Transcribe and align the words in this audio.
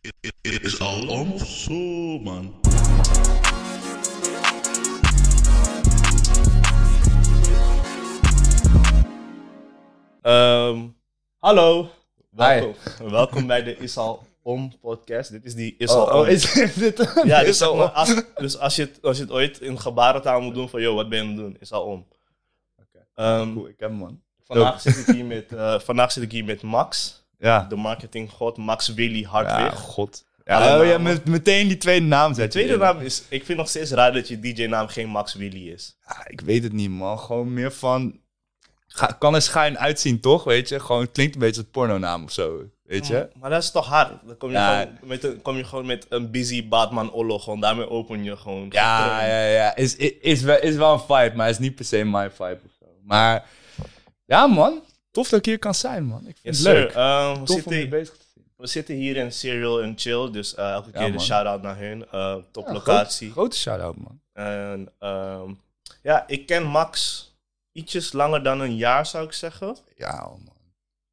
Het 0.00 0.62
is 0.64 0.80
al 0.80 1.08
om 1.08 1.38
zo, 1.38 1.72
man. 2.18 2.54
Ehm, 10.22 10.86
hallo, 11.38 11.90
welkom, 12.30 12.74
welkom 13.10 13.46
bij 13.46 13.62
de 13.62 13.76
Is 13.76 13.96
al 13.96 14.26
om 14.42 14.72
podcast. 14.80 15.30
Dit 15.30 15.44
is 15.44 15.54
die 15.54 15.74
Is 15.78 15.90
al 15.90 16.06
Oh, 16.06 16.14
om. 16.14 16.20
oh, 16.20 16.28
is 16.28 16.52
dit 16.74 17.12
ja, 17.24 17.38
dus, 17.44 17.48
is 17.48 17.62
al 17.62 17.72
om? 17.72 17.80
als, 17.80 18.22
dus 18.36 18.58
als, 18.58 18.76
je 18.76 18.82
het, 18.82 19.02
als 19.02 19.16
je 19.16 19.22
het 19.22 19.32
ooit 19.32 19.60
in 19.60 19.80
gebarentaal 19.80 20.40
moet 20.40 20.54
doen 20.54 20.68
van, 20.68 20.80
yo, 20.80 20.94
wat 20.94 21.08
ben 21.08 21.18
je 21.18 21.24
aan 21.24 21.30
het 21.30 21.38
doen? 21.38 21.56
Is 21.60 21.72
al 21.72 21.82
om. 21.84 22.06
Oké. 22.80 23.04
Ehm, 23.14 23.52
Cool, 23.52 23.68
ik 23.68 23.74
heb 23.78 23.88
hem, 23.90 23.98
man. 23.98 24.20
vandaag, 24.44 24.80
zit 24.80 24.96
ik 25.08 25.14
hier 25.14 25.24
met, 25.24 25.52
eh, 25.52 25.78
vandaag 25.80 26.12
zit 26.12 26.22
ik 26.22 26.32
hier 26.32 26.44
met 26.44 26.62
Max, 26.62 27.22
Ja. 27.38 27.66
de 27.68 27.76
marketinggod, 27.76 28.56
Max 28.56 28.88
Willy 28.94 29.20
Ja, 29.20 29.28
Hartwig. 29.28 29.74
god. 29.80 30.24
Alle 30.44 30.64
Ja, 30.64 30.80
oh, 30.80 30.86
ja, 30.86 30.98
met, 30.98 31.24
meteen 31.24 31.68
die 31.68 31.76
tweede 31.76 32.06
naam 32.06 32.28
de 32.28 32.34
zetten. 32.34 32.60
tweede 32.60 32.78
naam 32.78 32.98
is, 32.98 33.22
ik 33.28 33.44
vind 33.44 33.58
nog 33.58 33.68
steeds 33.68 33.90
raar 33.90 34.12
dat 34.12 34.28
je 34.28 34.40
DJ-naam 34.40 34.88
geen 34.88 35.08
Max 35.08 35.34
Willy 35.34 35.68
is. 35.70 35.96
Ja, 36.06 36.24
ik 36.28 36.40
weet 36.40 36.62
het 36.62 36.72
niet, 36.72 36.90
man. 36.90 37.18
Gewoon 37.18 37.52
meer 37.52 37.72
van... 37.72 38.20
Ga, 38.86 39.06
kan 39.06 39.34
er 39.34 39.42
schuin 39.42 39.78
uitzien, 39.78 40.20
toch? 40.20 40.44
Weet 40.44 40.68
je? 40.68 40.80
Gewoon, 40.80 41.00
het 41.02 41.12
klinkt 41.12 41.34
een 41.34 41.40
beetje 41.40 41.60
als 41.60 41.70
pornonaam 41.70 42.24
of 42.24 42.32
zo. 42.32 42.62
Weet 42.82 43.06
je? 43.06 43.28
Maar 43.40 43.50
dat 43.50 43.62
is 43.62 43.70
toch 43.70 43.86
hard? 43.86 44.12
Dan 44.26 44.36
kom 44.36 44.48
je, 44.50 44.54
Ja. 44.54 44.80
gewoon, 44.80 44.96
met 45.08 45.24
een, 45.24 45.42
kom 45.42 45.56
je 45.56 45.64
gewoon 45.64 45.86
met 45.86 46.06
een 46.08 46.30
busy 46.30 46.68
Batman 46.68 47.12
Ollo, 47.12 47.38
gewoon 47.38 47.60
daarmee 47.60 47.90
open 47.90 48.24
je 48.24 48.36
gewoon. 48.36 48.66
Ja, 48.70 49.26
ja, 49.26 49.44
ja. 49.44 49.76
Is, 49.76 49.96
is, 49.96 50.12
is, 50.20 50.40
wel, 50.42 50.58
is 50.60 50.76
wel 50.76 50.92
een 50.92 51.00
vibe, 51.00 51.32
maar 51.36 51.48
is 51.48 51.58
niet 51.58 51.74
per 51.74 51.84
se 51.84 52.04
mijn 52.04 52.30
vibe 52.30 52.58
of 52.66 52.72
zo. 52.80 52.86
Maar 53.04 53.44
ja, 54.24 54.46
man. 54.46 54.80
Tof 55.10 55.28
dat 55.28 55.38
ik 55.38 55.44
hier 55.44 55.58
kan 55.58 55.74
zijn, 55.74 56.04
man. 56.04 56.26
Ik 56.26 56.36
vind 56.42 56.56
Yes, 56.56 56.58
het 56.58 56.74
leuk. 56.74 56.92
Ehm, 56.92 57.40
we, 57.40 57.44
Tof 57.44 57.66
om 57.66 57.72
je 57.72 57.78
zitten, 57.78 57.90
bezig 57.90 58.16
te 58.16 58.24
zien. 58.34 58.44
we 58.56 58.66
zitten 58.66 58.94
hier 58.94 59.16
in 59.16 59.32
Serial 59.32 59.82
and 59.82 60.00
Chill, 60.00 60.30
dus 60.30 60.54
eh, 60.54 60.70
elke 60.70 60.86
Ja, 60.92 60.98
keer 60.98 61.06
een 61.06 61.14
man. 61.14 61.20
shout-out 61.24 61.62
naar 61.62 61.78
hun. 61.78 62.06
Eh, 62.10 62.36
top 62.50 62.66
Ja, 62.66 62.72
locatie. 62.72 63.30
groot- 63.30 63.32
grote 63.32 63.56
shout-out, 63.56 63.96
man. 63.96 64.20
En 64.32 64.92
ehm, 64.98 65.50
ja, 66.02 66.24
ik 66.26 66.46
ken 66.46 66.62
Max 66.62 67.24
ietsjes 67.72 68.12
langer 68.12 68.42
dan 68.42 68.60
een 68.60 68.76
jaar, 68.76 69.06
zou 69.06 69.24
ik 69.26 69.32
zeggen. 69.32 69.76
Ja, 69.96 70.22
man. 70.26 70.56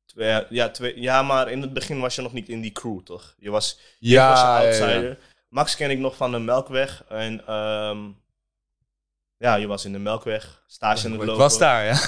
Twee, 0.06 0.44
ja, 0.50 0.70
twee, 0.70 1.02
ja, 1.02 1.22
maar 1.22 1.52
in 1.52 1.62
het 1.62 1.74
begin 1.74 2.00
was 2.00 2.16
je 2.16 2.22
nog 2.22 2.34
niet 2.34 2.50
in 2.50 2.62
die 2.62 2.72
crew, 2.72 3.00
toch? 3.00 3.36
Je 3.38 3.50
was, 3.50 3.80
je 4.00 4.10
Ja, 4.10 4.30
was 4.30 4.40
een 4.42 4.46
ja, 4.46 4.60
ja. 4.60 4.66
outsider. 4.66 5.18
Max 5.50 5.76
ken 5.76 5.90
ik 5.90 6.00
nog 6.00 6.16
van 6.16 6.32
de 6.32 6.40
Melkweg. 6.40 7.04
En 7.10 7.48
ehm, 7.48 8.08
ja, 9.38 9.56
je 9.56 9.68
was 9.68 9.86
in 9.86 9.92
de 9.92 10.00
Melkweg, 10.00 10.64
stage 10.68 11.06
in 11.06 11.12
het 11.12 11.22
Ik 11.22 11.28
lopen. 11.28 11.42
was 11.42 11.58
daar, 11.58 11.86
ja. 11.86 12.00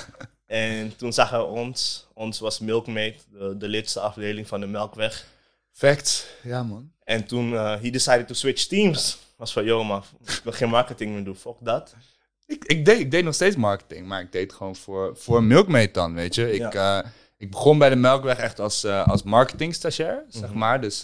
En 0.48 0.95
toen 0.95 1.14
zagen 1.14 1.38
we 1.40 1.45
ons. 1.45 2.08
Ons 2.14 2.40
was 2.40 2.59
Milkmaid, 2.59 3.26
de, 3.31 3.58
de 3.58 3.67
lidste 3.67 4.00
afdeling 4.00 4.48
van 4.48 4.59
de 4.59 4.67
Melkweg. 4.67 5.26
Facts. 5.72 6.26
Ja, 6.44 6.64
man. 6.64 6.92
En 7.04 7.26
toen 7.26 7.52
uh, 7.52 7.81
he 7.81 7.89
decided 7.89 8.28
to 8.28 8.34
switch 8.34 8.64
teams. 8.66 9.17
Was 9.36 9.54
van, 9.54 9.64
yo 9.66 9.84
man, 9.84 10.04
ik 10.26 10.42
wil 10.44 10.54
geen 10.54 10.70
marketing 10.70 11.14
meer 11.14 11.23
doen, 11.23 11.36
fuck 11.36 11.56
dat. 11.59 11.95
Ik, 12.45 12.66
ik, 12.66 12.86
deed, 12.86 13.00
ik 13.00 13.12
deed 13.12 13.23
nog 13.23 13.34
steeds 13.34 13.56
marketing, 13.56 14.08
maar 14.08 14.22
ik 14.22 14.31
deed 14.31 14.54
gewoon 14.54 14.76
voor, 14.76 15.17
voor 15.17 15.44
Milkmaid 15.44 15.94
dan, 15.94 16.14
weet 16.14 16.36
je. 16.36 16.54
Ik, 16.54 16.73
eh, 16.73 17.00
ik 17.38 17.52
begon 17.52 17.78
bij 17.78 17.89
de 17.89 17.95
Melkweg 17.95 18.38
echt 18.38 18.59
als, 18.59 18.84
eh 18.84 19.08
als 19.08 19.23
marketingstagiair, 19.23 20.23
zeg 20.30 20.50
Mhm. 20.50 20.58
maar. 20.58 20.82
Dus 20.82 21.02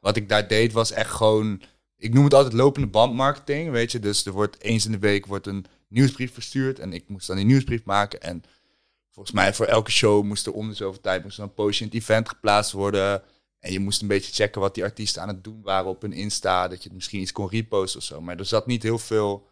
wat 0.00 0.16
ik 0.16 0.28
daar 0.28 0.48
deed 0.48 0.72
was 0.72 0.90
echt 0.92 1.10
gewoon... 1.10 1.62
Ik 1.96 2.14
noem 2.14 2.24
het 2.24 2.34
altijd 2.34 2.52
lopende 2.54 2.86
bandmarketing, 2.88 3.70
weet 3.70 3.92
je. 3.92 3.98
Dus 3.98 4.26
er 4.26 4.32
wordt 4.32 4.60
eens 4.62 4.84
in 4.86 4.92
de 4.92 4.98
week 4.98 5.26
wordt 5.26 5.46
een 5.46 5.66
nieuwsbrief 5.88 6.32
verstuurd 6.34 6.78
en 6.78 6.92
ik 6.92 7.08
moest 7.08 7.26
dan 7.26 7.36
die 7.36 7.44
nieuwsbrief 7.44 7.84
maken. 7.84 8.22
En 8.22 8.42
volgens 9.16 9.36
mij 9.36 9.54
voor 9.54 9.66
elke 9.66 9.90
show 9.90 10.24
moest 10.24 10.46
er 10.46 10.52
om 10.52 10.68
de 10.68 10.74
zoveel 10.74 11.00
tijd 11.00 11.22
moest 11.22 11.38
er 11.38 11.42
een 11.42 11.54
postje 11.54 11.84
in 11.84 11.90
het 11.90 12.00
event 12.00 12.28
geplaatst 12.28 12.72
worden. 12.72 13.22
En 13.58 13.72
je 13.72 13.78
moest 13.78 14.02
een 14.02 14.08
beetje 14.08 14.32
checken 14.32 14.60
wat 14.60 14.74
die 14.74 14.84
artiesten 14.84 15.22
aan 15.22 15.28
het 15.28 15.44
doen 15.44 15.62
waren 15.62 15.90
op 15.90 16.02
hun 16.02 16.12
Insta. 16.12 16.68
Dat 16.68 16.78
je 16.78 16.84
het 16.84 16.92
misschien 16.92 17.20
iets 17.20 17.32
kon 17.32 17.48
reposten 17.48 18.00
of 18.00 18.06
zo. 18.06 18.20
Maar 18.20 18.38
er 18.38 18.44
zat 18.44 18.66
niet 18.66 18.82
heel 18.82 18.98
veel, 18.98 19.48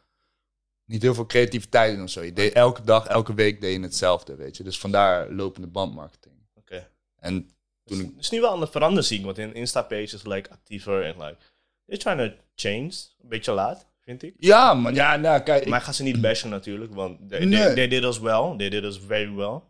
niet 0.84 1.02
heel 1.02 1.14
veel 1.14 1.26
creativiteit 1.26 1.94
in 1.94 2.02
of 2.02 2.10
zo. 2.10 2.22
Je 2.22 2.32
deed 2.32 2.52
elke 2.52 2.82
dag, 2.82 3.06
elke 3.06 3.34
week 3.34 3.60
deed 3.60 3.76
je 3.76 3.82
hetzelfde, 3.82 4.36
weet 4.36 4.56
je. 4.56 4.62
Dus 4.62 4.78
vandaar 4.78 5.30
lopende 5.30 5.66
bandmarketing. 5.66 6.34
Oké. 6.54 6.90
En 7.16 7.50
toen 7.84 8.00
ik... 8.00 8.06
Het 8.06 8.18
is 8.18 8.30
nu 8.30 8.40
wel 8.40 8.50
aan 8.50 8.60
het 8.60 8.70
veranderen 8.70 9.04
zien, 9.04 9.24
want 9.24 9.38
in 9.38 9.54
Insta-pages 9.54 10.14
is 10.14 10.24
like 10.24 10.50
actiever 10.50 11.04
en 11.04 11.24
like... 11.24 11.36
They're 11.86 12.02
trying 12.02 12.30
to 12.30 12.36
change. 12.54 12.92
Een 13.22 13.28
beetje 13.28 13.52
laat, 13.52 13.86
vind 14.04 14.22
ik. 14.22 14.34
Ja, 14.38 14.74
man. 14.74 14.94
Ja, 14.94 15.16
nou, 15.16 15.40
kijk. 15.40 15.66
Maar 15.66 15.78
ik 15.78 15.84
ga 15.84 15.92
ze 15.92 16.02
niet 16.02 16.20
bashen 16.20 16.50
natuurlijk, 16.50 16.94
want 16.94 17.28
they, 17.28 17.44
Nee. 17.44 17.60
they, 17.64 17.74
they 17.74 17.88
did 17.88 18.04
us 18.04 18.18
well. 18.18 18.54
They 18.56 18.68
did 18.68 18.84
us 18.84 18.98
very 19.06 19.32
well. 19.34 19.60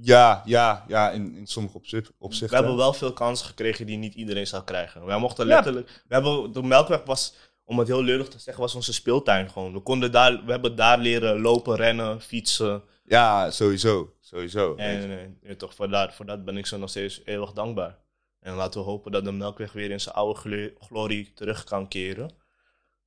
Ja, 0.00 0.42
ja, 0.44 0.84
ja. 0.88 1.10
In, 1.10 1.34
in 1.36 1.46
sommige 1.46 1.76
opzicht, 1.76 2.06
We 2.08 2.14
opzichten. 2.18 2.56
hebben 2.58 2.76
wel 2.76 2.92
veel 2.92 3.12
kansen 3.12 3.46
gekregen 3.46 3.86
die 3.86 3.96
niet 3.96 4.14
iedereen 4.14 4.46
zou 4.46 4.64
krijgen. 4.64 5.04
Wij 5.04 5.18
mochten 5.18 5.46
Ja. 5.46 5.54
letterlijk... 5.54 6.02
We 6.08 6.14
hebben, 6.14 6.52
de 6.52 6.62
Melkweg 6.62 7.02
was, 7.04 7.34
om 7.64 7.78
het 7.78 7.88
heel 7.88 8.02
lullig 8.02 8.28
te 8.28 8.38
zeggen, 8.38 8.62
was 8.62 8.74
onze 8.74 8.92
speeltuin 8.92 9.50
gewoon. 9.50 9.72
We, 9.72 9.80
konden 9.80 10.12
daar, 10.12 10.44
we 10.44 10.50
hebben 10.50 10.76
daar 10.76 10.98
leren 10.98 11.40
lopen, 11.40 11.76
rennen, 11.76 12.20
fietsen. 12.20 12.82
Ja, 13.04 13.50
sowieso. 13.50 14.12
Sowieso. 14.20 14.74
En 14.74 15.38
toch, 15.56 15.74
voor, 15.74 15.88
dat, 15.90 16.14
voor 16.14 16.26
dat 16.26 16.44
ben 16.44 16.56
ik 16.56 16.66
zo 16.66 16.78
nog 16.78 16.90
steeds 16.90 17.20
eeuwig 17.24 17.52
dankbaar. 17.52 17.98
En 18.40 18.54
laten 18.54 18.80
we 18.80 18.86
hopen 18.86 19.12
dat 19.12 19.24
de 19.24 19.32
Melkweg 19.32 19.72
weer 19.72 19.90
in 19.90 20.00
zijn 20.00 20.14
oude 20.14 20.38
glo- 20.40 20.70
glorie 20.78 21.32
terug 21.34 21.64
kan 21.64 21.88
keren. 21.88 22.30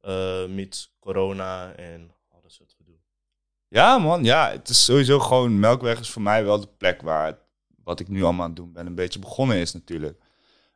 Eh 0.02 0.46
met 0.46 0.92
corona 1.00 1.72
en 1.72 2.12
al 2.28 2.42
dat 2.42 2.52
soort 2.52 2.74
gedoe. 2.78 2.96
Ja, 3.68 3.98
man. 3.98 4.24
Ja, 4.24 4.50
het 4.50 4.70
is 4.70 4.86
sowieso 4.86 5.20
gewoon... 5.20 5.60
Melkweg 5.60 6.00
is 6.00 6.10
voor 6.10 6.22
mij 6.22 6.44
wel 6.44 6.60
de 6.60 6.70
plek 6.78 7.02
waar 7.02 7.38
wat 7.84 8.00
ik 8.00 8.08
nu 8.08 8.24
allemaal 8.24 8.44
aan 8.44 8.48
het 8.48 8.60
doen 8.60 8.74
ben 8.74 8.86
een 8.86 8.96
beetje 8.96 9.20
begonnen 9.20 9.58
is 9.58 9.74
natuurlijk. 9.74 10.20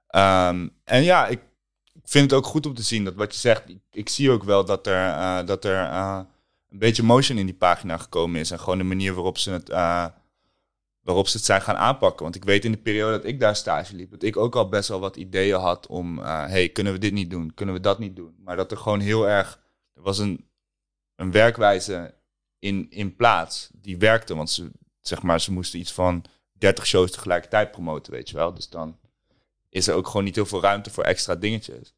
Ehm, 0.08 0.68
en 0.84 1.04
ja, 1.04 1.28
ik, 1.28 1.40
vind 2.04 2.32
het 2.32 2.40
ook 2.40 2.46
goed 2.46 2.66
om 2.66 2.74
te 2.74 2.84
zien 2.84 3.04
dat 3.04 3.16
wat 3.16 3.34
je 3.34 3.40
zegt... 3.40 3.70
Ik, 3.70 3.80
ik 3.92 4.10
zie 4.10 4.32
ook 4.32 4.44
wel 4.44 4.66
dat 4.66 4.88
er, 4.88 5.08
eh, 5.08 5.46
dat 5.46 5.66
er 5.66 5.84
eh, 5.84 6.20
een 6.70 6.80
beetje 6.80 7.04
motion 7.04 7.38
in 7.38 7.46
die 7.46 7.56
pagina 7.56 7.98
gekomen 7.98 8.40
is. 8.40 8.52
En 8.52 8.60
gewoon 8.60 8.78
de 8.78 8.84
manier 8.84 9.14
waarop 9.14 9.38
ze 9.38 9.52
het... 9.52 9.70
waarop 11.04 11.28
ze 11.28 11.38
het 11.38 11.46
zijn 11.46 11.62
gaan 11.62 11.76
aanpakken. 11.76 12.24
Want 12.24 12.36
ik 12.36 12.44
weet 12.44 12.66
in 12.66 12.72
de 12.72 12.78
periode 12.78 13.18
dat 13.18 13.26
ik 13.26 13.40
daar 13.40 13.56
stage 13.56 13.96
liep... 13.96 14.12
dat 14.12 14.24
ik 14.24 14.38
ook 14.38 14.56
al 14.56 14.70
best 14.70 14.90
wel 14.90 15.00
wat 15.00 15.16
ideeën 15.16 15.60
had 15.60 15.88
om... 15.88 16.20
eh, 16.20 16.46
hey, 16.46 16.70
kunnen 16.70 16.94
we 16.94 17.00
dit 17.00 17.14
niet 17.14 17.30
doen? 17.30 17.54
Kunnen 17.54 17.76
we 17.76 17.82
dat 17.82 18.00
niet 18.00 18.16
doen? 18.16 18.36
Maar 18.44 18.56
dat 18.56 18.72
er 18.72 18.78
gewoon 18.78 19.00
heel 19.00 19.28
erg... 19.28 19.60
Er 19.94 20.02
was 20.02 20.18
een, 20.18 20.48
een 21.16 21.32
werkwijze 21.32 22.14
in, 22.60 22.88
in 22.90 23.16
plaats 23.16 23.70
die 23.74 23.98
werkte. 23.98 24.36
Want 24.36 24.50
ze, 24.50 24.72
zeg 25.00 25.22
maar, 25.22 25.42
ze 25.42 25.52
moesten 25.52 25.80
iets 25.80 25.92
van 25.92 26.26
30 26.52 26.86
shows 26.86 27.12
tegelijkertijd 27.12 27.72
promoten, 27.72 28.14
weet 28.14 28.30
je 28.30 28.36
wel. 28.36 28.54
Dus 28.54 28.70
dan 28.70 28.98
is 29.70 29.88
er 29.88 29.96
ook 29.96 30.08
gewoon 30.08 30.24
niet 30.24 30.36
heel 30.36 30.46
veel 30.46 30.62
ruimte 30.62 30.90
voor 30.90 31.04
extra 31.04 31.36
dingetjes. 31.36 31.94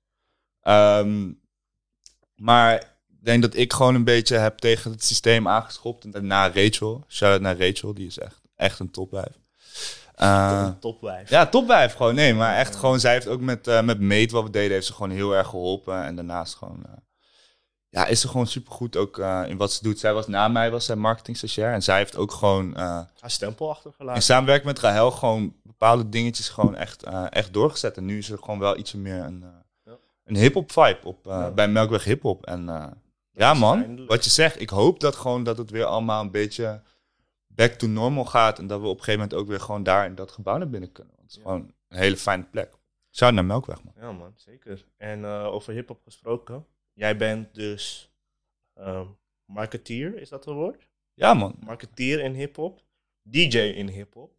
Ehm, 0.62 1.32
maar 2.36 2.76
ik 3.08 3.26
denk 3.26 3.42
dat 3.42 3.56
ik 3.56 3.74
gewoon 3.74 3.96
een 3.96 4.04
beetje 4.04 4.38
heb 4.38 4.58
tegen 4.58 4.92
het 4.92 5.04
systeem 5.04 5.48
aangeschopt. 5.48 6.04
En 6.04 6.12
daarna 6.12 6.48
Rachel, 6.48 7.06
shout-out 7.08 7.42
naar 7.42 7.60
Rachel, 7.60 7.94
die 7.94 8.08
is 8.08 8.20
echt, 8.20 8.42
echt 8.56 8.80
een 8.80 8.92
topwijf. 8.92 9.40
Eh, 10.16 10.70
Topwijf. 10.80 11.30
ja, 11.30 11.46
topwijf 11.46 11.94
gewoon. 11.94 12.16
Nee, 12.16 12.34
maar 12.34 12.56
echt 12.56 12.76
gewoon, 12.76 13.00
zij 13.00 13.12
heeft 13.14 13.28
ook 13.28 13.40
met, 13.42 13.68
eh 13.68 13.82
met 13.82 14.00
Meet 14.00 14.32
wat 14.32 14.44
we 14.44 14.50
deden, 14.50 14.72
heeft 14.72 14.86
ze 14.86 14.94
gewoon 14.94 15.12
heel 15.12 15.36
erg 15.36 15.48
geholpen. 15.48 16.04
En 16.04 16.16
daarnaast 16.16 16.56
gewoon, 16.56 16.84
eh, 16.86 16.92
ja, 17.90 18.06
is 18.06 18.22
ze 18.22 18.28
gewoon 18.28 18.48
supergoed 18.48 18.96
ook 18.98 19.18
in 19.48 19.58
wat 19.58 19.72
ze 19.74 19.84
doet. 19.84 20.00
Zij 20.00 20.14
was 20.14 20.28
na 20.28 20.48
mij, 20.48 20.72
was 20.72 20.86
zij 20.86 20.96
marketing 20.96 21.38
stagiair. 21.38 21.74
En 21.74 21.84
zij 21.84 21.98
heeft 21.98 22.16
ook 22.18 22.32
gewoon, 22.32 22.76
Haar 22.76 23.10
stempel 23.26 23.66
in 23.68 23.72
achtergelaten. 23.72 24.22
samenwerking 24.24 24.68
met 24.68 24.80
Rahel, 24.80 25.12
gewoon 25.12 25.54
bepaalde 25.64 26.10
dingetjes 26.10 26.50
gewoon 26.50 26.76
echt, 26.76 27.04
echt 27.30 27.54
doorgezet. 27.54 27.98
En 27.98 28.06
nu 28.06 28.18
is 28.18 28.30
er 28.30 28.38
gewoon 28.38 28.60
wel 28.60 28.78
iets 28.78 28.94
meer 28.94 29.20
een, 29.24 29.44
Ja. 29.86 29.98
een 30.24 30.36
hip-hop 30.36 30.72
vibe 30.72 31.00
op, 31.04 31.26
Ja. 31.26 31.52
bij 31.52 31.68
Melkweg 31.68 32.04
Hip-hop. 32.04 32.46
En 32.46 32.94
ja, 33.32 33.54
man, 33.54 33.80
eindelijk. 33.82 34.10
wat 34.12 34.24
je 34.24 34.30
zegt, 34.30 34.62
ik 34.62 34.70
hoop 34.70 35.00
dat 35.00 35.16
gewoon 35.16 35.44
dat 35.44 35.58
het 35.58 35.70
weer 35.72 35.86
allemaal 35.86 36.22
een 36.22 36.32
beetje 36.32 36.82
back 37.56 37.72
to 37.72 37.88
normal 37.88 38.26
gaat. 38.26 38.60
En 38.60 38.68
dat 38.68 38.80
we 38.82 38.86
op 38.88 38.98
een 38.98 39.04
gegeven 39.04 39.20
moment 39.20 39.40
ook 39.40 39.48
weer 39.48 39.60
gewoon 39.60 39.84
daar 39.84 40.06
in 40.06 40.16
dat 40.16 40.32
gebouw 40.32 40.58
naar 40.58 40.70
binnen 40.70 40.92
kunnen. 40.92 41.14
Want 41.16 41.28
het 41.28 41.38
is 41.38 41.44
Ja. 41.44 41.50
gewoon 41.52 41.74
een 41.88 41.98
hele 41.98 42.18
fijne 42.18 42.44
plek. 42.44 42.74
Shout 43.12 43.34
naar 43.34 43.46
Melkweg, 43.46 43.84
man. 43.84 43.94
Ja, 44.00 44.12
man, 44.12 44.34
zeker. 44.36 44.86
En 44.98 45.26
eh, 45.26 45.46
over 45.46 45.74
hip-hop 45.74 46.02
gesproken. 46.04 46.66
Jij 46.94 47.18
bent 47.18 47.54
dus 47.54 48.12
ehm, 48.74 49.06
marketeer, 49.46 50.18
is 50.22 50.30
dat 50.30 50.46
een 50.46 50.54
woord? 50.54 50.88
Ja, 51.14 51.34
man. 51.34 51.56
Marketeer 51.66 52.20
in 52.20 52.34
hip-hop. 52.34 52.84
DJ 53.22 53.58
in 53.58 53.88
hip-hop. 53.88 54.34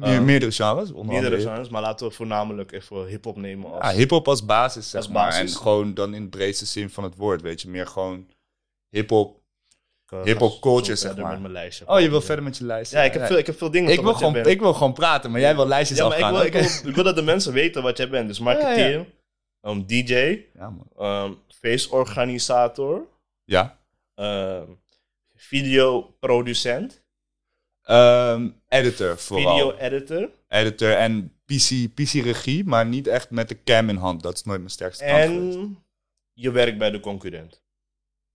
Eh, 0.00 0.20
meerdere 0.20 0.52
genres. 0.52 0.92
Meerdere 0.92 1.40
genres, 1.40 1.68
maar 1.68 1.82
laten 1.82 2.06
we 2.08 2.12
voornamelijk 2.14 2.72
even 2.72 3.06
hip-hop 3.06 3.36
nemen 3.36 3.70
als. 3.72 3.90
Ja, 3.90 3.96
hip-hop 3.98 4.28
als 4.28 4.44
basis, 4.44 4.90
zeg 4.90 5.00
Als 5.00 5.10
maar. 5.10 5.28
basis. 5.28 5.54
En 5.54 5.60
gewoon 5.60 5.94
dan 5.94 6.14
in 6.14 6.22
de 6.22 6.28
breedste 6.28 6.66
zin 6.66 6.90
van 6.90 7.04
het 7.04 7.16
woord, 7.16 7.42
weet 7.42 7.60
je. 7.62 7.68
Meer 7.68 7.86
gewoon 7.86 8.28
hip-hop. 8.88 9.37
Hip-hop 10.24 10.60
culture, 10.60 10.96
zo 10.96 11.00
zeg 11.02 11.06
verder 11.06 11.22
maar. 11.22 11.32
met 11.32 11.40
mijn 11.40 11.52
lijstje. 11.52 11.88
Oh, 11.88 12.00
je 12.00 12.10
wil 12.10 12.20
verder 12.20 12.44
met 12.44 12.56
je 12.56 12.64
lijst? 12.64 12.92
Ja, 12.92 13.02
ik 13.02 13.12
heb, 13.12 13.26
veel, 13.26 13.38
ik 13.38 13.46
heb 13.46 13.58
veel 13.58 13.70
dingen. 13.70 13.92
ik, 13.92 14.00
wil 14.00 14.14
gewoon, 14.14 14.36
ik 14.36 14.60
wil 14.60 14.72
gewoon 14.74 14.92
praten, 14.92 15.30
maar 15.30 15.40
jij 15.40 15.54
wil 15.56 15.66
lijstjes 15.66 15.98
Ja, 15.98 16.08
maar 16.08 16.18
ik 16.18 16.24
wil, 16.26 16.40
ik, 16.42 16.52
wil, 16.52 16.88
ik 16.88 16.94
wil 16.94 17.04
dat 17.04 17.16
de 17.16 17.22
mensen 17.22 17.52
weten 17.52 17.82
wat 17.82 17.96
jij 17.96 18.08
bent. 18.08 18.28
Dus 18.28 18.38
marketeer, 18.38 19.06
Ja, 19.62 19.70
um, 19.70 19.86
DJ, 19.86 20.40
Ja, 20.54 20.70
man. 20.96 21.24
um, 21.24 21.38
feestorganisator, 21.48 23.06
Ja. 23.44 23.78
um, 24.14 24.78
videoproducent, 25.34 27.02
Ehm, 27.82 28.48
editor 28.68 29.18
vooral. 29.18 29.56
video-editor. 29.56 30.30
Editor 30.48 30.92
en 30.92 31.32
PC, 31.44 31.94
PC-regie, 31.94 32.64
maar 32.64 32.86
niet 32.86 33.06
echt 33.06 33.30
met 33.30 33.48
de 33.48 33.62
cam 33.62 33.88
in 33.88 33.96
hand. 33.96 34.22
Dat 34.22 34.34
is 34.34 34.44
nooit 34.44 34.58
mijn 34.58 34.70
sterkste 34.70 35.04
kant. 35.04 35.22
En 35.22 35.78
je 36.32 36.50
werkt 36.50 36.78
bij 36.78 36.90
de 36.90 37.00
concurrent. 37.00 37.62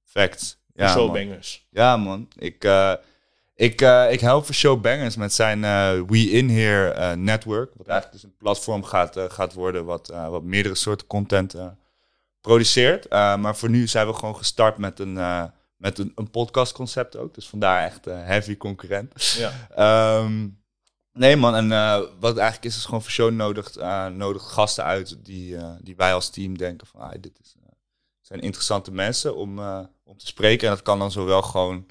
Facts. 0.04 0.62
Ja, 0.74 0.84
Ja, 0.84 0.96
man. 0.96 1.06
Showbangers. 1.06 1.68
Ja, 1.70 1.98
man. 1.98 2.28
Ik, 2.38 2.64
eh, 2.64 2.94
ik, 3.56 3.82
eh, 3.82 4.12
ik 4.12 4.20
help 4.20 4.46
voor 4.46 4.56
Showbangers 4.56 5.16
met 5.16 5.34
zijn 5.34 5.64
eh, 5.64 6.02
We 6.08 6.30
In 6.30 6.50
Here 6.50 7.16
network. 7.16 7.72
Wat 7.76 7.88
eigenlijk 7.88 8.22
dus 8.22 8.32
een 8.32 8.38
platform 8.38 8.84
gaat, 8.84 9.20
gaat 9.28 9.54
worden 9.54 9.86
wat, 9.86 10.08
wat 10.08 10.44
meerdere 10.44 10.76
soorten 10.76 11.08
content 11.08 11.56
produceert. 12.42 13.10
Maar 13.10 13.56
voor 13.56 13.70
nu 13.70 13.88
zijn 13.88 14.08
we 14.08 14.14
gewoon 14.14 14.36
gestart 14.36 14.78
met 14.78 15.00
een, 15.00 15.14
met 15.76 16.00
een, 16.00 16.12
een 16.16 16.30
podcastconcept 16.30 17.18
ook. 17.18 17.34
Dus 17.34 17.50
vandaar 17.50 17.84
echt 17.84 18.06
heavy 18.06 18.58
concurrent. 18.58 19.34
Ja. 19.38 19.52
Ehm, 19.76 20.48
nee 21.12 21.36
man, 21.36 21.56
en 21.56 21.70
wat 22.20 22.30
het 22.30 22.38
eigenlijk 22.38 22.66
is, 22.66 22.76
is 22.78 22.86
gewoon 22.86 23.02
voor 23.02 23.12
show 23.12 23.32
nodig, 23.32 23.76
nodig 24.12 24.52
gasten 24.52 24.84
uit 24.84 25.26
die, 25.26 25.58
die 25.82 25.96
wij 25.96 26.14
als 26.14 26.30
team 26.30 26.58
denken 26.58 26.88
van, 26.88 27.02
ah, 27.02 27.12
dit 27.20 27.40
is, 27.42 27.56
zijn 28.24 28.40
interessante 28.40 28.92
mensen 28.92 29.36
om, 29.36 29.60
eh, 29.60 29.80
om 30.04 30.18
te 30.18 30.28
spreken. 30.28 30.68
En 30.68 30.74
dat 30.74 30.84
kan 30.84 31.00
dan 31.00 31.12
zowel 31.12 31.42
gewoon 31.42 31.86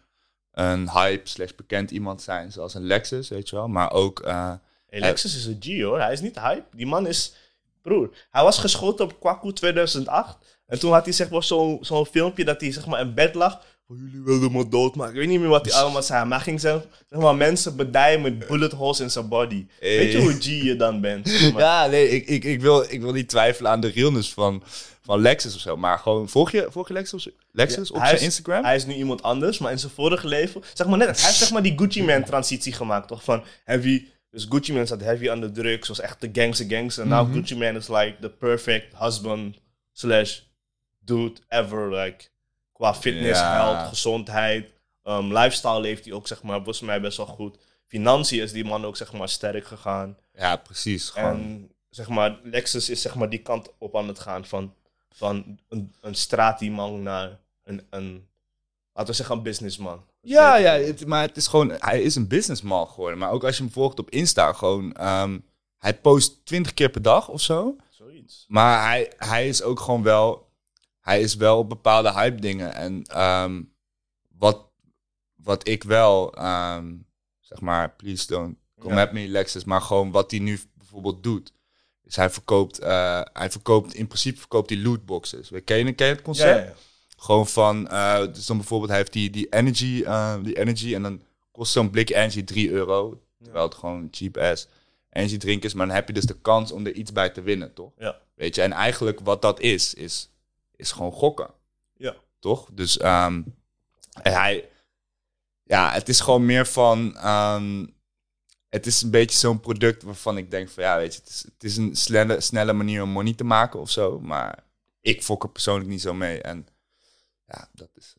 een 0.52 0.90
hype 0.90 1.29
slash 1.29 1.50
bekend 1.56 1.90
iemand 1.90 2.23
zijn, 2.23 2.52
zoals 2.52 2.75
een 2.75 2.87
Lexus, 2.87 3.29
weet 3.29 3.49
je 3.49 3.56
wel. 3.56 3.69
Maar 3.69 3.93
ook, 3.93 4.20
eh, 4.20 4.52
Hey, 4.93 5.00
Lexus 5.00 5.37
is 5.37 5.44
een 5.46 5.56
G 5.61 5.82
hoor. 5.82 6.00
Hij 6.00 6.12
is 6.12 6.20
niet 6.20 6.38
hype. 6.38 6.76
Die 6.76 6.87
man 6.87 7.06
is. 7.06 7.34
Broer, 7.82 8.11
hij 8.31 8.43
was 8.43 8.58
geschoten 8.58 9.05
op 9.05 9.20
Kwaku 9.20 9.52
2008. 9.52 10.37
En 10.67 10.79
toen 10.79 10.93
had 10.93 11.05
hij 11.05 11.12
zeg 11.12 11.31
maar 11.31 11.43
zo'n 11.43 11.79
zo'n 11.81 12.06
filmpje 12.06 12.44
dat 12.44 12.61
hij 12.61 12.73
zeg 12.73 12.87
maar 12.87 13.00
in 13.00 13.14
bed 13.14 13.35
lag. 13.35 13.61
Oh, 13.88 13.99
jullie 13.99 14.23
wilden 14.25 14.52
me 14.52 14.69
doodmaken. 14.69 15.12
Ik 15.12 15.19
weet 15.19 15.28
niet 15.28 15.40
meer 15.40 15.49
wat 15.49 15.64
hij 15.64 15.75
allemaal 15.81 16.02
zei. 16.02 16.25
Maar 16.25 16.37
hij 16.37 16.46
ging 16.46 16.61
zeg, 16.61 16.87
zeg 17.08 17.19
maar 17.19 17.35
mensen 17.35 17.76
bedijen 17.76 18.23
met 18.23 18.46
bullet 18.46 18.73
holes 18.73 19.00
in 19.00 19.11
zijn 19.11 19.28
body. 19.28 19.67
Hey. 19.81 19.96
Weet 19.96 20.12
je 20.12 20.20
hoe 20.20 20.32
G 20.32 20.44
je 20.44 20.76
dan 20.76 21.00
bent? 21.00 21.28
zeg 21.28 21.52
maar? 21.52 21.62
ja, 21.62 21.87
nee, 21.87 22.08
ik, 22.08 22.26
ik, 22.26 22.44
ik, 22.44 22.61
wil, 22.61 22.82
ik 22.88 23.00
wil 23.00 23.12
niet 23.12 23.28
twijfelen 23.28 23.70
aan 23.70 23.81
de 23.81 23.88
realness 23.90 24.32
van, 24.32 24.62
van 25.02 25.20
Lexus 25.20 25.54
of 25.54 25.60
zo. 25.60 25.76
Maar 25.76 25.99
gewoon, 25.99 26.28
volg 26.28 26.50
je, 26.50 26.66
volg 26.70 26.88
je 26.88 26.94
Lexus, 26.94 27.28
Lexus 27.50 27.88
Ja, 27.88 27.94
op 27.94 28.02
zijn 28.04 28.14
is- 28.16 28.22
Instagram? 28.22 28.64
Hij 28.64 28.76
is 28.76 28.87
nu 28.87 28.94
iemand 28.94 29.22
anders, 29.22 29.58
maar 29.58 29.72
in 29.72 29.78
zijn 29.78 29.93
vorige 29.93 30.26
leven... 30.26 30.62
Zeg 30.75 30.87
maar 30.87 30.99
net, 30.99 31.16
hij 31.16 31.26
heeft 31.26 31.38
zeg 31.38 31.50
maar 31.50 31.62
die 31.62 31.78
Gucci 31.78 32.02
Man 32.04 32.25
transitie 32.25 32.72
gemaakt, 32.72 33.08
toch? 33.08 33.25
Van 33.25 33.44
heavy... 33.64 34.06
Dus 34.31 34.46
Gucci 34.49 34.72
Man 34.72 34.87
zat 34.87 35.00
heavy 35.00 35.31
aan 35.31 35.40
de 35.40 35.50
drugs, 35.50 35.88
was 35.88 36.00
echt 36.00 36.20
de 36.20 36.28
gangster 36.32 36.66
gangster. 36.69 37.02
En 37.02 37.08
Mhm. 37.08 37.19
now 37.25 37.34
Gucci 37.34 37.56
Man 37.56 37.76
is 37.76 37.88
like 37.88 38.16
the 38.20 38.31
perfect 38.31 38.94
husband 38.99 39.56
slash 39.93 40.40
dude 41.00 41.40
ever. 41.49 41.94
Like, 41.96 42.25
qua 42.72 42.94
fitness, 42.94 43.38
Ja. 43.40 43.84
gezondheid. 43.84 44.70
um, 45.04 45.32
lifestyle 45.38 45.81
leeft 45.81 46.04
hij 46.04 46.14
ook, 46.14 46.26
zeg 46.26 46.43
maar, 46.43 46.54
volgens 46.56 46.81
mij 46.81 47.00
best 47.00 47.16
wel 47.16 47.26
goed. 47.26 47.58
Financiën 47.87 48.43
is 48.43 48.52
die 48.52 48.64
man 48.64 48.84
ook, 48.84 48.96
zeg 48.96 49.12
maar, 49.12 49.28
sterk 49.28 49.66
gegaan. 49.66 50.16
ja, 50.34 50.56
precies. 50.56 51.08
Gewoon. 51.10 51.31
En 51.31 51.70
zeg 51.90 52.08
maar, 52.08 52.38
Lexus 52.43 52.90
is 52.90 53.02
zeg 53.02 53.14
maar 53.14 53.28
die 53.31 53.43
kant 53.43 53.69
op 53.78 53.96
aan 53.96 54.08
het 54.08 54.19
gaan 54.19 54.44
van, 54.44 54.75
van 55.12 55.59
een, 55.69 55.94
een 56.00 56.14
straatieman 56.14 57.03
naar 57.03 57.38
een, 57.64 57.87
een, 57.91 58.26
laten 58.93 59.11
we 59.11 59.17
zeggen, 59.17 59.37
een 59.37 59.43
businessman. 59.43 60.05
Ja, 60.20 60.56
ja 60.56 60.73
het- 60.73 61.06
maar 61.06 61.23
het 61.26 61.37
is 61.37 61.47
gewoon, 61.47 61.70
hij 61.79 62.03
is 62.03 62.14
een 62.14 62.29
businessman 62.29 62.88
geworden. 62.88 63.19
Maar 63.19 63.31
ook 63.31 63.44
als 63.44 63.56
je 63.56 63.62
hem 63.62 63.73
volgt 63.73 63.99
op 63.99 64.11
Insta, 64.11 64.53
gewoon, 64.53 64.93
ehm, 64.93 65.38
hij 65.79 65.99
post 65.99 66.44
20 66.47 66.75
keer 66.75 66.91
per 66.91 67.03
dag 67.03 67.29
of 67.29 67.41
zo. 67.41 67.76
Zoiets. 67.91 68.44
Maar 68.49 68.87
hij, 68.88 69.12
hij 69.17 69.49
is 69.49 69.62
ook 69.62 69.81
gewoon 69.81 70.03
wel, 70.03 70.50
hij 71.00 71.20
is 71.20 71.35
wel 71.35 71.59
op 71.59 71.69
bepaalde 71.69 72.12
hype 72.12 72.41
dingen. 72.41 72.75
En 72.75 73.03
ehm, 73.05 73.62
wat, 74.38 74.67
wat 75.35 75.69
ik 75.69 75.82
wel, 75.82 76.35
ehm, 76.35 76.94
zeg 77.41 77.61
maar, 77.61 77.94
please 77.97 78.26
don't 78.26 78.56
come 78.79 78.94
Ja. 78.94 79.03
at 79.03 79.12
me 79.12 79.29
Lexus, 79.29 79.64
maar 79.64 79.81
gewoon 79.81 80.11
wat 80.11 80.31
hij 80.31 80.41
nu 80.41 80.61
bijvoorbeeld 80.75 81.23
doet. 81.23 81.53
Is 82.12 82.19
hij 82.19 82.31
verkoopt, 82.31 82.79
eh, 82.79 83.20
hij 83.32 83.50
verkoopt, 83.50 83.94
in 83.94 84.06
principe 84.06 84.38
verkoopt 84.38 84.70
hij 84.70 84.79
lootboxes. 84.79 85.50
Ken 85.64 85.87
je, 85.87 85.93
ken 85.93 86.06
je 86.06 86.12
het 86.12 86.23
concept? 86.23 86.59
ja, 86.59 86.64
ja. 86.64 86.75
Gewoon 87.17 87.47
van, 87.47 87.88
eh, 87.88 88.26
dus 88.32 88.47
dan 88.47 88.56
bijvoorbeeld, 88.56 88.91
hij 88.91 88.99
heeft 88.99 89.12
die, 89.12 89.31
die 89.31 89.47
energy, 89.49 90.03
eh, 90.05 90.37
die 90.43 90.59
energy 90.59 90.94
en 90.94 91.03
dan 91.03 91.23
kost 91.50 91.73
zo'n 91.73 91.91
blik 91.91 92.11
energy 92.11 92.44
3 92.44 92.70
euro. 92.70 93.20
Terwijl 93.43 93.64
het 93.64 93.75
gewoon 93.75 94.09
cheap 94.11 94.37
ass 94.37 94.69
energy 95.11 95.37
drink 95.37 95.64
is. 95.64 95.75
Maar 95.75 95.87
dan 95.87 95.94
heb 95.94 96.06
je 96.06 96.12
dus 96.12 96.25
de 96.25 96.41
kans 96.41 96.73
om 96.73 96.87
er 96.87 96.93
iets 96.93 97.12
bij 97.12 97.31
te 97.31 97.43
winnen, 97.43 97.75
toch? 97.75 97.93
Ja. 97.99 98.19
Weet 98.35 98.55
je, 98.55 98.62
en 98.62 98.73
eigenlijk 98.73 99.20
wat 99.20 99.43
dat 99.43 99.61
is, 99.61 99.94
is, 99.94 100.31
is 100.76 100.93
gewoon 100.93 101.12
gokken. 101.12 101.50
Ja. 101.97 102.14
Toch? 102.38 102.69
Dus 102.73 102.99
en 102.99 103.55
hij, 104.23 104.69
ja, 105.62 105.91
het 105.91 106.09
is 106.09 106.20
gewoon 106.20 106.44
meer 106.44 106.67
van, 106.67 107.17
ehm, 107.17 107.87
het 108.72 108.86
is 108.86 109.02
een 109.02 109.10
beetje 109.10 109.38
zo'n 109.38 109.60
product 109.60 110.02
waarvan 110.02 110.36
ik 110.36 110.50
denk 110.50 110.69
van, 110.69 110.82
ja, 110.82 110.96
weet 110.96 111.14
je, 111.14 111.20
het 111.20 111.28
is, 111.30 111.42
het 111.42 111.64
is 111.64 111.76
een 111.76 111.96
snelle, 111.96 112.40
snelle 112.40 112.72
manier 112.72 113.02
om 113.02 113.08
money 113.08 113.34
te 113.34 113.44
maken 113.44 113.80
of 113.80 113.90
zo. 113.90 114.20
Maar 114.20 114.64
ik 115.00 115.22
fok 115.22 115.42
er 115.42 115.48
persoonlijk 115.50 115.88
niet 115.90 116.00
zo 116.00 116.14
mee. 116.14 116.42
En 116.42 116.66
ja, 117.46 117.69
dat 117.72 117.88
is... 117.94 118.14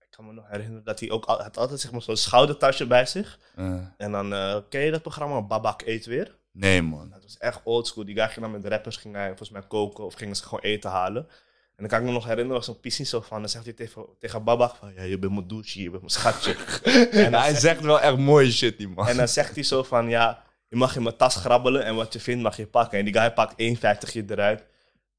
Ik 0.00 0.10
kan 0.10 0.26
me 0.26 0.32
nog 0.32 0.48
herinneren 0.48 0.84
dat 0.84 1.00
hij 1.00 1.10
ook 1.10 1.24
al, 1.24 1.42
had 1.42 1.56
altijd 1.56 1.80
zeg 1.80 1.92
maar, 1.92 2.02
zo'n 2.02 2.16
schoudertasje 2.16 2.86
bij 2.86 3.06
zich. 3.06 3.38
eh, 3.56 3.80
En 3.96 4.12
dan, 4.12 4.32
eh, 4.32 4.56
ken 4.68 4.80
je 4.80 4.90
dat 4.90 5.02
programma 5.02 5.42
Babak 5.42 5.82
Eet 5.82 6.06
Weer? 6.06 6.36
nee, 6.52 6.82
man. 6.82 7.10
Dat 7.10 7.22
was 7.22 7.38
echt 7.38 7.60
oldschool. 7.64 8.04
Die 8.04 8.14
guy 8.14 8.28
ging 8.28 8.40
dan 8.40 8.50
met 8.50 8.64
rappers, 8.64 8.96
ging 8.96 9.14
hij 9.14 9.26
volgens 9.28 9.50
mij 9.50 9.62
koken 9.66 10.04
of 10.04 10.14
gingen 10.14 10.36
ze 10.36 10.42
gewoon 10.42 10.60
eten 10.60 10.90
halen. 10.90 11.28
En 11.76 11.82
dan 11.82 11.88
kan 11.88 11.98
ik 12.00 12.04
me 12.04 12.12
nog 12.12 12.24
herinneren, 12.24 12.56
was 12.56 12.64
zo'n 12.64 12.80
pissie 12.80 13.04
zo 13.04 13.20
van, 13.20 13.40
dan 13.40 13.48
zegt 13.48 13.64
hij 13.64 13.72
tegen, 13.72 14.06
tegen 14.18 14.44
Babak 14.44 14.74
van, 14.74 14.92
ja, 14.94 15.02
je 15.02 15.18
bent 15.18 15.32
mijn 15.32 15.48
douche, 15.48 15.82
je 15.82 15.90
bent 15.90 16.02
mijn 16.02 16.12
schatje. 16.12 16.56
En 17.24 17.34
hij 17.34 17.54
zegt 17.54 17.80
wel 17.80 18.00
echt 18.00 18.16
mooie 18.16 18.52
shit, 18.52 18.78
die 18.78 18.88
man. 18.88 19.08
En 19.08 19.16
dan 19.16 19.28
zegt 19.28 19.54
hij 19.54 19.64
zo 19.64 19.82
van, 19.82 20.08
ja, 20.08 20.44
je 20.68 20.76
mag 20.76 20.96
in 20.96 21.02
mijn 21.02 21.16
tas 21.16 21.36
grabbelen 21.36 21.84
en 21.84 21.94
wat 21.94 22.12
je 22.12 22.20
vindt 22.20 22.42
mag 22.42 22.56
je 22.56 22.66
pakken. 22.66 22.98
En 22.98 23.04
die 23.04 23.14
guy 23.14 23.32
pakt 23.32 23.52
1,50 23.52 24.12
je 24.12 24.24
eruit. 24.28 24.64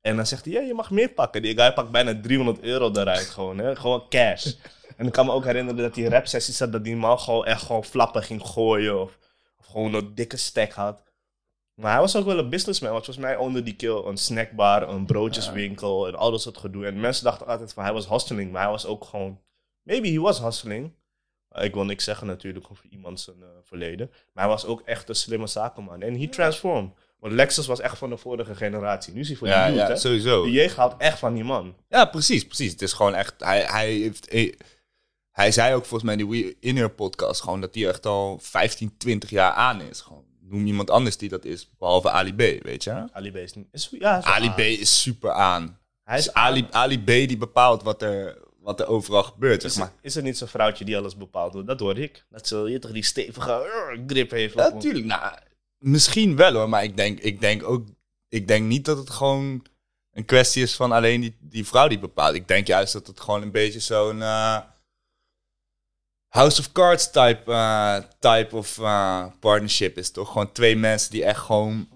En 0.02 0.16
dan 0.16 0.28
zegt 0.28 0.46
hij, 0.46 0.54
ja, 0.54 0.62
je 0.62 0.74
mag 0.74 0.92
meer 0.92 1.10
pakken. 1.10 1.42
Die 1.42 1.58
guy 1.58 1.74
pakt 1.74 1.92
bijna 1.92 2.20
300 2.22 2.62
euro 2.62 2.92
eruit 2.92 3.26
gewoon, 3.26 3.58
hè. 3.58 3.76
Gewoon 3.76 4.10
cash. 4.10 4.54
En 4.98 5.06
ik 5.06 5.12
kan 5.12 5.26
me 5.26 5.32
ook 5.32 5.46
herinneren 5.46 5.82
dat 5.82 5.94
die 5.94 6.10
rap 6.10 6.28
sessies 6.28 6.60
had, 6.60 6.72
dat 6.72 6.84
die 6.84 6.96
man 6.96 7.20
gewoon 7.20 7.46
echt 7.46 7.62
gewoon 7.62 7.84
flappen 7.84 8.24
ging 8.24 8.42
gooien. 8.42 9.02
Of, 9.02 9.18
of 9.58 9.66
gewoon 9.66 9.94
een 9.94 10.16
dikke 10.16 10.38
stack 10.38 10.72
had. 10.72 11.04
Maar 11.76 11.92
hij 11.92 12.02
was 12.02 12.16
ook 12.16 12.26
wel 12.26 12.38
een 12.38 12.50
businessman. 12.50 12.92
Want 12.92 13.06
volgens 13.06 13.26
mij 13.26 13.36
onder 13.36 13.64
die 13.64 13.76
kill 13.76 14.04
een 14.06 14.18
snackbar, 14.18 14.90
een 14.90 15.06
broodjeswinkel 15.06 16.08
en 16.08 16.16
al 16.16 16.32
dat 16.32 16.42
soort 16.42 16.58
gedoe. 16.58 16.86
En 16.86 17.00
mensen 17.00 17.24
dachten 17.24 17.48
altijd 17.48 17.74
van 17.74 17.84
hij 17.84 17.94
was 17.94 18.10
hustling, 18.10 18.52
maar 18.52 18.62
hij 18.62 18.72
was 18.72 18.86
ook 18.86 19.04
gewoon... 19.04 19.42
Maybe 19.82 20.08
he 20.08 20.20
was 20.20 20.40
hustling. 20.40 20.94
Ik 21.52 21.74
wil 21.74 21.86
niks 21.86 22.04
zeggen 22.04 22.28
natuurlijk 22.28 22.66
over 22.72 22.86
iemand 22.90 23.20
zijn 23.20 23.42
eh, 23.42 23.48
verleden. 23.64 24.10
Maar 24.34 24.44
hij 24.44 24.54
was 24.54 24.66
ook 24.66 24.82
echt 24.82 25.10
een 25.10 25.16
slimme 25.16 25.48
zakenman. 25.48 26.02
En 26.02 26.20
he 26.20 26.28
transformed. 26.28 26.92
Want 27.20 27.34
Lexus 27.34 27.68
was 27.68 27.80
echt 27.80 27.98
van 27.98 28.10
de 28.10 28.18
vorige 28.18 28.56
generatie. 28.56 29.14
Nu 29.14 29.20
is 29.20 29.28
hij 29.28 29.38
voor 29.38 29.48
ja, 29.48 29.66
die 29.66 29.76
youth, 29.76 29.88
ja, 29.88 29.94
hè? 29.94 30.00
sowieso. 30.00 30.44
De 30.44 30.52
jeugd 30.52 30.76
houdt 30.76 30.96
echt 30.98 31.20
van 31.20 31.34
die 31.34 31.44
man. 31.44 31.76
Ja, 31.88 32.06
precies, 32.06 32.46
precies. 32.46 32.72
Het 32.72 32.82
is 32.82 32.94
gewoon 32.94 33.14
echt. 33.14 33.34
Hij, 33.38 33.62
hij 33.62 33.92
heeft. 33.92 34.32
Hij, 34.32 34.58
hij 35.32 35.52
zei 35.52 35.74
ook 35.74 35.86
volgens 35.86 36.04
mij 36.04 36.14
in 36.14 36.28
die 36.30 36.44
We 36.44 36.58
Inner 36.60 36.90
podcast 36.90 37.42
gewoon 37.42 37.62
dat 37.62 37.76
hij 37.76 37.88
echt 37.88 38.06
al 38.06 38.40
15, 38.42 38.98
20 38.98 39.30
jaar 39.30 39.52
aan 39.52 39.82
is. 39.82 40.02
Gewoon. 40.02 40.26
Noem 40.50 40.66
iemand 40.66 40.90
anders 40.90 41.18
die 41.18 41.30
dat 41.30 41.46
is, 41.46 41.70
behalve 41.78 42.10
Ali 42.10 42.34
B, 42.34 42.64
weet 42.64 42.84
je? 42.84 43.08
Ali 43.12 43.32
B 43.32 43.36
is 43.36 43.56
ja, 44.00 44.18
is 44.18 44.24
Ali 44.24 44.48
aan. 44.48 44.56
B 44.56 44.60
is 44.60 45.02
super 45.02 45.32
aan. 45.32 45.80
Hij 46.04 46.18
is 46.18 46.24
Dus 46.26 46.34
Ali, 46.34 46.68
Ali 46.72 47.00
B 47.04 47.06
die 47.08 47.38
bepaalt 47.38 47.84
wat 47.84 48.02
er, 48.02 48.38
wat 48.60 48.80
er 48.80 48.88
overal 48.88 49.24
gebeurt, 49.24 49.62
zeg 49.62 49.72
Is, 49.72 49.78
maar. 49.78 49.88
er, 49.88 49.94
is 50.02 50.16
er 50.16 50.24
niet 50.24 50.38
zo'n 50.38 50.48
vrouwtje 50.48 50.86
die 50.86 50.98
alles 50.98 51.18
bepaalt? 51.18 51.68
Dat 51.68 51.80
hoor 51.80 51.98
ik. 51.98 52.26
Dat 52.30 52.48
ze 52.48 52.58
je 52.58 52.80
toch 52.80 52.92
die 52.92 53.04
stevige 53.04 53.50
uh, 53.96 54.02
grip 54.08 54.32
heeft. 54.32 54.54
Ja, 54.54 54.70
Natuurlijk, 54.70 55.06
nou, 55.06 55.34
misschien 55.78 56.36
wel 56.36 56.54
hoor, 56.54 56.70
maar 56.70 56.84
ik 56.84 56.98
denk, 56.98 57.20
ik 57.20 57.40
denk 57.42 57.64
ook, 57.64 57.88
ik 58.30 58.48
denk 58.48 58.66
niet 58.66 58.86
dat 58.86 58.98
het 58.98 59.10
gewoon 59.10 59.66
een 60.12 60.26
kwestie 60.26 60.64
is 60.64 60.76
van 60.76 60.92
alleen 60.92 61.22
die, 61.22 61.38
die 61.40 61.66
vrouw 61.68 61.88
die 61.88 62.00
bepaalt. 62.00 62.36
Ik 62.36 62.48
denk 62.48 62.68
juist 62.68 62.94
dat 62.94 63.08
het 63.08 63.20
gewoon 63.20 63.42
een 63.42 63.52
beetje 63.52 63.80
zo'n 63.80 64.22
eh, 64.22 64.58
House 66.36 66.60
of 66.60 66.72
Cards 66.72 67.12
type, 67.12 67.52
eh, 67.52 67.98
type 68.20 68.56
of 68.56 68.80
eh, 68.80 69.26
partnership 69.40 69.98
is, 69.98 70.12
toch? 70.12 70.32
Gewoon 70.32 70.52
twee 70.52 70.76
mensen 70.76 71.12
die 71.12 71.24
echt 71.24 71.40
gewoon, 71.40 71.88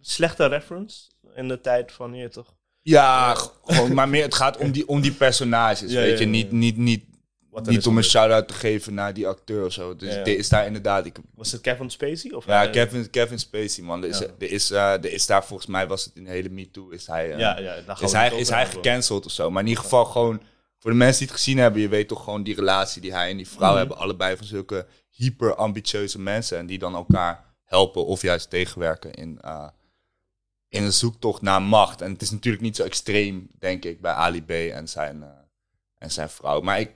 Slechte 0.00 0.46
reference 0.46 1.00
in 1.34 1.48
de 1.48 1.60
tijd 1.60 1.92
van 1.92 2.14
je 2.14 2.28
toch? 2.28 2.54
ja, 2.82 3.34
gewoon, 3.64 3.94
maar 3.94 4.08
meer, 4.08 4.22
het 4.22 4.34
gaat 4.34 4.56
om 4.56 4.70
die, 4.70 4.88
om 4.88 5.00
die 5.00 5.12
personages, 5.12 5.92
Ja, 5.92 6.00
weet 6.00 6.18
ja, 6.18 6.24
je, 6.24 6.26
niet, 6.26 6.52
niet, 6.52 6.76
niet, 6.76 7.04
Wat 7.50 7.66
niet 7.66 7.86
om 7.86 7.96
een 7.96 8.04
shout-out 8.04 8.48
te 8.48 8.54
geven 8.54 8.94
naar 8.94 9.14
die 9.14 9.26
acteur 9.26 9.64
of 9.64 9.72
zo. 9.72 9.96
Dus 9.96 10.14
is 10.24 10.48
daar 10.48 10.66
inderdaad, 10.66 11.06
ik, 11.06 11.16
Was 11.34 11.52
het 11.52 11.60
Kevin 11.60 11.90
Spacey? 11.90 12.30
Of 12.30 12.46
Ja, 12.46 12.66
Kevin, 12.66 13.10
Kevin 13.10 13.38
Spacey, 13.38 13.84
man. 13.84 14.02
Er 14.02 14.08
is, 14.08 14.20
er, 14.20 14.32
is, 14.38 14.70
eh, 14.70 14.92
er 14.92 15.12
is 15.12 15.26
daar 15.26 15.44
volgens 15.44 15.68
mij, 15.68 15.86
was 15.86 16.04
het 16.04 16.16
in 16.16 16.24
de 16.24 16.30
hele 16.30 16.48
Me 16.48 16.70
Too, 16.70 16.88
is 16.88 17.06
hij, 17.06 17.28
Ja, 17.28 17.58
ja, 17.58 17.74
is 18.00 18.12
hij, 18.12 18.30
is 18.30 18.48
hij 18.48 18.66
gecanceld 18.66 19.26
of 19.26 19.32
zo. 19.32 19.50
Maar 19.50 19.62
in 19.62 19.68
ieder 19.68 19.82
geval 19.82 20.04
gewoon, 20.04 20.40
voor 20.78 20.90
de 20.90 20.96
mensen 20.96 21.18
die 21.18 21.28
het 21.28 21.36
gezien 21.36 21.58
hebben, 21.58 21.80
je 21.80 21.88
weet 21.88 22.08
toch 22.08 22.24
gewoon 22.24 22.42
die 22.42 22.54
relatie 22.54 23.00
die 23.02 23.12
hij 23.12 23.30
en 23.30 23.36
die 23.36 23.48
vrouw 23.48 23.68
Mhm. 23.68 23.78
hebben. 23.78 23.96
Allebei 23.96 24.36
van 24.36 24.46
zulke 24.46 24.86
hyper 25.10 25.54
ambitieuze 25.54 26.20
mensen. 26.20 26.58
En 26.58 26.66
die 26.66 26.78
dan 26.78 26.94
elkaar 26.94 27.54
helpen 27.64 28.06
of 28.06 28.22
juist 28.22 28.50
tegenwerken 28.50 29.12
in, 29.14 29.40
eh, 29.40 29.68
in 30.68 30.82
een 30.82 30.92
zoektocht 30.92 31.42
naar 31.42 31.62
macht. 31.62 32.00
En 32.00 32.12
het 32.12 32.22
is 32.22 32.30
natuurlijk 32.30 32.62
niet 32.62 32.76
zo 32.76 32.84
extreem, 32.84 33.48
denk 33.58 33.84
ik, 33.84 34.00
bij 34.00 34.12
Ali 34.12 34.42
B 34.44 34.50
en 34.50 34.88
zijn, 34.88 35.22
eh, 35.22 35.28
en 35.98 36.10
zijn 36.10 36.28
vrouw. 36.28 36.60
Maar 36.60 36.80
ik, 36.80 36.90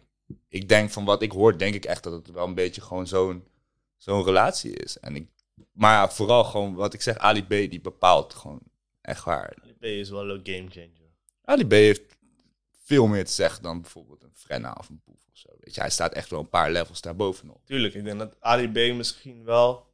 ik 0.48 0.68
denk 0.68 0.90
van 0.90 1.04
wat 1.04 1.22
ik 1.22 1.32
hoor, 1.32 1.58
denk 1.58 1.74
ik 1.74 1.84
echt 1.84 2.02
dat 2.02 2.12
het 2.12 2.30
wel 2.30 2.46
een 2.46 2.54
beetje 2.54 2.80
gewoon 2.80 3.06
zo'n 3.06 3.44
zo'n 3.96 4.24
relatie 4.24 4.72
is. 4.72 4.98
En 4.98 5.16
ik 5.16 5.30
maar 5.72 5.92
ja, 5.92 6.10
vooral 6.10 6.44
gewoon 6.44 6.74
wat 6.74 6.94
ik 6.94 7.02
zeg, 7.02 7.18
Ali 7.18 7.44
B 7.44 7.48
die 7.48 7.80
bepaalt 7.80 8.34
gewoon 8.34 8.60
echt 9.00 9.24
waar. 9.24 9.54
B 9.78 9.84
is 9.84 10.10
wel 10.10 10.30
een 10.30 10.40
game 10.42 10.70
changer. 10.70 11.10
Ali 11.44 11.66
B 11.66 11.70
heeft 11.72 12.02
veel 12.92 13.06
meer 13.06 13.24
te 13.24 13.32
zeggen 13.32 13.62
dan 13.62 13.80
bijvoorbeeld 13.80 14.22
een 14.22 14.34
Frenna 14.34 14.76
of 14.78 14.88
een 14.88 15.00
Boef 15.04 15.26
of 15.32 15.38
zo. 15.38 15.48
Weet 15.60 15.74
je, 15.74 15.80
hij 15.80 15.90
staat 15.90 16.12
echt 16.12 16.30
wel 16.30 16.40
een 16.40 16.48
paar 16.48 16.70
levels 16.70 17.00
daarbovenop. 17.00 17.66
Tuurlijk, 17.66 17.94
ik 17.94 18.04
denk 18.04 18.18
dat 18.18 18.36
Ali 18.40 18.68
B 18.68 18.94
misschien 18.96 19.44
wel 19.44 19.86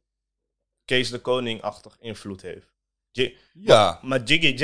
Kees 0.85 1.09
de 1.09 1.19
Koning-achtig 1.19 1.97
invloed 1.99 2.41
heeft. 2.41 2.67
J- 3.11 3.35
Ja, 3.53 3.99
Maar 4.01 4.23
Jiggy 4.23 4.47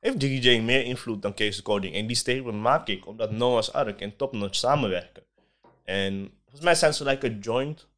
heeft 0.00 0.22
Jiggy 0.22 0.48
J 0.48 0.60
meer 0.60 0.84
invloed 0.84 1.22
dan 1.22 1.34
Kees 1.34 1.56
de 1.56 1.62
Koning. 1.62 1.94
En 1.94 2.06
die 2.06 2.16
statement 2.16 2.60
maak 2.60 2.88
ik 2.88 3.06
omdat 3.06 3.30
Noah's 3.30 3.70
Ark 3.72 4.00
en 4.00 4.16
Top 4.16 4.32
Notch 4.32 4.54
samenwerken. 4.58 5.22
En 5.84 6.32
volgens 6.42 6.64
mij 6.64 6.74
zijn 6.74 6.94
ze 6.94 7.04
like 7.04 7.26
een 7.26 7.38
joint 7.38 7.88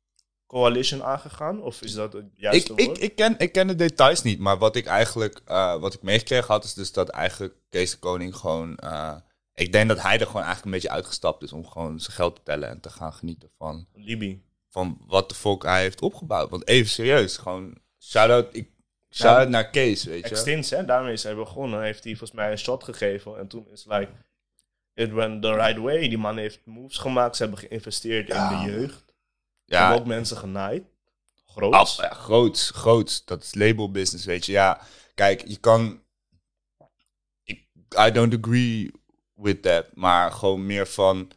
coalition 0.47 1.03
aangegaan. 1.05 1.63
Of 1.63 1.83
is 1.83 1.93
dat 1.93 2.13
het 2.13 2.25
ik, 2.25 2.31
juiste 2.35 2.73
ik, 2.75 2.87
woord? 2.87 3.03
ik, 3.03 3.17
ken, 3.17 3.39
ik 3.39 3.53
ken 3.53 3.67
de 3.67 3.75
details 3.75 4.23
niet, 4.23 4.39
maar 4.39 4.59
wat 4.59 4.77
ik 4.77 4.87
eigenlijk 4.87 5.41
eh, 5.45 5.81
wat 5.81 5.95
ik 5.95 6.03
meegekregen 6.03 6.47
had, 6.47 6.65
is 6.65 6.75
dus 6.75 6.93
dat 6.93 7.09
eigenlijk 7.09 7.55
Kees 7.69 7.91
de 7.91 7.99
Koning 7.99 8.37
gewoon. 8.37 8.77
eh, 8.77 9.17
ik 9.57 9.73
denk 9.73 9.89
dat 9.89 10.03
hij 10.03 10.13
er 10.19 10.27
gewoon 10.27 10.43
eigenlijk 10.43 10.65
een 10.65 10.71
beetje 10.71 10.91
uitgestapt 10.91 11.43
is 11.43 11.53
om 11.53 11.67
gewoon 11.67 12.01
zijn 12.01 12.17
geld 12.17 12.35
te 12.37 12.43
tellen 12.43 12.69
en 12.69 12.81
te 12.81 12.91
gaan 12.91 13.13
genieten 13.13 13.51
van, 13.59 13.87
Libi. 13.95 14.43
van 14.69 14.99
wat 15.07 15.29
de 15.29 15.35
volk 15.35 15.63
hij 15.63 15.81
heeft 15.81 16.01
opgebouwd. 16.03 16.51
Want 16.51 16.69
even 16.69 16.91
serieus, 16.91 17.37
gewoon 17.37 17.79
shout-out, 17.99 18.55
ik, 18.57 18.71
shout-out 19.11 19.45
Ja. 19.45 19.51
naar 19.51 19.71
Kees, 19.71 20.05
weet 20.05 20.23
je. 20.25 20.29
Extins, 20.31 20.71
hè, 20.71 20.85
daarmee 20.85 21.13
is 21.13 21.23
hij 21.23 21.35
begonnen. 21.35 21.83
Heeft 21.83 22.05
hij 22.05 22.13
volgens 22.17 22.39
mij 22.39 22.51
een 22.51 22.59
shot 22.59 22.85
gegeven. 22.85 23.39
En 23.39 23.47
toen 23.49 23.69
is 23.73 23.85
like, 23.89 24.11
it 24.95 25.13
went 25.13 25.43
the 25.43 25.55
right 25.55 25.79
way. 25.79 26.09
Die 26.09 26.19
man 26.19 26.37
heeft 26.37 26.61
moves 26.67 26.97
gemaakt. 26.99 27.37
Ze 27.37 27.43
hebben 27.43 27.61
geïnvesteerd 27.61 28.27
Ja. 28.29 28.51
in 28.51 28.65
de 28.67 28.71
jeugd. 28.73 29.05
Ze 29.07 29.13
Ja, 29.65 29.81
hebben 29.81 29.99
ook 30.01 30.07
mensen 30.07 30.37
genaaid. 30.37 30.83
Groot. 31.47 31.97
Ja, 31.97 32.09
groots, 32.11 32.71
groots. 32.71 33.25
Dat 33.25 33.43
is 33.43 33.55
label 33.55 33.91
business, 33.91 34.25
weet 34.25 34.47
je. 34.47 34.53
Ja, 34.53 34.81
kijk, 35.15 35.45
je 35.47 35.57
kan... 35.57 36.03
Ik, 37.43 37.67
I 38.07 38.11
don't 38.11 38.35
agree 38.45 38.91
with 39.37 39.63
that. 39.63 39.87
Maar 39.95 40.33
gewoon 40.33 40.67
meer 40.67 40.87
van... 40.87 41.31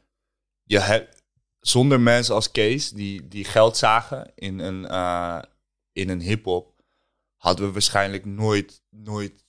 Je 0.64 0.80
hebt, 0.80 1.24
zonder 1.60 2.00
mensen 2.00 2.36
als 2.36 2.52
Kees, 2.52 2.90
die, 2.90 3.28
die 3.28 3.46
geld 3.46 3.78
zagen 3.78 4.32
in 4.36 4.60
een, 4.60 4.88
eh, 4.88 5.42
in 5.92 6.10
een 6.10 6.22
hip-hop... 6.22 6.74
hadden 7.36 7.66
we 7.66 7.72
waarschijnlijk 7.72 8.26
nooit, 8.26 8.82
nooit 8.90 9.44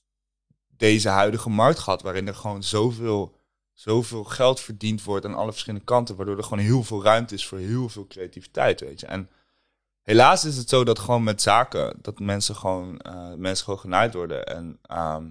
deze 0.68 1.08
huidige 1.08 1.50
markt 1.50 1.78
gehad... 1.78 2.02
waarin 2.02 2.26
er 2.26 2.34
gewoon 2.34 2.62
zoveel, 2.62 3.36
zoveel 3.72 4.24
geld 4.24 4.60
verdiend 4.60 5.02
wordt 5.02 5.24
aan 5.24 5.34
alle 5.34 5.50
verschillende 5.50 5.84
kanten... 5.84 6.16
waardoor 6.16 6.36
er 6.36 6.42
gewoon 6.42 6.64
heel 6.64 6.84
veel 6.84 7.02
ruimte 7.02 7.34
is 7.34 7.46
voor 7.46 7.58
heel 7.58 7.88
veel 7.88 8.06
creativiteit, 8.06 8.80
weet 8.80 9.00
je. 9.00 9.06
En 9.06 9.30
helaas 10.02 10.44
is 10.44 10.56
het 10.56 10.68
zo 10.68 10.84
dat 10.84 10.98
gewoon 10.98 11.22
met 11.22 11.42
zaken 11.42 11.98
dat 12.02 12.18
mensen 12.18 12.56
gewoon, 12.56 12.98
eh, 12.98 13.34
mensen 13.34 13.64
gewoon 13.64 13.80
genaaid 13.80 14.14
worden. 14.14 14.46
En 14.46 14.78
ehm, 14.82 15.26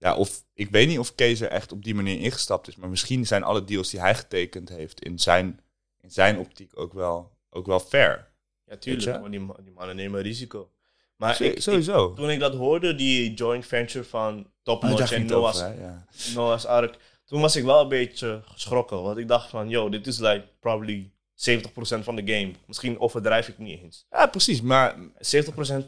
ja, 0.00 0.14
of 0.16 0.44
ik 0.54 0.70
weet 0.70 0.88
niet 0.88 0.98
of 0.98 1.14
Kees 1.14 1.40
er 1.40 1.48
echt 1.48 1.72
op 1.72 1.84
die 1.84 1.94
manier 1.94 2.18
ingestapt 2.20 2.68
is, 2.68 2.76
maar 2.76 2.88
misschien 2.88 3.26
zijn 3.26 3.42
alle 3.42 3.64
deals 3.64 3.90
die 3.90 4.00
hij 4.00 4.14
getekend 4.14 4.68
heeft 4.68 5.02
in 5.02 5.18
zijn, 5.18 5.60
in 6.00 6.10
zijn 6.10 6.38
optiek 6.38 6.70
ook 6.78 6.92
wel, 6.92 7.30
ook 7.50 7.66
wel 7.66 7.80
fair. 7.80 8.28
Ja, 8.64 8.76
tuurlijk. 8.76 9.20
Want 9.20 9.30
die, 9.30 9.40
ma- 9.40 9.56
die 9.62 9.72
mannen 9.72 9.96
nemen 9.96 10.22
risico. 10.22 10.70
Maar 11.16 11.40
ik, 11.40 11.52
ik- 11.54 11.62
sowieso. 11.62 12.12
toen 12.12 12.30
ik 12.30 12.38
dat 12.40 12.54
hoorde, 12.54 12.94
die 12.94 13.34
joint 13.34 13.66
venture 13.66 14.04
van 14.04 14.50
Top 14.62 14.80
daar 14.80 14.90
Notch 14.90 15.12
en 15.12 15.22
over, 15.22 15.36
Noah's, 15.36 15.58
ja. 15.58 16.06
Noah's 16.34 16.64
Ark. 16.64 16.96
Toen 17.24 17.40
was 17.40 17.56
ik 17.56 17.64
wel 17.64 17.80
een 17.80 17.88
beetje 17.88 18.42
geschrokken. 18.44 19.02
Want 19.02 19.18
ik 19.18 19.28
dacht 19.28 19.50
van, 19.50 19.68
yo, 19.68 19.88
dit 19.88 20.06
is 20.06 20.18
like 20.18 20.44
probably 20.60 21.10
70% 21.48 22.02
van 22.02 22.16
de 22.16 22.32
game. 22.32 22.52
Misschien 22.66 23.00
overdrijf 23.00 23.48
ik 23.48 23.58
niet 23.58 23.80
eens. 23.82 24.06
ja, 24.10 24.26
precies. 24.26 24.60
Maar 24.60 24.94
70% 24.94 24.98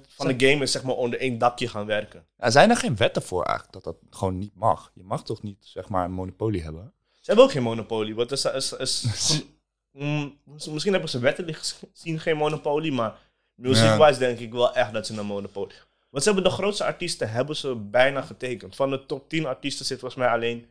van 0.08 0.36
de 0.36 0.48
game 0.48 0.62
is 0.62 0.72
zeg 0.72 0.82
maar 0.82 0.94
onder 0.94 1.20
één 1.20 1.38
dakje 1.38 1.68
gaan 1.68 1.86
werken. 1.86 2.26
ja, 2.36 2.50
zijn 2.50 2.70
er 2.70 2.76
geen 2.76 2.96
wetten 2.96 3.22
voor 3.22 3.44
eigenlijk 3.44 3.84
dat 3.84 3.84
dat 3.84 4.16
gewoon 4.16 4.38
niet 4.38 4.54
mag? 4.54 4.90
Je 4.94 5.02
mag 5.02 5.24
toch 5.24 5.42
niet, 5.42 5.58
zeg 5.60 5.88
maar, 5.88 6.04
een 6.04 6.12
monopolie 6.12 6.62
hebben? 6.62 6.92
Ze 7.10 7.26
hebben 7.26 7.44
ook 7.44 7.52
geen 7.52 7.62
monopolie. 7.62 8.14
Want 8.14 8.32
is, 8.32 8.44
is, 8.44 8.72
is, 8.72 9.44
Mm, 9.92 10.38
misschien 10.44 10.92
hebben 10.92 11.10
ze 11.10 11.18
wettelijk 11.18 11.58
gezien 11.92 12.20
geen 12.20 12.36
monopolie, 12.36 12.92
maar 12.92 13.18
music-wise 13.54 14.18
denk 14.18 14.38
ik 14.38 14.52
wel 14.52 14.74
echt 14.74 14.92
dat 14.92 15.06
ze 15.06 15.18
een 15.18 15.26
monopolie 15.26 15.76
Want 16.10 16.24
ze 16.24 16.30
hebben 16.32 16.50
de 16.50 16.56
grootste 16.56 16.84
artiesten 16.84 17.30
hebben 17.30 17.56
ze 17.56 17.74
bijna 17.76 18.22
getekend. 18.22 18.76
Van 18.76 18.90
de 18.90 19.06
top 19.06 19.28
10 19.28 19.46
artiesten 19.46 19.86
zit 19.86 19.98
volgens 19.98 20.20
mij 20.20 20.30
alleen 20.32 20.66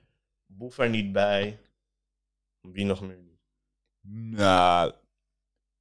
Boef 0.46 0.78
er 0.78 0.90
niet 0.90 1.12
bij. 1.12 1.60
Wie 2.62 2.86
nog 2.86 3.02
meer? 3.02 3.31
Nou, 4.08 4.92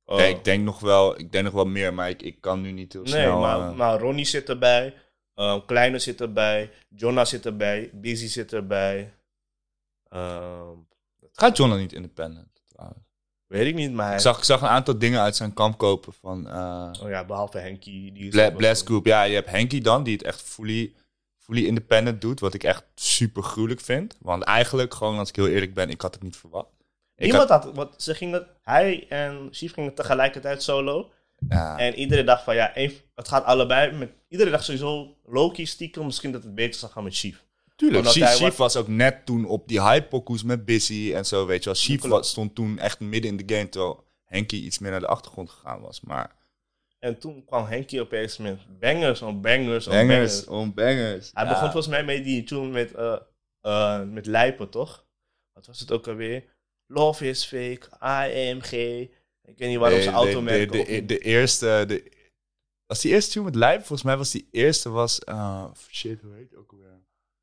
Oh. 0.04 0.16
nee, 0.16 0.34
ik 0.34 0.44
denk 0.44 0.64
nog 0.64 0.80
wel, 0.80 1.18
ik 1.18 1.32
denk 1.32 1.44
nog 1.44 1.52
wel 1.52 1.64
meer, 1.64 1.94
maar 1.94 2.08
ik, 2.08 2.22
ik 2.22 2.40
kan 2.40 2.60
nu 2.60 2.72
niet 2.72 2.92
heel 2.92 3.02
Nee, 3.02 3.10
snel. 3.12 3.40
maar, 3.40 3.60
eh, 3.70 3.74
maar 3.76 3.98
Ronnie 4.00 4.24
zit 4.24 4.48
erbij. 4.48 4.94
eh, 5.34 5.56
Kleine 5.66 5.98
zit 5.98 6.20
erbij. 6.20 6.70
Jonna 6.88 7.24
zit 7.24 7.46
erbij. 7.46 7.90
Busy 7.92 8.26
zit 8.26 8.52
erbij. 8.52 9.14
Ehm, 10.08 10.76
Gaat 11.32 11.56
John 11.56 11.70
dan 11.70 11.78
niet 11.78 11.92
independent? 11.92 12.62
trouwens? 12.68 13.00
weet 13.46 13.66
ik 13.66 13.74
niet, 13.74 13.92
maar. 13.92 14.12
Ik 14.14 14.20
zag, 14.20 14.38
ik 14.38 14.44
zag 14.44 14.60
een 14.60 14.68
aantal 14.68 14.98
dingen 14.98 15.20
uit 15.20 15.36
zijn 15.36 15.54
kamp 15.54 15.78
kopen 15.78 16.12
van 16.12 16.48
eh 16.48 16.90
Oh 17.02 17.08
ja, 17.08 17.24
behalve 17.24 17.58
Henky. 17.58 18.12
Die 18.12 18.28
Bla- 18.30 18.50
Blast. 18.50 18.84
Group. 18.86 19.06
Ja, 19.06 19.22
je 19.22 19.34
hebt 19.34 19.50
Henky 19.50 19.80
dan, 19.80 20.02
die 20.02 20.12
het 20.12 20.22
echt 20.22 20.42
fully, 20.42 20.94
fully 21.38 21.66
independent 21.66 22.20
doet. 22.20 22.40
Wat 22.40 22.54
ik 22.54 22.64
echt 22.64 22.84
super 22.94 23.42
gruwelijk 23.42 23.80
vind. 23.80 24.16
Want 24.20 24.42
eigenlijk, 24.42 24.94
gewoon 24.94 25.18
als 25.18 25.28
ik 25.28 25.36
heel 25.36 25.48
eerlijk 25.48 25.74
ben, 25.74 25.90
ik 25.90 26.00
had 26.00 26.14
het 26.14 26.22
niet 26.22 26.36
verwacht. 26.36 26.68
Niemand 27.26 27.48
had, 27.48 27.70
want 27.74 28.02
ze 28.02 28.14
gingen, 28.14 28.46
hij 28.62 29.06
en 29.08 29.48
Chief 29.50 29.72
gingen 29.72 29.94
tegelijkertijd 29.94 30.62
solo. 30.62 31.10
Ja, 31.48 31.78
En 31.78 31.94
iedere 31.94 32.24
dag 32.24 32.44
van 32.44 32.54
ja, 32.54 32.70
het 33.14 33.28
gaat 33.28 33.44
allebei. 33.44 33.92
Met, 33.96 34.10
iedere 34.28 34.50
dag 34.50 34.64
sowieso 34.64 35.16
Loki 35.24 35.66
stiekem. 35.66 36.04
Misschien 36.04 36.32
dat 36.32 36.42
het 36.42 36.54
beter 36.54 36.80
zou 36.80 36.92
gaan 36.92 37.04
met 37.04 37.16
Chief. 37.16 37.44
tuurlijk. 37.76 38.06
Chief, 38.06 38.56
was 38.56 38.76
ook 38.76 38.88
net 38.88 39.26
toen 39.26 39.44
op 39.44 39.68
die 39.68 39.82
hype-pokoes 39.82 40.42
met 40.42 40.64
Busy 40.64 41.12
en 41.14 41.26
zo, 41.26 41.46
weet 41.46 41.58
je 41.64 41.70
wel. 41.70 41.78
Chief 41.78 42.00
Klopt. 42.00 42.14
was, 42.14 42.28
stond 42.30 42.54
toen 42.54 42.78
echt 42.78 43.00
midden 43.00 43.30
in 43.30 43.46
de 43.46 43.54
game, 43.54 43.68
terwijl 43.68 44.04
Henky 44.24 44.56
iets 44.56 44.78
meer 44.78 44.90
naar 44.90 45.00
de 45.00 45.06
achtergrond 45.06 45.50
gegaan 45.50 45.80
was. 45.80 46.00
Maar 46.00 46.30
En 46.98 47.18
toen 47.18 47.44
kwam 47.44 47.64
Henky 47.66 48.00
opeens 48.00 48.36
met 48.36 48.58
bangers 48.80 49.22
on 49.22 49.40
bangers 49.40 49.86
on 49.86 49.92
bangers 49.94 50.08
bangers. 50.08 50.46
on 50.46 50.74
bangers. 50.74 51.30
Hij 51.34 51.44
Ja. 51.44 51.48
begon 51.48 51.64
volgens 51.70 51.88
mij 51.88 52.04
met 52.04 52.24
die 52.24 52.42
tune 52.44 52.68
met, 52.68 52.94
eh 52.94 53.16
eh, 53.60 54.02
met 54.02 54.26
Lijpen, 54.26 54.70
toch? 54.70 55.06
Wat 55.52 55.66
was 55.66 55.80
het 55.80 55.92
ook 55.92 56.08
alweer? 56.08 56.44
Love 56.92 57.28
is 57.28 57.44
fake, 57.44 57.80
AMG. 57.98 58.72
Ik 59.44 59.58
weet 59.58 59.68
niet 59.68 59.78
waarom 59.78 59.98
Nee, 59.98 60.06
ze 60.06 60.10
de- 60.10 60.16
automerken... 60.16 60.78
De, 60.78 60.84
de, 60.84 60.90
niet- 60.92 61.08
de, 61.08 61.18
eerste... 61.18 61.84
De, 61.88 62.10
was 62.86 63.00
die 63.00 63.12
eerste 63.12 63.30
tune 63.32 63.44
met 63.44 63.54
Lijp? 63.54 63.78
Volgens 63.78 64.02
mij 64.02 64.16
was 64.16 64.30
die 64.30 64.48
eerste 64.50 64.90
was... 64.90 65.18
eh, 65.18 65.64
shit, 65.90 66.20
hoe 66.20 66.34
heet 66.34 66.50
het 66.50 66.58
ook 66.58 66.72
alweer? 66.72 67.00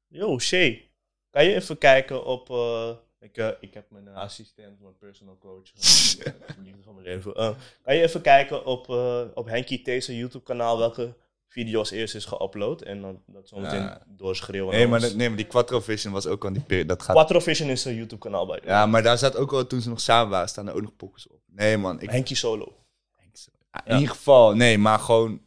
Yo, 0.07 0.39
Shay. 0.39 0.89
Kan 1.29 1.45
je 1.45 1.55
even 1.55 1.77
kijken 1.77 2.25
op... 2.25 2.49
eh, 2.49 2.89
ik, 3.19 3.37
eh, 3.37 3.49
ik 3.59 3.73
heb 3.73 3.89
mijn 3.91 4.07
assistent, 4.07 4.79
mijn 4.81 4.97
personal 4.97 5.37
coach. 5.37 5.71
van 6.83 6.93
mijn 6.95 7.05
leven. 7.07 7.33
Kan 7.81 7.95
je 7.95 8.01
even 8.01 8.21
kijken 8.21 8.65
op, 8.65 8.89
op 9.33 9.45
Henky 9.45 9.81
T's 9.83 10.05
YouTube 10.07 10.43
kanaal 10.43 10.77
welke 10.77 11.13
video 11.47 11.79
als 11.79 11.91
eerste 11.91 12.17
is 12.17 12.25
geüpload. 12.27 12.83
En 12.83 13.01
dan 13.01 13.21
dat 13.25 13.47
zometeen 13.47 13.81
Ja. 13.81 14.01
doorschreeuwen. 14.07 14.73
Nee 14.75 14.87
maar, 14.87 15.15
nee, 15.15 15.27
maar 15.27 15.37
die 15.37 15.47
Quattro 15.47 15.79
Vision 15.79 16.13
was 16.13 16.27
ook 16.27 16.45
aan 16.45 16.53
die 16.53 16.61
periode. 16.63 16.87
Dat 16.87 17.01
gaat 17.03 17.15
Quattro 17.15 17.39
Vision 17.39 17.69
is 17.69 17.85
een 17.85 17.95
YouTube 17.95 18.21
kanaal 18.21 18.45
bij. 18.45 18.59
Ja, 18.63 18.85
maar 18.85 19.03
daar 19.03 19.17
zat 19.17 19.35
ook 19.35 19.51
wel 19.51 19.67
toen 19.67 19.81
ze 19.81 19.89
nog 19.89 20.01
samen 20.01 20.29
waren, 20.29 20.49
staan 20.49 20.67
er 20.67 20.73
ook 20.75 20.81
nog 20.81 20.95
pokkers 20.95 21.27
op. 21.27 21.39
Nee, 21.45 21.77
man. 21.77 22.01
Ik, 22.01 22.09
Henky 22.09 22.35
solo. 22.35 22.75
Ja, 23.71 23.85
in 23.85 23.93
ieder 23.99 24.15
geval, 24.15 24.55
nee, 24.55 24.77
maar 24.77 24.99
gewoon. 24.99 25.41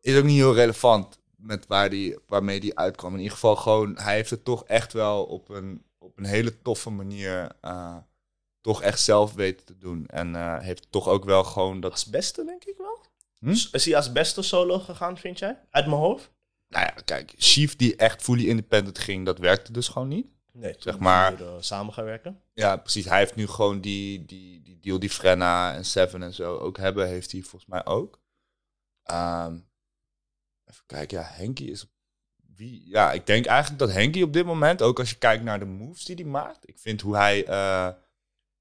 Is 0.00 0.16
ook 0.16 0.24
niet 0.24 0.36
heel 0.36 0.54
relevant 0.54 1.18
met 1.36 1.66
waar 1.66 1.90
die, 1.90 2.18
waarmee 2.26 2.60
die 2.60 2.78
uitkwam. 2.78 3.12
In 3.12 3.18
ieder 3.18 3.32
geval, 3.32 3.56
gewoon, 3.56 3.98
hij 3.98 4.14
heeft 4.14 4.30
het 4.30 4.44
toch 4.44 4.64
echt 4.64 4.92
wel 4.92 5.24
op 5.24 5.48
een, 5.48 5.82
op 5.98 6.18
een 6.18 6.24
hele 6.24 6.62
toffe 6.62 6.90
manier. 6.90 7.52
eh, 7.60 7.96
toch 8.60 8.82
echt 8.82 9.00
zelf 9.00 9.34
weten 9.34 9.66
te 9.66 9.76
doen. 9.78 10.06
En 10.06 10.36
eh, 10.36 10.58
heeft 10.58 10.86
toch 10.90 11.08
ook 11.08 11.24
wel 11.24 11.44
gewoon 11.44 11.80
dat. 11.80 11.90
Als 11.92 12.06
beste, 12.06 12.44
denk 12.44 12.64
ik 12.64 12.74
wel. 12.78 13.04
Hm? 13.38 13.50
Is 13.72 13.84
hij 13.84 13.96
als 13.96 14.12
beste 14.12 14.42
solo 14.42 14.78
gegaan, 14.78 15.18
vind 15.18 15.38
jij? 15.38 15.60
Uit 15.70 15.86
mijn 15.86 15.98
hoofd? 15.98 16.30
Nou 16.68 16.84
ja, 16.84 17.02
kijk, 17.04 17.34
Chief 17.36 17.76
die 17.76 17.96
echt 17.96 18.22
fully 18.22 18.48
independent 18.48 18.98
ging, 18.98 19.24
dat 19.26 19.38
werkte 19.38 19.72
dus 19.72 19.88
gewoon 19.88 20.08
niet. 20.08 20.26
Nee, 20.52 20.74
Zeg 20.78 20.98
maar- 20.98 21.36
weer, 21.36 21.46
eh, 21.46 21.54
samen 21.60 21.92
gaan 21.92 22.04
werken. 22.04 22.40
Ja, 22.52 22.76
precies. 22.76 23.04
Hij 23.04 23.18
heeft 23.18 23.34
nu 23.34 23.46
gewoon 23.46 23.80
die, 23.80 24.24
die, 24.24 24.62
die 24.62 24.78
deal 24.78 24.98
die 24.98 25.10
Frenna 25.10 25.74
en 25.74 25.84
Seven 25.84 26.22
en 26.22 26.32
zo 26.34 26.56
ook 26.56 26.76
hebben, 26.78 27.06
heeft 27.08 27.32
hij 27.32 27.40
volgens 27.40 27.66
mij 27.66 27.86
ook. 27.86 28.20
Ehm, 29.02 29.52
even 30.64 30.82
kijken, 30.86 31.18
ja, 31.18 31.24
Henky 31.24 31.64
is... 31.64 31.86
Wie, 32.54 32.88
ja, 32.88 33.12
ik 33.12 33.26
denk 33.26 33.46
eigenlijk 33.46 33.78
dat 33.78 33.92
Henky 33.92 34.22
op 34.22 34.32
dit 34.32 34.46
moment, 34.46 34.82
ook 34.82 34.98
als 34.98 35.10
je 35.10 35.16
kijkt 35.18 35.44
naar 35.44 35.58
de 35.58 35.64
moves 35.64 36.04
die 36.04 36.14
hij 36.14 36.24
maakt, 36.24 36.68
ik 36.68 36.78
vind 36.78 37.00
hoe 37.00 37.16
hij, 37.16 37.44
eh 37.44 37.88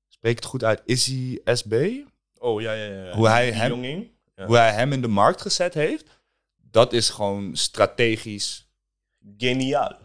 spreek 0.08 0.36
het 0.36 0.46
goed 0.46 0.63
uit, 0.63 0.82
is 0.86 1.05
hij 1.05 1.41
SB? 1.55 1.91
Oh, 2.38 2.62
ja, 2.62 2.74
ja, 2.74 3.03
ja. 3.05 3.15
Hoe 3.15 3.27
hij 3.27 3.51
hem-. 3.51 4.13
Hoe 4.36 4.58
hij 4.58 4.72
hem 4.72 4.92
in 4.94 5.01
de 5.01 5.08
markt 5.08 5.42
gezet 5.42 5.74
heeft, 5.74 6.06
dat 6.72 6.94
is 6.94 7.10
gewoon 7.10 7.56
strategisch 7.56 8.65
Geniaal. 9.38 9.98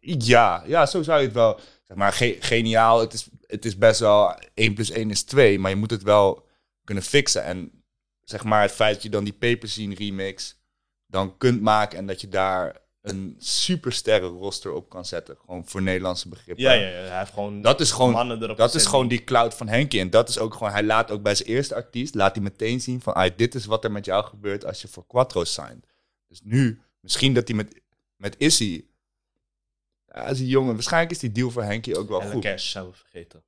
Ja, 0.00 0.62
ja, 0.66 0.86
zo 0.86 1.02
zou 1.02 1.18
je 1.20 1.24
het 1.24 1.34
wel. 1.34 1.60
Zeg 1.82 1.96
maar, 1.96 2.12
ge- 2.12 2.36
geniaal. 2.40 3.00
Het 3.00 3.12
is, 3.12 3.28
het 3.46 3.64
is 3.64 3.78
best 3.78 4.00
wel 4.00 4.38
1 4.54 4.74
plus 4.74 4.90
1 4.90 5.10
is 5.10 5.22
2, 5.22 5.58
maar 5.58 5.70
je 5.70 5.76
moet 5.76 5.90
het 5.90 6.02
wel 6.02 6.46
kunnen 6.84 7.04
fixen. 7.04 7.44
En 7.44 7.84
zeg 8.22 8.44
maar, 8.44 8.62
het 8.62 8.72
feit 8.72 8.94
dat 8.94 9.02
je 9.02 9.08
dan 9.10 9.24
die 9.24 9.32
Paper 9.32 9.68
Scene 9.68 9.94
remix 9.94 10.56
dan 11.06 11.36
kunt 11.38 11.60
maken 11.60 11.98
en 11.98 12.06
dat 12.06 12.20
je 12.20 12.28
daar 12.28 12.76
een 13.04 13.36
supersterren 13.38 14.28
roster 14.30 14.72
op 14.72 14.88
kan 14.88 15.04
zetten. 15.04 15.36
Gewoon 15.44 15.66
voor 15.66 15.82
Nederlandse 15.82 16.28
begrippen. 16.28 16.64
Ja, 16.64 16.72
ja, 16.72 16.88
ja, 16.88 17.08
hij 17.08 17.18
heeft 17.18 17.32
gewoon 17.32 17.62
Dat 17.62 17.80
is 17.80 17.90
gewoon, 17.90 18.10
mannen 18.12 18.42
erop 18.42 18.56
dat 18.56 18.74
is 18.74 18.86
gewoon 18.86 19.08
die- 19.08 19.16
die 19.18 19.26
cloud 19.26 19.54
van 19.54 19.68
Henkie. 19.68 20.00
En 20.00 20.10
dat 20.10 20.28
is 20.28 20.38
ook 20.38 20.52
gewoon, 20.54 20.72
hij 20.72 20.82
laat 20.82 21.10
ook 21.10 21.22
bij 21.22 21.34
zijn 21.34 21.48
eerste 21.48 21.74
artiest, 21.74 22.14
laat 22.14 22.34
hij 22.34 22.44
meteen 22.44 22.80
zien 22.80 23.00
van, 23.00 23.14
ah, 23.14 23.30
dit 23.36 23.54
is 23.54 23.64
wat 23.66 23.84
er 23.84 23.92
met 23.92 24.04
jou 24.04 24.24
gebeurt 24.24 24.64
als 24.64 24.82
je 24.82 24.88
voor 24.88 25.06
Quattro 25.06 25.44
signed. 25.44 25.86
Dus 26.28 26.40
nu, 26.44 26.80
misschien 27.00 27.34
dat 27.34 27.48
hij 27.48 27.56
met, 27.56 27.80
met 28.16 28.34
Issy, 28.38 28.84
ja, 30.06 30.26
is 30.26 30.40
een 30.40 30.46
jongen, 30.46 30.74
waarschijnlijk 30.74 31.12
is 31.12 31.18
die 31.18 31.32
deal 31.32 31.50
voor 31.50 31.62
Henkie 31.62 31.98
ook 31.98 32.08
wel 32.08 32.20
En 32.20 32.30
goed. 32.30 32.42
Cash 32.42 32.70
zijn 32.70 32.86
we 32.86 32.92
vergeten. 32.92 33.44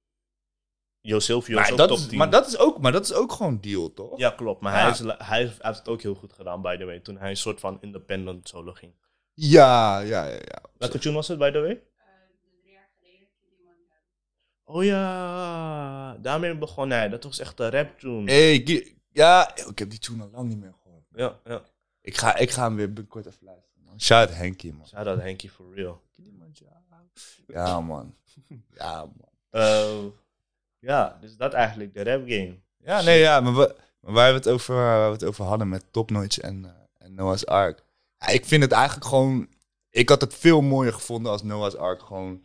Jo 1.00 1.18
Silvio 1.18 1.58
is 1.60 1.68
Maar 1.68 1.76
dat, 1.78 1.88
top 1.88 1.98
is, 1.98 2.06
10. 2.06 2.18
maar, 2.18 2.30
dat 2.30 2.46
is 2.46 2.58
ook, 2.58 2.78
maar 2.80 2.92
dat 2.92 3.04
is 3.04 3.12
ook 3.12 3.32
gewoon 3.32 3.60
deal, 3.60 3.92
toch? 3.92 4.18
Ja, 4.18 4.30
klopt. 4.30 4.60
Maar 4.60 4.72
Ja. 4.72 4.80
Hij, 4.80 4.90
is, 4.90 4.98
hij 5.26 5.38
heeft 5.40 5.78
het 5.78 5.88
ook 5.88 6.02
heel 6.02 6.14
goed 6.14 6.32
gedaan, 6.32 6.62
by 6.62 6.76
the 6.76 6.84
way. 6.84 7.00
Toen 7.00 7.16
hij 7.18 7.30
een 7.30 7.36
soort 7.36 7.60
van 7.60 7.78
independent 7.80 8.48
solo 8.48 8.72
ging. 8.72 8.92
Ja, 9.38 9.98
ja, 9.98 10.24
ja. 10.24 10.34
ja. 10.34 10.62
Welke 10.78 10.98
tune 10.98 11.14
was 11.14 11.28
het, 11.28 11.38
by 11.38 11.50
the 11.50 11.60
way? 11.60 11.82
Oh 14.64 14.84
ja, 14.84 16.16
daarmee 16.16 16.58
begon 16.58 16.90
hij. 16.90 17.08
Dat 17.08 17.24
was 17.24 17.38
echt 17.38 17.60
een 17.60 17.70
rap 17.70 17.98
tune. 17.98 18.30
Hey, 18.30 18.94
ja, 19.12 19.56
ik 19.56 19.78
heb 19.78 19.90
die 19.90 19.98
tune 19.98 20.22
al 20.22 20.30
lang 20.32 20.48
niet 20.48 20.58
meer 20.58 20.74
gehoord. 20.82 21.04
Ja, 21.14 21.40
ja. 21.44 21.62
Ik 22.00 22.16
ga, 22.16 22.36
ik 22.36 22.50
ga 22.50 22.62
hem 22.62 22.76
weer 22.76 22.92
binnenkort 22.92 23.26
even 23.26 23.44
luisteren. 23.44 23.84
Man. 23.84 24.00
Shout 24.00 24.28
out 24.28 24.38
Henkie, 24.38 24.72
man. 24.72 24.86
Shout 24.86 25.06
out 25.06 25.20
Henkie 25.20 25.50
for 25.50 25.74
real. 25.74 26.02
Ja, 27.46 27.80
man. 27.80 28.14
Ja, 28.74 29.04
man. 29.04 29.30
Eh, 29.50 30.04
ja, 30.78 31.18
dus 31.20 31.36
dat 31.36 31.52
eigenlijk, 31.52 31.94
de 31.94 32.04
rap 32.04 32.20
game. 32.28 32.58
Ja, 32.78 33.02
nee, 33.02 33.18
ja, 33.18 33.40
maar, 33.40 33.54
we, 33.54 33.76
maar 34.00 34.12
waar 34.12 34.30
we 34.30 34.36
het 34.36 34.48
over, 34.48 34.74
waar 34.74 35.06
we 35.06 35.12
het 35.12 35.24
over 35.24 35.44
hadden 35.44 35.68
met 35.68 35.84
Top 35.90 36.10
Notch 36.10 36.38
en, 36.38 36.64
eh, 36.64 37.06
en 37.06 37.14
Noah's 37.14 37.44
Ark. 37.44 37.84
Ik 38.32 38.44
vind 38.46 38.62
het 38.62 38.72
eigenlijk 38.72 39.06
gewoon... 39.06 39.48
Ik 39.90 40.08
had 40.08 40.20
het 40.20 40.34
veel 40.34 40.60
mooier 40.60 40.92
gevonden 40.92 41.32
als 41.32 41.42
Noah's 41.42 41.74
Ark 41.74 42.02
gewoon, 42.02 42.44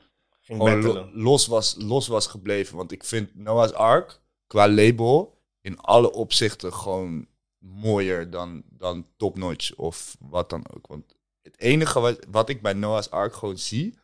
lo- 0.83 1.09
los, 1.13 1.47
was, 1.47 1.75
los 1.77 2.07
was 2.07 2.27
gebleven. 2.27 2.77
Want 2.77 2.91
ik 2.91 3.03
vind 3.03 3.35
Noah's 3.35 3.71
Ark 3.71 4.21
qua 4.47 4.69
label 4.69 5.37
in 5.61 5.79
alle 5.79 6.11
opzichten 6.11 6.73
gewoon 6.73 7.27
mooier 7.57 8.29
dan, 8.29 8.63
dan 8.69 9.07
Top 9.17 9.37
Notch 9.37 9.75
of 9.75 10.15
wat 10.19 10.49
dan 10.49 10.65
ook. 10.75 10.87
Want 10.87 11.15
het 11.41 11.59
enige 11.59 11.99
wat, 11.99 12.25
wat 12.29 12.49
ik 12.49 12.61
bij 12.61 12.73
Noah's 12.73 13.09
Ark 13.09 13.33
gewoon 13.33 13.57
zie... 13.57 13.99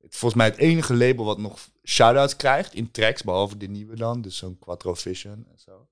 Het, 0.00 0.16
volgens 0.16 0.40
mij 0.40 0.50
het 0.50 0.58
enige 0.58 0.94
label 0.96 1.24
wat 1.24 1.38
nog 1.38 1.68
shout-outs 1.84 2.36
krijgt 2.36 2.74
in 2.74 2.90
tracks, 2.90 3.22
behalve 3.22 3.56
de 3.56 3.68
nieuwe 3.68 3.96
dan. 3.96 4.20
Dus 4.20 4.36
zo'n 4.36 4.58
Quattro 4.58 4.94
Vision 4.94 5.46
en 5.50 5.58
zo. 5.58 5.88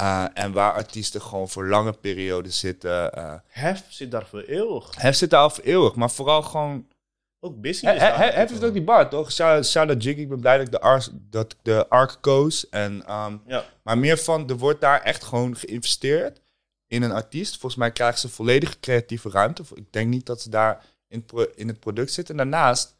Uh, 0.00 0.24
en 0.34 0.52
waar 0.52 0.72
artiesten 0.72 1.22
gewoon 1.22 1.48
voor 1.48 1.66
lange 1.68 1.92
perioden 1.92 2.52
zitten. 2.52 3.18
Uh, 3.18 3.34
Hef 3.46 3.84
zit 3.88 4.10
daar 4.10 4.26
voor 4.26 4.40
eeuwig. 4.40 4.94
Hef 4.96 5.16
zit 5.16 5.30
daar 5.30 5.40
al 5.40 5.50
voor 5.50 5.64
eeuwig, 5.64 5.94
maar 5.94 6.10
vooral 6.10 6.42
gewoon... 6.42 6.86
Ook 7.40 7.60
Busy 7.60 7.86
is. 7.86 8.00
Hef 8.00 8.34
heeft 8.34 8.64
ook 8.64 8.72
die 8.72 8.82
bar, 8.82 9.08
toch? 9.08 9.32
Shout 9.32 9.66
shout 9.66 9.88
out 9.88 10.02
Jiggy, 10.02 10.20
ik 10.20 10.28
ben 10.28 10.40
blij 10.40 10.56
dat 10.56 10.66
ik 10.66 10.72
de, 10.72 10.80
Ar 10.80 11.06
dat 11.30 11.52
ik 11.52 11.58
de 11.62 11.88
Arc 11.88 12.18
koos. 12.20 12.68
En, 12.68 12.92
um, 13.14 13.42
Ja. 13.46 13.64
Maar 13.82 13.98
meer 13.98 14.18
van, 14.18 14.48
er 14.48 14.56
wordt 14.56 14.80
daar 14.80 15.02
echt 15.02 15.24
gewoon 15.24 15.56
geïnvesteerd 15.56 16.40
in 16.86 17.02
een 17.02 17.12
artiest. 17.12 17.50
Volgens 17.50 17.76
mij 17.76 17.92
krijgen 17.92 18.18
ze 18.18 18.28
volledige 18.28 18.80
creatieve 18.80 19.30
ruimte. 19.30 19.62
Ik 19.74 19.92
denk 19.92 20.08
niet 20.08 20.26
dat 20.26 20.40
ze 20.40 20.50
daar 20.50 20.84
in, 21.08 21.24
pro- 21.24 21.50
in 21.54 21.68
het 21.68 21.80
product 21.80 22.12
zitten. 22.12 22.38
En 22.38 22.50
daarnaast, 22.50 22.94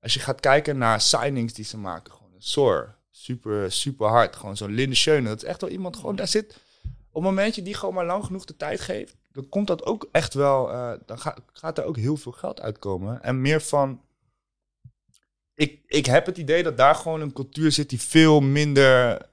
als 0.00 0.14
je 0.14 0.20
gaat 0.20 0.40
kijken 0.40 0.78
naar 0.78 1.00
signings 1.00 1.52
die 1.52 1.64
ze 1.64 1.76
maken, 1.76 2.12
gewoon 2.12 2.32
een 2.34 2.42
Soar, 2.42 2.96
super, 3.20 3.72
super 3.72 4.08
hard. 4.08 4.36
Gewoon 4.36 4.56
zo'n 4.56 4.72
Linde 4.74 4.94
Schöne, 4.94 5.28
dat 5.28 5.42
is 5.42 5.48
echt 5.48 5.60
wel 5.60 5.70
iemand 5.70 5.96
gewoon, 5.96 6.16
daar 6.16 6.28
zit, 6.28 6.60
op 6.84 7.14
het 7.14 7.22
moment 7.22 7.46
dat 7.46 7.54
je 7.54 7.62
die 7.62 7.74
gewoon 7.74 7.94
maar 7.94 8.06
lang 8.06 8.24
genoeg 8.24 8.44
de 8.44 8.56
tijd 8.56 8.80
geeft, 8.80 9.16
dan 9.32 9.48
komt 9.48 9.66
dat 9.66 9.84
ook 9.84 10.08
echt 10.12 10.34
wel, 10.34 10.70
eh, 10.70 10.92
dan 11.06 11.18
ga- 11.18 11.38
gaat 11.52 11.78
er 11.78 11.84
ook 11.84 11.96
heel 11.96 12.16
veel 12.16 12.32
geld 12.32 12.60
uitkomen. 12.60 13.22
En 13.22 13.40
meer 13.40 13.60
van, 13.60 14.02
ik, 15.54 15.82
ik 15.86 16.06
heb 16.06 16.26
het 16.26 16.38
idee 16.38 16.62
dat 16.62 16.76
daar 16.76 16.94
gewoon 16.94 17.20
een 17.20 17.32
cultuur 17.32 17.72
zit 17.72 17.88
die 17.90 18.00
veel 18.00 18.40
minder 18.40 19.28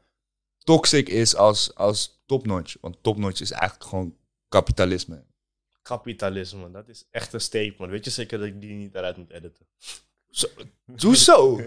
toxic 0.58 1.10
is 1.10 1.36
als, 1.36 1.76
als 1.76 2.22
topnotch. 2.26 2.76
Want 2.82 2.98
topnotch 3.04 3.42
is 3.42 3.52
eigenlijk 3.52 3.90
gewoon 3.90 4.18
kapitalisme. 4.50 5.26
Kapitalisme, 5.82 6.72
dat 6.72 6.90
is 6.90 7.08
echt 7.12 7.34
een 7.34 7.42
statement. 7.42 7.92
Weet 7.92 8.06
je 8.06 8.12
zeker 8.12 8.38
dat 8.38 8.48
ik 8.48 8.62
die 8.62 8.74
niet 8.74 8.96
eruit 8.96 9.18
moet 9.18 9.32
editen? 9.32 9.66
Zo, 10.38 10.48
hoezo? 11.02 11.62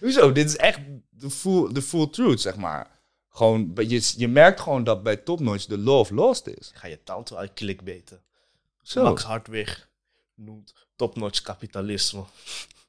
hoezo? 0.00 0.32
Dit 0.32 0.48
is 0.48 0.56
echt 0.56 0.78
de 1.10 1.30
full, 1.30 1.72
de 1.72 1.82
full 1.82 2.08
truth, 2.10 2.40
zeg 2.40 2.56
maar. 2.56 3.00
Gewoon, 3.28 3.72
je, 3.74 4.12
je 4.16 4.28
merkt 4.28 4.60
gewoon 4.60 4.84
dat 4.84 5.02
bij 5.02 5.16
topnotch 5.16 5.66
de 5.66 5.78
love 5.78 6.14
lost 6.14 6.46
is. 6.46 6.70
Ga 6.74 6.86
je 6.86 7.02
tante 7.02 7.36
uit 7.36 7.52
klikbeten. 7.52 8.22
Zo. 8.82 9.02
Max 9.02 9.22
Hartwig 9.22 9.88
noemt 10.34 10.74
topnotch 10.96 11.42
kapitalisme. 11.42 12.24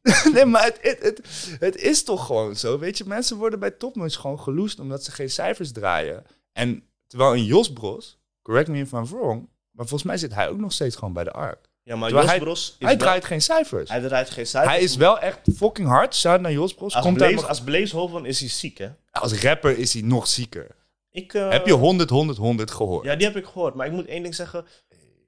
nee, 0.33 0.45
maar 0.45 0.63
het, 0.63 0.77
het, 0.81 0.99
het, 1.01 1.21
het 1.59 1.75
is 1.75 2.03
toch 2.03 2.25
gewoon 2.25 2.55
zo. 2.55 2.79
Weet 2.79 2.97
je, 2.97 3.05
mensen 3.05 3.37
worden 3.37 3.59
bij 3.59 3.71
topnotch 3.71 4.19
gewoon 4.19 4.39
geloosd 4.39 4.79
omdat 4.79 5.03
ze 5.03 5.11
geen 5.11 5.29
cijfers 5.29 5.71
draaien. 5.71 6.25
En 6.51 6.83
terwijl 7.07 7.33
een 7.33 7.45
Jos 7.45 7.73
Bros, 7.73 8.19
correct 8.41 8.67
me 8.67 8.79
if 8.79 8.91
I'm 8.91 9.05
wrong, 9.05 9.49
maar 9.71 9.87
volgens 9.87 10.03
mij 10.03 10.17
zit 10.17 10.33
hij 10.33 10.49
ook 10.49 10.59
nog 10.59 10.73
steeds 10.73 10.95
gewoon 10.95 11.13
bij 11.13 11.23
de 11.23 11.31
ARK. 11.31 11.69
Ja, 11.83 11.95
maar 11.95 12.09
Terwijl 12.09 12.21
Jos 12.27 12.35
hij- 12.35 12.39
Bros 12.45 12.69
is 12.69 12.75
Hij 12.79 12.87
wel- 12.89 12.97
draait 12.97 13.25
geen 13.25 13.41
cijfers. 13.41 13.89
hij 13.89 13.99
draait 14.01 14.29
geen 14.29 14.47
cijfers. 14.47 14.73
Hij 14.75 14.83
is 14.83 14.95
wel 14.95 15.19
echt 15.19 15.39
fucking 15.55 15.87
hard. 15.87 16.15
Shout 16.15 16.41
naar 16.41 16.51
Jos 16.51 16.73
Bros. 16.73 16.93
Als 16.95 17.05
Komt 17.05 17.17
Blaze, 17.17 17.47
als 17.47 17.61
Blaze 17.61 17.95
Hoven 17.95 18.25
is 18.25 18.39
hij 18.39 18.49
ziek, 18.49 18.77
hè? 18.77 18.87
als 19.11 19.41
rapper 19.41 19.77
is 19.77 19.93
hij 19.93 20.01
nog 20.01 20.27
zieker. 20.27 20.67
Ik, 21.11 21.33
eh, 21.33 21.49
Heb 21.49 21.65
je 21.65 21.73
100, 21.73 22.09
100, 22.09 22.37
100 22.37 22.71
gehoord? 22.71 23.05
Ja, 23.05 23.15
die 23.15 23.27
heb 23.27 23.35
ik 23.35 23.45
gehoord. 23.45 23.73
Maar 23.75 23.85
ik 23.85 23.91
moet 23.91 24.05
één 24.07 24.21
ding 24.23 24.35
zeggen. 24.35 24.65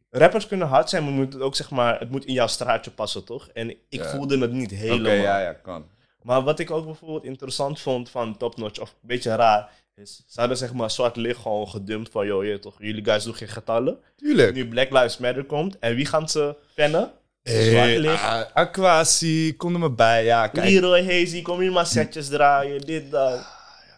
Rappers 0.09 0.47
kunnen 0.47 0.67
hard 0.67 0.89
zijn, 0.89 1.03
maar 1.03 1.13
moet 1.13 1.33
het 1.33 1.41
ook 1.41 1.55
zeg 1.55 1.69
maar, 1.69 1.99
het 1.99 2.09
moet 2.09 2.25
in 2.25 2.33
jouw 2.33 2.47
straatje 2.47 2.91
passen, 2.91 3.23
toch? 3.23 3.47
En 3.53 3.69
ik 3.69 3.77
Ja. 3.89 4.09
voelde 4.09 4.37
het 4.37 4.51
niet 4.51 4.71
Oké, 4.71 4.75
helemaal. 4.81 5.11
ja, 5.11 5.39
ja, 5.39 5.53
kan. 5.53 5.85
Maar 6.21 6.41
wat 6.43 6.59
ik 6.59 6.71
ook 6.71 6.85
bijvoorbeeld 6.85 7.23
interessant 7.23 7.79
vond 7.79 8.09
van 8.09 8.37
Top 8.37 8.57
Notch, 8.57 8.79
of 8.79 8.89
een 8.89 9.07
beetje 9.07 9.35
raar, 9.35 9.69
is 9.95 10.23
ze 10.27 10.39
hadden 10.39 10.57
zeg 10.57 10.73
maar 10.73 10.91
zwart 10.91 11.15
licht 11.15 11.41
gewoon 11.41 11.67
gedumpt 11.67 12.11
van, 12.11 12.25
joh, 12.25 12.45
je, 12.45 12.59
toch, 12.59 12.75
jullie 12.79 13.03
guys 13.05 13.23
doen 13.23 13.35
geen 13.35 13.47
getallen. 13.47 13.97
Tuurlijk. 14.15 14.53
Nu 14.53 14.67
Black 14.67 14.89
Lives 14.91 15.17
Matter 15.17 15.43
komt, 15.45 15.79
en 15.79 15.95
wie 15.95 16.05
gaan 16.05 16.29
ze 16.29 16.55
pennen? 16.75 17.11
Hey, 17.43 17.69
Zwart 17.69 17.97
licht. 17.97 18.21
ah, 18.23 18.41
Aquasi, 18.53 19.55
kom 19.57 19.73
er 19.73 19.79
maar 19.79 19.93
bij. 19.93 20.23
Ja, 20.25 20.47
kijk. 20.47 20.69
Leroy 20.69 21.05
Hazy, 21.05 21.41
kom 21.41 21.59
hier 21.59 21.71
maar 21.71 21.85
setjes 21.85 22.27
draaien, 22.27 22.81
dit, 22.81 23.11
dat. 23.11 23.47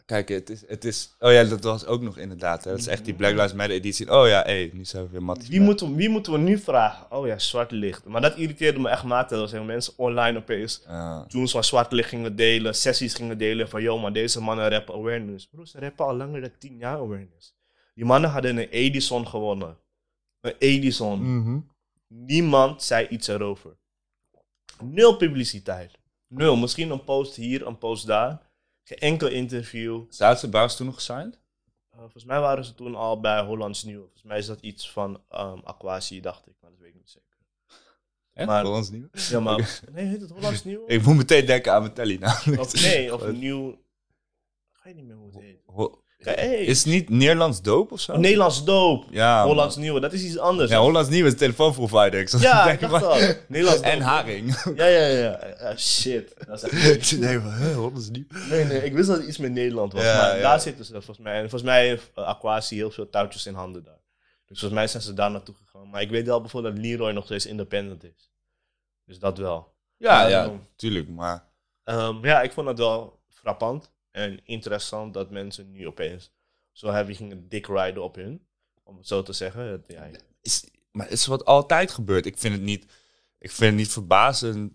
Kijk, 0.06 0.30
het 0.30 0.50
is, 0.50 0.63
het 0.68 0.86
is... 0.86 1.15
Oh 1.20 1.32
ja, 1.32 1.44
dat 1.44 1.63
was 1.63 1.86
ook 1.86 2.02
nog 2.02 2.18
inderdaad. 2.18 2.63
Hè. 2.63 2.70
Dat 2.72 2.80
is 2.80 2.88
echt 2.88 3.06
die 3.06 3.13
Black 3.13 3.32
Lives 3.32 3.54
Matter 3.54 3.76
editie. 3.76 4.12
Oh 4.12 4.28
ja, 4.28 4.44
hé, 4.46 4.70
nu 4.74 4.86
zijn 4.86 5.04
we 5.04 5.10
weer 5.10 5.24
matties. 5.24 5.48
Wie 5.50 5.60
moeten, 5.62 5.89
we- 5.89 5.96
wie 5.96 6.10
moeten 6.10 6.32
we 6.34 6.38
nu 6.39 6.58
vragen? 6.58 7.12
Oh 7.12 7.28
ja, 7.28 7.39
zwart 7.39 7.72
licht. 7.72 8.06
Maar 8.06 8.22
dat 8.22 8.38
irriteerde 8.38 8.80
me 8.80 8.89
echt 8.89 9.04
matig. 9.04 9.39
Er 9.41 9.48
zijn 9.48 9.65
mensen 9.65 9.94
online 9.98 10.38
opeens 10.38 10.82
Ja. 10.88 11.26
tunes 11.28 11.52
van 11.52 11.63
zwart 11.63 11.91
licht 11.91 12.10
gingen 12.10 12.36
delen, 12.36 12.76
sessies 12.76 13.13
gingen 13.13 13.38
delen 13.38 13.70
van, 13.70 13.82
joh, 13.82 14.02
maar 14.02 14.13
deze 14.13 14.41
mannen 14.41 14.70
rappen 14.70 14.94
awareness. 14.96 15.48
Bro, 15.48 15.65
ze 15.65 15.80
rappen 15.80 16.06
al 16.06 16.15
langer 16.15 16.41
dan 16.41 16.52
10 16.60 16.78
jaar 16.78 16.98
awareness. 16.98 17.56
Die 17.94 18.06
mannen 18.06 18.30
hadden 18.30 18.58
een 18.58 18.70
Edison 18.70 19.28
gewonnen. 19.28 19.78
Een 20.41 20.54
Edison. 20.60 21.38
Mhm. 21.39 21.60
Niemand 22.08 22.84
zei 22.84 23.08
iets 23.08 23.28
erover. 23.28 23.78
Nul 24.84 25.15
publiciteit. 25.18 25.91
Nul. 26.28 26.56
Misschien 26.56 26.89
een 26.91 27.04
post 27.04 27.36
hier, 27.36 27.68
een 27.68 27.78
post 27.78 28.08
daar. 28.08 28.41
Geen 28.88 28.98
enkel 28.98 29.28
interview. 29.28 30.04
Zouden 30.10 30.50
Bouws 30.52 30.76
toen 30.76 30.86
nog 30.86 30.95
gesigned? 30.95 31.39
Uh, 31.93 32.00
volgens 32.00 32.24
mij 32.24 32.39
waren 32.39 32.65
ze 32.65 32.74
toen 32.76 32.95
al 32.95 33.19
bij 33.19 33.41
Hollands 33.41 33.84
Nieuw. 33.84 34.00
Volgens 34.02 34.24
mij 34.24 34.38
is 34.38 34.45
dat 34.45 34.60
iets 34.62 34.91
van 34.91 35.13
um, 35.32 35.62
Aquasi, 35.63 36.21
dacht 36.21 36.48
ik. 36.48 36.54
Maar 36.62 36.69
dat 36.71 36.80
weet 36.80 36.89
ik 36.89 36.95
niet 36.95 37.10
zeker. 37.10 37.24
Echt? 38.34 38.48
Maar- 38.48 38.65
ons 38.65 38.89
nieuw? 38.89 39.08
Ja, 39.12 39.39
maar... 39.39 39.82
Nee, 39.91 40.06
heet 40.06 40.21
het 40.21 40.30
Hollands 40.30 40.63
Nieuw? 40.63 40.84
Ik 40.95 41.04
moet 41.06 41.15
meteen 41.15 41.45
denken 41.45 41.74
aan 41.74 41.84
Metelli 41.84 42.17
namelijk. 42.17 42.62
Of 42.62 42.82
nee, 42.82 43.13
of 43.15 43.32
Nieuw... 43.32 43.84
Ga 44.71 44.89
je 44.89 44.95
niet 44.95 45.06
meer 45.06 45.15
hoe 45.15 45.26
het 45.32 45.39
heet. 45.39 45.62
Ho- 45.65 46.04
hey. 46.32 46.56
Is 46.66 46.78
het 46.84 46.88
niet 46.94 47.10
Nederlands 47.10 47.62
doop 47.62 47.92
of 47.92 48.00
zo? 48.00 48.18
Nederlands 48.18 48.64
doop. 48.64 49.06
Ja. 49.10 49.44
Hollands 49.46 49.76
Nieuw, 49.76 50.00
dat 50.00 50.14
is 50.14 50.24
iets 50.24 50.38
anders. 50.38 50.72
Ja, 50.72 50.80
Hollands 50.80 51.10
nieuw 51.10 51.26
is 51.26 51.36
telefoonprovider. 51.36 52.20
Ik 52.20 52.30
Ja, 52.40 52.72
ik 52.72 52.80
dacht 52.80 52.92
maar- 52.92 53.04
al. 53.06 53.20
Nederlands 53.48 53.82
En 53.82 54.02
haring. 54.02 54.62
Ja, 54.76 54.86
ja, 54.86 55.08
ja. 55.08 55.76
Shit. 55.78 56.34
Dat 56.48 56.64
is 56.64 56.70
echt... 56.70 57.12
Even, 57.12 57.54
hè, 57.54 57.74
Hollands 57.74 58.10
nieuw. 58.10 58.26
Nee, 58.50 58.64
nee, 58.66 58.84
ik 58.84 58.94
wist 58.94 59.08
dat 59.08 59.18
het 59.18 59.28
iets 59.28 59.38
met 59.38 59.52
Nederland 59.52 59.94
was. 59.94 60.04
Ja, 60.04 60.18
maar 60.22 60.36
ja. 60.36 60.42
daar 60.42 60.60
zitten 60.60 60.86
ze 60.86 60.92
volgens 60.94 61.18
mij. 61.18 61.34
En 61.34 61.40
volgens 61.40 61.64
mij 61.64 61.88
heeft 61.88 62.12
uh, 62.16 62.26
Aquasi 62.26 62.76
heel 62.76 62.92
veel 62.92 63.10
touwtjes 63.10 63.46
in 63.46 63.54
handen 63.54 63.84
daar. 63.84 64.00
Dus 64.48 64.60
volgens 64.60 64.80
mij 64.80 64.88
zijn 64.88 65.04
ze 65.04 65.14
daar 65.14 65.32
naartoe 65.32 65.56
gegaan. 65.56 65.90
Maar 65.90 66.02
ik 66.02 66.10
weet 66.10 66.26
wel 66.26 66.42
bijvoorbeeld 66.42 66.76
dat 66.76 66.84
Leroy 66.86 67.12
nog 67.12 67.26
steeds 67.26 67.46
independent 67.46 68.04
is. 68.04 68.30
Dus 69.06 69.20
dat 69.20 69.38
wel. 69.38 69.74
Ja, 69.98 70.14
Maar, 70.22 70.30
ja, 70.30 70.44
ehm, 70.44 70.56
tuurlijk. 70.76 71.10
Maar 71.10 71.44
Ehm, 71.84 72.26
ja, 72.26 72.42
ik 72.42 72.52
vond 72.52 72.68
het 72.68 72.78
wel 72.78 73.20
frappant 73.30 73.92
en 74.15 74.39
interessant 74.45 75.13
dat 75.13 75.32
mensen 75.32 75.71
nu 75.71 75.88
opeens 75.88 76.32
zo 76.71 76.88
heavy 76.91 77.13
gingen 77.13 77.49
dik 77.49 77.67
rijden 77.67 78.04
op 78.04 78.15
hun. 78.15 78.45
Om 78.84 78.97
het 78.97 79.08
zo 79.08 79.21
te 79.23 79.34
zeggen. 79.34 79.62
Het- 79.65 79.84
Ja, 79.88 80.10
is, 80.41 80.65
maar 80.91 81.10
is 81.10 81.25
wat 81.25 81.45
altijd 81.45 81.91
gebeurd. 81.91 82.25
Ik 82.25 82.38
vind 82.38 82.54
het 82.54 82.63
niet, 82.63 82.84
ik 83.38 83.51
vind 83.51 83.69
het 83.71 83.80
niet 83.80 83.91
verbazend. 83.91 84.73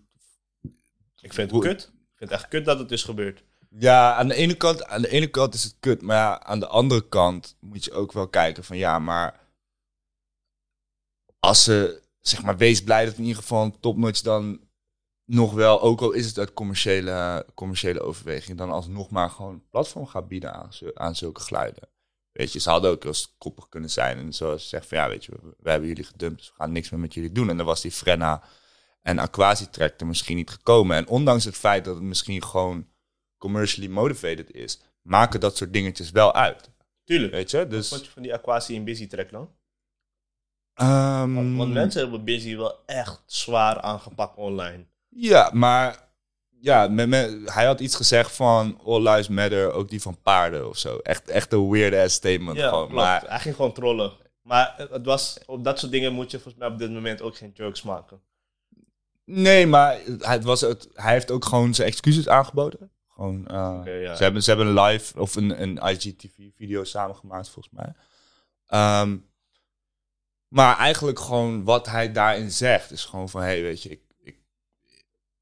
ik 1.21 1.33
vind 1.33 1.35
het 1.35 1.51
Hoe- 1.51 1.61
kut. 1.61 1.81
Ik 1.83 2.17
vind 2.17 2.29
het 2.29 2.39
echt 2.39 2.47
kut 2.47 2.65
dat 2.65 2.79
het 2.79 2.91
is 2.91 3.03
gebeurd. 3.03 3.43
Ja, 3.69 4.15
aan 4.15 4.27
de, 4.27 4.33
ene 4.35 4.55
kant, 4.55 4.85
aan 4.85 5.01
de 5.01 5.09
ene 5.09 5.27
kant 5.27 5.53
is 5.53 5.63
het 5.63 5.75
kut. 5.79 6.01
Maar 6.01 6.15
ja, 6.15 6.43
aan 6.43 6.59
de 6.59 6.67
andere 6.67 7.07
kant 7.07 7.55
moet 7.59 7.83
je 7.85 7.91
ook 7.91 8.11
wel 8.11 8.27
kijken 8.27 8.63
van 8.63 8.77
ja, 8.77 8.99
maar 8.99 9.39
als 11.39 11.63
ze, 11.63 12.01
zeg 12.19 12.43
maar, 12.43 12.57
wees 12.57 12.83
blij 12.83 13.05
dat 13.05 13.13
in 13.15 13.23
ieder 13.23 13.41
geval 13.41 13.63
een 13.63 13.79
topnotch 13.79 14.21
dan 14.21 14.59
nog 15.35 15.53
wel, 15.53 15.81
ook 15.81 16.01
al 16.01 16.11
is 16.11 16.25
het 16.25 16.37
uit 16.37 16.53
commerciële, 16.53 17.45
commerciële 17.53 18.01
overweging, 18.01 18.57
dan 18.57 18.71
alsnog 18.71 19.09
maar 19.09 19.29
gewoon 19.29 19.63
platform 19.69 20.05
gaat 20.05 20.27
bieden 20.27 20.53
aan, 20.53 20.73
zu- 20.73 20.91
aan 20.93 21.15
zulke 21.15 21.41
geluiden. 21.41 21.89
Weet 22.31 22.53
je, 22.53 22.59
ze 22.59 22.69
hadden 22.69 22.91
ook 22.91 23.03
heel 23.03 23.13
koppig 23.37 23.69
kunnen 23.69 23.89
zijn. 23.89 24.17
En 24.17 24.33
zoals 24.33 24.61
ze 24.61 24.67
zeggen 24.67 24.89
van 24.89 24.97
ja, 24.97 25.07
weet 25.09 25.25
je, 25.25 25.31
we, 25.31 25.53
we 25.59 25.69
hebben 25.69 25.87
jullie 25.87 26.03
gedumpt, 26.03 26.37
dus 26.37 26.47
we 26.49 26.53
gaan 26.55 26.71
niks 26.71 26.89
meer 26.89 26.99
met 26.99 27.13
jullie 27.13 27.31
doen. 27.31 27.49
En 27.49 27.57
dan 27.57 27.65
was 27.65 27.81
die 27.81 27.91
Frenna 27.91 28.43
en 29.01 29.19
Aquasi 29.19 29.69
track 29.69 29.99
er 29.99 30.07
misschien 30.07 30.35
niet 30.35 30.49
gekomen. 30.49 30.97
En 30.97 31.07
ondanks 31.07 31.43
het 31.43 31.55
feit 31.57 31.85
dat 31.85 31.95
het 31.95 32.03
misschien 32.03 32.43
gewoon 32.43 32.87
commercially 33.37 33.89
motivated 33.89 34.51
is, 34.53 34.79
maken 35.01 35.39
dat 35.39 35.57
soort 35.57 35.73
dingetjes 35.73 36.11
wel 36.11 36.33
uit. 36.33 36.69
Tuurlijk. 37.03 37.31
Weet 37.31 37.51
je, 37.51 37.57
Wat 37.57 37.69
dus... 37.69 37.89
vond 37.89 38.05
je 38.05 38.11
van 38.11 38.21
die 38.21 38.33
Aquasi 38.33 38.75
en 38.75 38.83
Busy 38.83 39.07
track 39.07 39.29
dan? 39.31 39.49
ehm, 40.73 41.55
Want 41.55 41.73
mensen 41.73 42.01
hebben 42.01 42.25
Busy 42.25 42.55
wel 42.55 42.85
echt 42.85 43.23
zwaar 43.25 43.81
aangepakt 43.81 44.37
online. 44.37 44.89
Ja, 45.15 45.49
maar 45.53 46.09
ja, 46.59 46.87
met, 46.87 47.07
met- 47.09 47.53
hij 47.53 47.65
had 47.65 47.79
iets 47.79 47.95
gezegd 47.95 48.31
van 48.31 48.79
All 48.85 49.01
Lives 49.01 49.27
Matter, 49.27 49.71
ook 49.71 49.89
die 49.89 50.01
van 50.01 50.21
paarden 50.21 50.69
of 50.69 50.77
zo. 50.77 50.97
Echt, 50.97 51.29
echt 51.29 51.53
een 51.53 51.69
weird 51.69 51.93
ass 52.05 52.15
statement 52.15 52.57
Ja, 52.57 52.67
gewoon. 52.69 52.87
klopt. 52.87 53.01
Maar 53.01 53.23
Hij 53.27 53.39
ging 53.39 53.55
gewoon 53.55 53.73
trollen. 53.73 54.11
Maar 54.41 54.73
het 54.91 55.05
was, 55.05 55.37
op 55.45 55.63
dat 55.63 55.79
soort 55.79 55.91
dingen 55.91 56.13
moet 56.13 56.31
je 56.31 56.39
volgens 56.39 56.63
mij 56.63 56.67
op 56.71 56.77
dit 56.79 56.91
moment 56.91 57.21
ook 57.21 57.37
geen 57.37 57.51
jokes 57.53 57.81
maken. 57.81 58.21
nee, 59.25 59.67
maar 59.67 59.99
het 60.19 60.43
was 60.43 60.61
het, 60.61 60.87
hij 60.93 61.13
heeft 61.13 61.31
ook 61.31 61.45
gewoon 61.45 61.73
zijn 61.73 61.87
excuses 61.87 62.27
aangeboden. 62.27 62.91
Gewoon, 63.07 63.47
eh, 63.47 64.01
ja. 64.01 64.15
ze, 64.15 64.23
hebben, 64.23 64.43
ze 64.43 64.49
hebben 64.49 64.67
een 64.67 64.81
live 64.83 65.19
of 65.19 65.35
een, 65.35 65.61
een 65.61 65.77
IGTV-video 65.77 66.83
samengemaakt 66.83 67.49
volgens 67.49 67.73
mij. 67.73 67.93
Ehm, 68.65 69.17
maar 70.47 70.77
eigenlijk 70.77 71.19
gewoon 71.19 71.63
wat 71.63 71.85
hij 71.85 72.11
daarin 72.11 72.51
zegt 72.51 72.91
is 72.91 73.05
gewoon 73.05 73.29
van, 73.29 73.41
hey, 73.41 73.61
weet 73.61 73.83
je, 73.83 73.89
ik, 73.89 74.01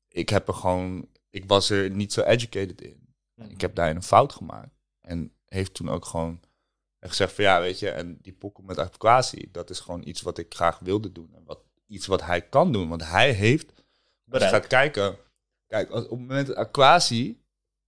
ik, 0.10 0.30
heb 0.30 0.48
er 0.48 0.54
gewoon, 0.54 1.08
ik 1.30 1.46
was 1.46 1.70
er 1.70 1.90
niet 1.90 2.14
zo 2.14 2.22
educated 2.22 2.82
in. 2.82 3.08
Ik 3.50 3.62
heb 3.62 3.76
daarin 3.76 3.96
een 3.96 4.04
fout 4.04 4.34
gemaakt. 4.34 4.76
En 5.02 5.34
heeft 5.46 5.74
toen 5.74 5.90
ook 5.90 6.06
gewoon 6.06 6.40
gezegd 7.00 7.34
van 7.34 7.44
ja, 7.44 7.60
weet 7.60 7.80
je, 7.80 7.90
en 7.90 8.18
die 8.22 8.34
pokken 8.34 8.66
met 8.66 8.78
Aquasi, 8.78 9.50
dat 9.52 9.70
is 9.70 9.80
gewoon 9.80 10.08
iets 10.08 10.22
wat 10.22 10.38
ik 10.38 10.54
graag 10.54 10.80
wilde 10.80 11.12
doen. 11.12 11.30
En 11.34 11.44
wat, 11.46 11.60
iets 11.88 12.06
wat 12.06 12.24
hij 12.24 12.42
kan 12.42 12.72
doen. 12.72 12.90
Want 12.90 13.06
hij 13.06 13.32
heeft, 13.32 13.74
als 14.30 14.44
je 14.44 14.50
gaat 14.50 14.68
kijken, 14.68 15.18
kijk, 15.68 15.90
als, 15.90 16.04
op 16.04 16.10
het 16.10 16.20
moment 16.20 16.48
dat 16.48 16.56
Aquasi, 16.56 17.42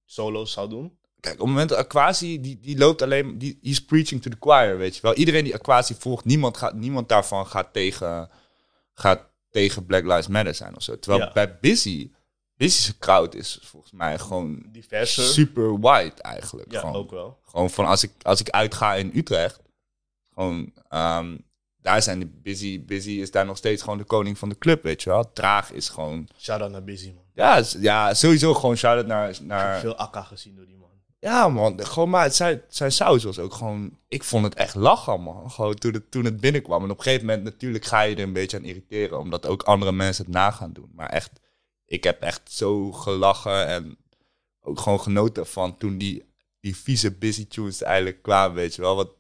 Solo's 0.06 0.52
zou 0.52 0.70
doen. 0.70 0.98
kijk, 1.20 1.34
op 1.34 1.40
het 1.40 1.50
moment 1.50 1.70
dat 1.70 1.78
Aquasi, 1.78 2.42
die, 2.42 2.60
die 2.60 2.78
loopt 2.78 3.02
alleen, 3.02 3.38
die 3.38 3.58
is 3.62 3.86
preaching 3.86 4.22
to 4.22 4.30
the 4.30 4.38
choir, 4.40 4.78
weet 4.78 4.96
je 4.96 5.02
wel. 5.02 5.14
Iedereen 5.14 5.44
die 5.44 5.56
Aquasi 5.56 5.96
volgt, 6.00 6.26
niemand, 6.26 6.58
gaat, 6.58 6.74
niemand 6.74 7.10
daarvan 7.10 7.48
gaat 7.48 7.74
tegen, 7.74 8.30
gaat 8.94 9.31
tegen 9.52 9.86
Black 9.86 10.04
Lives 10.04 10.28
Matter 10.28 10.56
zijn 10.56 10.76
of 10.76 10.84
zo. 10.84 11.00
Terwijl 11.00 11.24
Ja. 11.24 11.32
bij 11.34 11.58
Busy, 11.60 12.12
Busy's 12.56 12.98
crowd 13.00 13.36
is 13.36 13.60
volgens 13.64 13.92
mij 13.92 14.20
gewoon 14.20 14.64
Diverser. 14.72 15.24
super 15.24 15.80
white 15.80 16.22
eigenlijk. 16.22 16.72
Ja, 16.72 16.80
gewoon. 16.80 16.96
ook 16.96 17.12
wel. 17.12 17.40
Gewoon 17.46 17.70
van 17.70 17.86
als 17.86 18.04
ik, 18.04 18.12
als 18.22 18.40
ik 18.40 18.50
uitga 18.50 18.94
in 18.96 19.12
Utrecht, 19.14 19.60
gewoon, 20.34 20.74
ehm, 20.90 21.38
daar 21.78 22.02
zijn 22.02 22.20
de 22.20 22.26
busy, 22.26 22.86
busy 22.86 23.12
is 23.12 23.32
daar 23.32 23.46
nog 23.46 23.58
steeds 23.58 23.82
gewoon 23.84 23.98
de 23.98 24.04
koning 24.04 24.38
van 24.38 24.50
de 24.50 24.58
club, 24.58 24.84
weet 24.84 25.04
je 25.04 25.10
wel. 25.10 25.34
Traag 25.34 25.72
is 25.72 25.90
gewoon, 25.90 26.28
Shout-out 26.38 26.72
naar 26.72 26.84
Busy, 26.84 27.12
man. 27.16 27.24
ja, 27.34 27.64
ja 27.80 28.14
sowieso 28.14 28.54
gewoon 28.54 28.78
shout-out 28.78 29.08
naar, 29.08 29.30
Ik 29.30 29.36
heb 29.36 29.46
naar 29.46 29.80
veel 29.80 29.96
akka 29.96 30.22
gezien 30.22 30.56
door 30.56 30.66
die 30.66 30.76
man. 30.78 30.90
Ja 31.22 31.48
man, 31.48 31.86
gewoon 31.86 32.10
maar 32.10 32.32
zijn, 32.32 32.62
zijn 32.68 32.92
saus 32.92 33.24
was 33.24 33.40
ook 33.40 33.54
gewoon, 33.54 33.98
ik 34.08 34.24
vond 34.24 34.44
het 34.44 34.54
echt 34.54 34.76
lachen 34.76 35.22
man, 35.22 35.52
gewoon 35.52 35.76
toen 35.76 35.94
het, 35.94 36.12
toen 36.12 36.26
het 36.26 36.40
binnenkwam. 36.40 36.84
En 36.84 36.92
op 36.92 36.98
een 36.98 37.04
gegeven 37.04 37.26
moment 37.26 37.44
natuurlijk 37.44 37.86
ga 37.86 38.02
je 38.02 38.16
er 38.16 38.22
een 38.22 38.34
beetje 38.34 38.58
aan 38.58 38.64
irriteren, 38.64 39.20
omdat 39.20 39.46
ook 39.46 39.64
andere 39.64 39.92
mensen 39.92 40.26
het 40.26 40.34
na 40.34 40.52
gaan 40.52 40.74
doen. 40.74 40.92
Maar 40.96 41.10
echt, 41.10 41.32
ik 41.86 42.04
heb 42.04 42.22
echt 42.22 42.52
zo 42.52 42.92
gelachen 42.92 43.68
en 43.68 43.98
ook 44.62 44.80
gewoon 44.80 45.02
genoten 45.02 45.48
van 45.48 45.78
toen 45.78 45.98
die, 45.98 46.26
die 46.60 46.78
vieze 46.78 47.12
busy 47.12 47.48
tunes 47.48 47.82
eigenlijk 47.82 48.22
kwamen, 48.22 48.56
weet 48.56 48.76
je 48.76 48.82
wel. 48.82 48.96
Want 48.96 49.12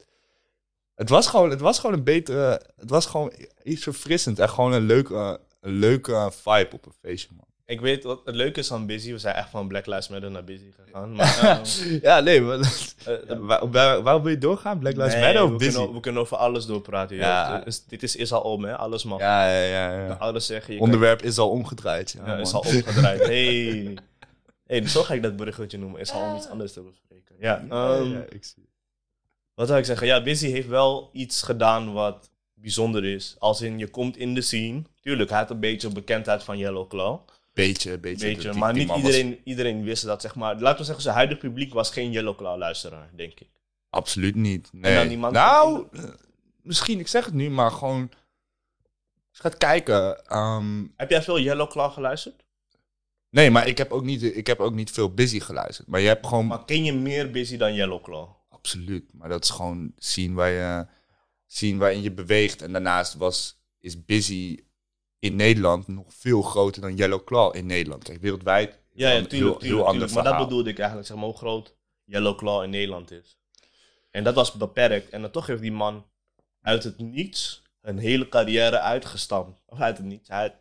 het 0.95 1.09
was 1.09 1.27
gewoon, 1.27 1.49
het 1.49 1.61
was 1.61 1.79
gewoon 1.79 1.95
een 1.95 2.03
betere, 2.03 2.61
het 2.75 2.89
was 2.89 3.05
gewoon 3.05 3.33
iets 3.63 3.83
verfrissend 3.83 4.39
en 4.39 4.49
gewoon 4.49 4.73
een 4.73 4.85
leuke, 4.85 5.39
een 5.59 5.73
leuke 5.73 6.31
vibe 6.31 6.69
op 6.71 6.85
een 6.85 6.93
feestje 7.01 7.29
man. 7.35 7.50
Ik 7.71 7.81
weet 7.81 8.03
wat 8.03 8.21
het 8.25 8.35
leuke 8.35 8.59
is 8.59 8.71
aan 8.71 8.85
Busy. 8.85 9.11
We 9.11 9.17
zijn 9.17 9.35
echt 9.35 9.49
van 9.49 9.67
Black 9.67 9.85
Lives 9.85 10.07
Matter 10.07 10.31
naar 10.31 10.43
Busy 10.43 10.71
gegaan. 10.85 11.13
Maar, 11.15 11.39
ehm, 11.85 11.99
Ja, 12.01 12.19
nee, 12.19 12.41
maar, 12.41 12.59
eh, 13.05 13.37
waar, 13.49 13.69
waar, 13.71 14.01
waar 14.01 14.21
wil 14.21 14.31
je 14.31 14.37
doorgaan? 14.37 14.79
Black 14.79 14.95
Lives 14.95 15.13
nee, 15.13 15.23
Matter 15.23 15.43
of 15.43 15.49
we 15.49 15.55
busy? 15.57 15.71
Kunnen, 15.71 15.93
we 15.93 15.99
kunnen 15.99 16.21
over 16.21 16.37
alles 16.37 16.65
doorpraten. 16.65 17.15
Ja. 17.17 17.65
Is- 17.65 17.85
dit 17.85 18.03
is, 18.03 18.15
is 18.15 18.31
al 18.31 18.41
om, 18.41 18.63
hè? 18.63 18.77
Alles 18.77 19.03
mag. 19.03 19.19
Ja, 19.19 19.51
ja, 19.57 19.91
ja. 19.91 20.05
Ja. 20.05 20.13
alles 20.13 20.45
zeggen. 20.45 20.73
Kan- 20.75 20.83
Onderwerp 20.83 21.21
is 21.21 21.37
al 21.37 21.49
omgedraaid. 21.49 22.15
Ja, 22.25 22.35
is 22.37 22.53
al 22.53 22.59
omgedraaid. 22.61 23.19
Hey. 23.31 23.97
hey, 24.67 24.87
zo 24.87 25.03
ga 25.03 25.13
ik 25.13 25.21
dat 25.23 25.35
bruggetje 25.35 25.77
noemen. 25.77 25.99
Is 26.01 26.11
al 26.11 26.29
om 26.29 26.35
iets 26.35 26.49
anders 26.49 26.73
te 26.73 26.81
bespreken. 26.81 27.35
Ja, 27.39 27.63
ehm, 27.69 28.11
ja, 28.11 28.23
ik 28.29 28.43
zie. 28.43 28.69
wat 29.53 29.67
zou 29.67 29.79
ik 29.79 29.85
zeggen? 29.85 30.07
Ja, 30.07 30.23
Busy 30.23 30.47
heeft 30.47 30.67
wel 30.67 31.09
iets 31.13 31.41
gedaan 31.41 31.93
wat 31.93 32.29
bijzonder 32.53 33.05
is. 33.05 33.35
Als 33.39 33.61
in, 33.61 33.77
je 33.79 33.87
komt 33.87 34.17
in 34.17 34.33
de 34.33 34.41
scene. 34.41 34.81
Tuurlijk, 35.01 35.29
hij 35.29 35.39
had 35.39 35.49
een 35.49 35.59
beetje 35.59 35.89
bekendheid 35.89 36.43
van 36.43 36.57
Yellow 36.57 36.89
Claw. 36.89 37.19
Beetje, 37.53 37.97
beetje. 37.97 38.53
Maar 38.53 38.73
niet 38.73 38.87
was 38.87 38.97
iedereen, 38.97 39.39
iedereen 39.43 39.83
wist 39.83 40.05
dat, 40.05 40.21
zeg 40.21 40.35
maar. 40.35 40.59
Laten 40.59 40.77
we 40.79 40.83
zeggen, 40.83 41.03
zijn 41.03 41.15
huidige 41.15 41.39
publiek 41.39 41.73
was 41.73 41.89
geen 41.89 42.11
Yellow 42.11 42.37
Claw 42.37 42.57
luisteraar, 42.57 43.09
denk 43.15 43.39
ik. 43.39 43.49
Absoluut 43.89 44.35
niet. 44.35 44.69
Nee. 44.71 45.17
nou, 45.17 45.87
eh, 45.91 46.03
misschien, 46.61 46.99
ik 46.99 47.07
zeg 47.07 47.25
het 47.25 47.33
nu, 47.33 47.49
maar 47.49 47.71
gewoon... 47.71 48.11
Je 49.31 49.41
gaat 49.41 49.57
kijken... 49.57 50.25
ehm, 50.25 50.85
Heb 50.95 51.09
jij 51.09 51.23
veel 51.23 51.39
Yellow 51.39 51.69
Claw 51.69 51.91
geluisterd? 51.91 52.43
nee, 53.29 53.51
maar 53.51 53.67
ik 53.67 53.77
heb, 53.77 53.91
ook 53.91 54.03
niet, 54.03 54.23
ik 54.23 54.47
heb 54.47 54.59
ook 54.59 54.73
niet 54.73 54.91
veel 54.91 55.13
Busy 55.13 55.39
geluisterd. 55.39 55.87
Maar 55.87 55.99
je 55.99 56.07
hebt 56.07 56.27
gewoon... 56.27 56.47
Maar 56.47 56.65
ken 56.65 56.83
je 56.83 56.93
meer 56.93 57.31
Busy 57.31 57.57
dan 57.57 57.73
Yellow 57.73 58.03
Claw? 58.03 58.29
Absoluut. 58.49 59.13
Maar 59.13 59.29
dat 59.29 59.43
is 59.43 59.49
gewoon 59.49 59.91
zien 59.97 60.33
waar 60.33 60.49
je... 60.49 60.85
Zien 61.45 61.77
waarin 61.77 62.01
je 62.01 62.11
beweegt. 62.11 62.61
En 62.61 62.71
daarnaast 62.71 63.13
was, 63.13 63.61
is 63.79 64.05
Busy 64.05 64.59
in 65.21 65.35
Nederland 65.35 65.87
nog 65.87 66.05
veel 66.07 66.41
groter 66.41 66.81
dan 66.81 66.95
Yellow 66.95 67.23
Claw 67.23 67.55
in 67.55 67.65
Nederland. 67.65 68.03
Kijk, 68.03 68.21
wereldwijd... 68.21 68.79
Ja, 68.93 69.07
ja 69.09 69.13
heel- 69.15 69.27
tuurlijk, 69.27 69.51
heel, 69.51 69.59
tuurlijk, 69.59 69.87
ander 69.87 70.07
tuurlijk. 70.07 70.13
Maar 70.27 70.37
dat 70.37 70.47
bedoelde 70.47 70.69
ik 70.69 70.77
eigenlijk, 70.77 71.07
zeg 71.07 71.17
maar, 71.17 71.25
hoe 71.25 71.37
groot 71.37 71.75
Yellow 72.03 72.37
Claw 72.37 72.63
in 72.63 72.69
Nederland 72.69 73.11
is. 73.11 73.37
En 74.11 74.23
dat 74.23 74.35
was 74.35 74.51
beperkt. 74.51 75.09
En 75.09 75.21
dan 75.21 75.31
toch 75.31 75.47
heeft 75.47 75.61
die 75.61 75.71
man 75.71 76.05
uit 76.61 76.83
het 76.83 76.97
niets 76.97 77.61
een 77.81 77.97
hele 77.97 78.29
carrière 78.29 78.79
uitgestampt. 78.79 79.61
Of 79.65 79.79
uit 79.79 79.97
het 79.97 80.05
niets. 80.05 80.29
Hij 80.29 80.41
had, 80.41 80.53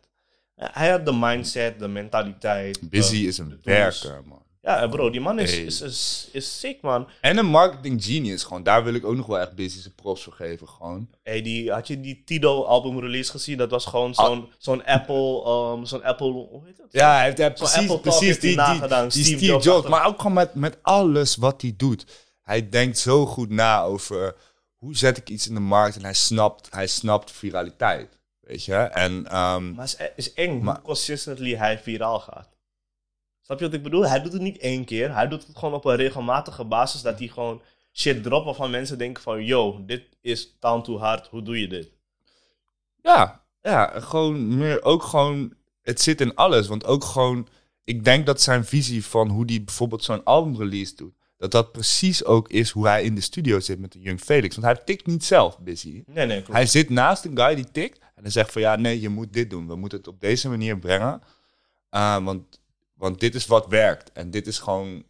hij 0.73 0.89
had 0.89 1.05
de 1.05 1.13
mindset, 1.13 1.79
de 1.79 1.87
mentaliteit. 1.87 2.89
Busy 2.89 3.21
de- 3.21 3.27
is 3.27 3.37
een 3.37 3.59
werker, 3.63 4.21
man. 4.25 4.43
Ja, 4.63 4.87
bro, 4.87 5.09
die 5.09 5.21
man 5.21 5.39
is, 5.39 5.51
Hey. 5.51 5.63
is, 5.63 5.81
is, 5.81 6.27
is 6.31 6.59
sick, 6.59 6.81
man. 6.81 7.07
En 7.21 7.37
een 7.37 7.45
marketing 7.45 8.03
genius, 8.03 8.43
gewoon. 8.43 8.63
Daar 8.63 8.83
wil 8.83 8.93
ik 8.93 9.05
ook 9.05 9.15
nog 9.15 9.25
wel 9.25 9.39
echt 9.39 9.55
Busy 9.55 9.79
zijn 9.81 9.95
props 9.95 10.23
voor 10.23 10.33
geven, 10.33 10.67
gewoon. 10.69 11.09
Hey, 11.23 11.41
die, 11.41 11.71
had 11.71 11.87
je 11.87 11.99
die 12.01 12.23
Tido 12.25 12.63
album 12.63 12.99
release 12.99 13.31
gezien? 13.31 13.57
Dat 13.57 13.69
was 13.71 13.85
gewoon 13.85 14.13
Ah. 14.15 14.25
zo'n 14.25 14.49
zo'n 14.57 14.85
Apple, 14.85 15.45
um, 15.75 15.85
zo'n 15.85 16.03
Apple, 16.03 16.27
hoe 16.31 16.61
heet 16.65 16.77
dat? 16.77 16.87
Ja, 16.91 17.15
hij 17.15 17.23
heeft, 17.25 17.37
Zo'n 17.37 17.53
precies, 17.53 17.77
Apple 17.77 17.99
precies 17.99 18.39
die, 18.39 18.49
die, 18.49 18.55
nagedaan, 18.55 19.07
die 19.07 19.23
Steve 19.23 19.37
Steve, 19.45 19.57
Jobs 19.61 19.87
Maar 19.87 20.05
ook 20.05 20.17
gewoon 20.17 20.33
met, 20.33 20.53
met 20.55 20.77
alles 20.81 21.35
wat 21.35 21.61
hij 21.61 21.73
doet. 21.77 22.05
Hij 22.41 22.69
denkt 22.69 22.97
zo 22.97 23.25
goed 23.25 23.49
na 23.49 23.81
over 23.83 24.35
hoe 24.75 24.95
zet 24.95 25.17
ik 25.17 25.29
iets 25.29 25.47
in 25.47 25.53
de 25.53 25.59
markt. 25.59 25.95
En 25.95 26.03
hij 26.03 26.13
snapt, 26.13 26.67
hij 26.71 26.87
snapt 26.87 27.31
viraliteit, 27.31 28.19
weet 28.39 28.65
je. 28.65 28.75
En 28.75 29.27
ehm, 29.27 29.73
Maar 29.73 29.85
het 29.87 30.11
is, 30.15 30.27
is 30.27 30.33
eng 30.33 30.61
Maar- 30.61 30.75
hoe 30.75 30.83
consistently 30.83 31.55
hij 31.55 31.79
viraal 31.79 32.19
gaat. 32.19 32.49
Snap 33.51 33.63
je 33.63 33.69
wat 33.69 33.79
ik 33.79 33.91
bedoel? 33.91 34.07
Hij 34.07 34.21
doet 34.21 34.33
het 34.33 34.41
niet 34.41 34.57
één 34.57 34.85
keer. 34.85 35.13
Hij 35.13 35.27
doet 35.27 35.47
het 35.47 35.57
gewoon 35.57 35.73
op 35.73 35.85
een 35.85 35.95
regelmatige 35.95 36.63
basis. 36.63 37.01
Dat 37.01 37.19
hij 37.19 37.27
gewoon 37.27 37.61
shit 37.93 38.23
dropt 38.23 38.45
waarvan 38.45 38.69
mensen 38.69 38.97
denken 38.97 39.23
van... 39.23 39.45
Yo, 39.45 39.83
dit 39.85 40.03
is 40.21 40.55
down 40.59 40.81
too 40.81 40.97
hard. 40.97 41.27
Hoe 41.27 41.41
doe 41.41 41.59
je 41.59 41.67
dit? 41.67 41.91
ja, 43.01 43.43
ja, 43.61 43.99
gewoon 43.99 44.57
meer, 44.57 44.83
ook 44.83 45.03
gewoon, 45.03 45.53
het 45.81 46.01
zit 46.01 46.21
in 46.21 46.35
alles. 46.35 46.67
Want 46.67 46.85
ook 46.85 47.03
gewoon, 47.03 47.47
ik 47.83 48.03
denk 48.03 48.25
dat 48.25 48.41
zijn 48.41 48.65
visie 48.65 49.05
van 49.05 49.29
hoe 49.29 49.43
hij 49.45 49.63
bijvoorbeeld 49.63 50.03
zo'n 50.03 50.23
albumrelease 50.23 50.95
doet, 50.95 51.13
dat 51.37 51.51
dat 51.51 51.71
precies 51.71 52.25
ook 52.25 52.49
is 52.49 52.69
hoe 52.69 52.87
hij 52.87 53.03
in 53.03 53.15
de 53.15 53.21
studio 53.21 53.59
zit 53.59 53.79
met 53.79 53.91
de 53.91 53.99
Young 53.99 54.19
Felix. 54.19 54.55
Want 54.55 54.67
hij 54.67 54.85
tikt 54.85 55.05
niet 55.05 55.23
zelf, 55.23 55.59
Busy. 55.59 56.03
Nee, 56.05 56.25
nee, 56.25 56.37
klopt. 56.37 56.53
Hij 56.53 56.65
zit 56.65 56.89
naast 56.89 57.25
een 57.25 57.37
guy 57.37 57.55
die 57.55 57.71
tikt 57.71 57.99
en 57.99 58.21
hij 58.21 58.31
zegt 58.31 58.51
van 58.51 58.61
ja, 58.61 58.75
nee, 58.75 59.01
je 59.01 59.09
moet 59.09 59.33
dit 59.33 59.49
doen. 59.49 59.67
We 59.67 59.75
moeten 59.75 59.97
het 59.97 60.07
op 60.07 60.21
deze 60.21 60.49
manier 60.49 60.79
brengen. 60.79 61.21
Uh, 61.91 62.23
want, 62.23 62.60
want 63.01 63.19
dit 63.19 63.35
is 63.35 63.45
wat 63.45 63.67
werkt. 63.67 64.11
En 64.11 64.31
dit 64.31 64.47
is 64.47 64.59
gewoon... 64.59 65.03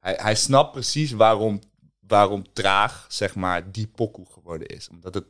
Hij, 0.00 0.14
hij 0.20 0.34
snapt 0.34 0.72
precies 0.72 1.12
waarom, 1.12 1.60
waarom 2.00 2.52
traag, 2.52 3.06
zeg 3.08 3.34
maar, 3.34 3.72
die 3.72 3.86
pokoe 3.86 4.26
geworden 4.32 4.68
is. 4.68 4.88
Omdat 4.88 5.14
het... 5.14 5.24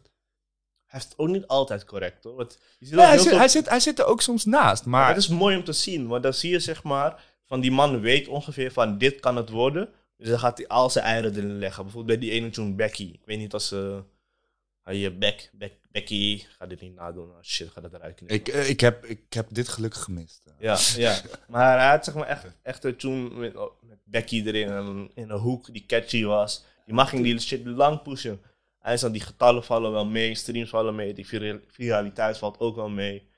Hij 0.84 1.00
is 1.00 1.08
ook 1.16 1.28
niet 1.28 1.46
altijd 1.46 1.84
correct, 1.84 2.24
hoor. 2.24 2.34
Want 2.34 2.58
je 2.78 2.86
ziet 2.86 2.94
Ja, 2.94 3.06
hij, 3.06 3.18
zit, 3.18 3.36
hij, 3.36 3.48
zit, 3.48 3.68
hij 3.68 3.80
zit 3.80 3.98
er 3.98 4.04
ook 4.04 4.22
soms 4.22 4.44
naast. 4.44 4.84
Maar 4.84 5.08
het 5.08 5.16
is 5.16 5.28
mooi 5.28 5.56
om 5.56 5.64
te 5.64 5.72
zien. 5.72 6.06
Want 6.06 6.22
dan 6.22 6.34
zie 6.34 6.50
je, 6.50 6.58
zeg 6.58 6.82
maar... 6.82 7.24
van 7.44 7.60
die 7.60 7.72
man 7.72 8.00
weet 8.00 8.28
ongeveer 8.28 8.72
van 8.72 8.98
dit 8.98 9.20
kan 9.20 9.36
het 9.36 9.50
worden. 9.50 9.88
Dus 10.16 10.28
dan 10.28 10.38
gaat 10.38 10.58
hij 10.58 10.68
al 10.68 10.90
zijn 10.90 11.04
eieren 11.04 11.34
erin 11.34 11.58
leggen. 11.58 11.82
Bijvoorbeeld 11.82 12.18
bij 12.18 12.28
die 12.28 12.38
ene 12.38 12.50
tune 12.50 12.74
Becky. 12.74 13.10
Ik 13.12 13.22
weet 13.24 13.38
niet 13.38 13.52
als 13.52 13.68
ze... 13.68 14.02
Je 14.92 15.10
Beck, 15.12 15.50
Beck, 15.52 15.74
Becky... 15.90 16.44
Ga 16.48 16.66
dit 16.66 16.80
niet 16.80 16.94
nadoen. 16.94 17.30
Oh, 17.30 17.42
shit, 17.42 17.70
ga 17.70 17.80
dat 17.80 17.92
eruit 17.92 18.14
knippen. 18.14 18.36
Ik, 18.36 18.48
eh, 18.48 18.68
ik, 18.68 18.80
heb, 18.80 19.04
ik 19.04 19.32
heb 19.32 19.46
dit 19.50 19.68
gelukkig 19.68 20.02
gemist. 20.02 20.44
Ja, 20.58 20.78
ja. 20.96 21.20
Maar 21.48 21.78
hij 21.78 21.88
had 21.88 22.04
zeg 22.04 22.14
maar 22.14 22.26
echt, 22.26 22.46
echt 22.62 22.84
een 22.84 22.96
tune 22.96 23.30
met, 23.30 23.56
oh, 23.56 23.82
met 23.82 23.98
Becky 24.04 24.42
erin. 24.44 24.68
En 24.68 25.10
in 25.14 25.30
een 25.30 25.38
hoek 25.38 25.72
die 25.72 25.86
catchy 25.86 26.24
was. 26.24 26.64
Die 26.84 26.94
mag 26.94 27.08
ging 27.08 27.22
die 27.22 27.38
shit 27.40 27.66
lang 27.66 28.02
pushen. 28.02 28.40
Hij 28.78 28.96
dan 28.96 29.12
die 29.12 29.20
getallen 29.20 29.64
vallen 29.64 29.92
wel 29.92 30.06
mee. 30.06 30.34
Streams 30.34 30.70
vallen 30.70 30.94
mee. 30.94 31.14
Die 31.14 31.26
vira- 31.26 31.60
viraliteit 31.66 32.38
valt 32.38 32.58
ook 32.60 32.76
wel 32.76 32.88
mee. 32.88 33.28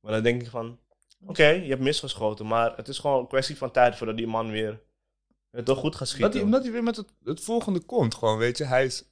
Maar 0.00 0.12
dan 0.12 0.22
denk 0.22 0.42
ik 0.42 0.48
van... 0.48 0.78
Oké, 1.26 1.46
je 1.46 1.68
hebt 1.68 1.82
misgeschoten. 1.82 2.46
Maar 2.46 2.76
het 2.76 2.88
is 2.88 2.98
gewoon 2.98 3.20
een 3.20 3.26
kwestie 3.26 3.56
van 3.56 3.70
tijd 3.70 3.96
voordat 3.96 4.16
die 4.16 4.26
man 4.26 4.50
weer... 4.50 4.80
Het 5.50 5.64
toch 5.64 5.78
goed 5.78 5.90
gaat 5.90 5.98
Dat 5.98 6.08
schieten. 6.08 6.32
hij, 6.32 6.42
omdat 6.42 6.62
hij 6.62 6.72
weer 6.72 6.82
met 6.82 6.96
het, 6.96 7.08
het 7.24 7.40
volgende 7.40 7.80
komt. 7.80 8.14
Gewoon, 8.14 8.38
weet 8.38 8.58
je, 8.58 8.64
hij 8.64 8.84
is... 8.84 9.04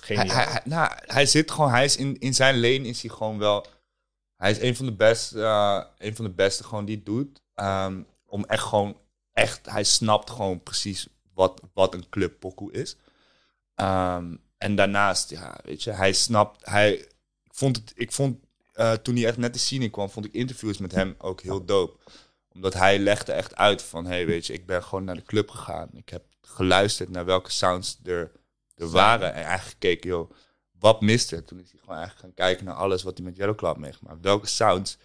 Geniaal. 0.00 0.26
hij, 0.26 0.44
hij- 0.44 0.60
nou, 0.64 0.92
hij 1.06 1.26
zit 1.26 1.50
gewoon, 1.50 1.70
hij 1.70 1.84
is 1.84 1.96
in, 1.96 2.18
in 2.18 2.34
zijn 2.34 2.54
lane 2.54 2.80
is 2.88 3.02
hij 3.02 3.10
gewoon 3.10 3.38
wel... 3.38 3.66
Hij 4.36 4.50
is 4.50 4.60
een 4.60 4.76
van 4.76 4.86
de 4.86 4.92
beste, 4.94 5.42
eh, 5.42 5.84
een 5.98 6.16
van 6.16 6.24
de 6.24 6.30
beste 6.30 6.64
gewoon 6.64 6.84
die 6.84 6.96
het 6.96 7.06
doet. 7.06 7.40
Ehm, 7.54 8.02
om 8.26 8.44
echt 8.44 8.62
gewoon, 8.62 8.96
echt, 9.32 9.70
hij 9.70 9.84
snapt 9.84 10.30
gewoon 10.30 10.62
precies 10.62 11.08
wat, 11.34 11.60
wat 11.74 11.94
een 11.94 12.08
club 12.08 12.40
pokoe 12.40 12.72
is. 12.72 12.96
Ehm, 13.74 14.36
en 14.58 14.74
daarnaast, 14.76 15.30
ja, 15.30 15.58
weet 15.64 15.82
je, 15.82 15.90
hij 15.90 16.12
snapt, 16.12 16.66
hij, 16.68 16.92
ik 17.44 17.52
vond 17.54 17.76
het, 17.76 17.92
ik 17.94 18.12
vond, 18.12 18.38
eh, 18.72 18.92
toen 18.92 19.16
hij 19.16 19.26
echt 19.26 19.36
net 19.36 19.52
de 19.52 19.58
scene 19.58 19.88
kwam, 19.90 20.10
vond 20.10 20.26
ik 20.26 20.32
interviews 20.34 20.78
met 20.78 20.92
hem 20.92 21.14
ook 21.18 21.40
heel 21.40 21.64
dope. 21.64 21.98
Omdat 22.54 22.74
hij 22.74 22.98
legde 22.98 23.32
echt 23.32 23.56
uit 23.56 23.82
van, 23.82 24.06
hey, 24.06 24.26
weet 24.26 24.46
je, 24.46 24.52
ik 24.52 24.66
ben 24.66 24.82
gewoon 24.84 25.04
naar 25.04 25.14
de 25.14 25.22
club 25.24 25.50
gegaan. 25.50 25.88
Ik 25.92 26.08
heb 26.08 26.24
geluisterd 26.40 27.08
naar 27.10 27.24
welke 27.24 27.50
sounds 27.50 27.98
er, 28.04 28.30
er 28.80 28.90
waren. 28.90 29.28
En 29.34 29.44
eigenlijk 29.44 29.70
gekeken, 29.80 30.10
joh, 30.10 30.30
wat 30.78 31.00
mist 31.00 31.32
er? 31.32 31.44
Toen 31.44 31.60
is 31.60 31.70
hij 31.70 31.80
gewoon 31.80 31.96
eigenlijk 31.96 32.24
gaan 32.26 32.46
kijken 32.46 32.64
naar 32.64 32.74
alles 32.74 33.02
wat 33.02 33.16
hij 33.18 33.26
met 33.26 33.36
Yellow 33.36 33.56
Club 33.56 33.76
meegemaakt. 33.76 34.20
Welke 34.20 34.46
sounds 34.46 34.98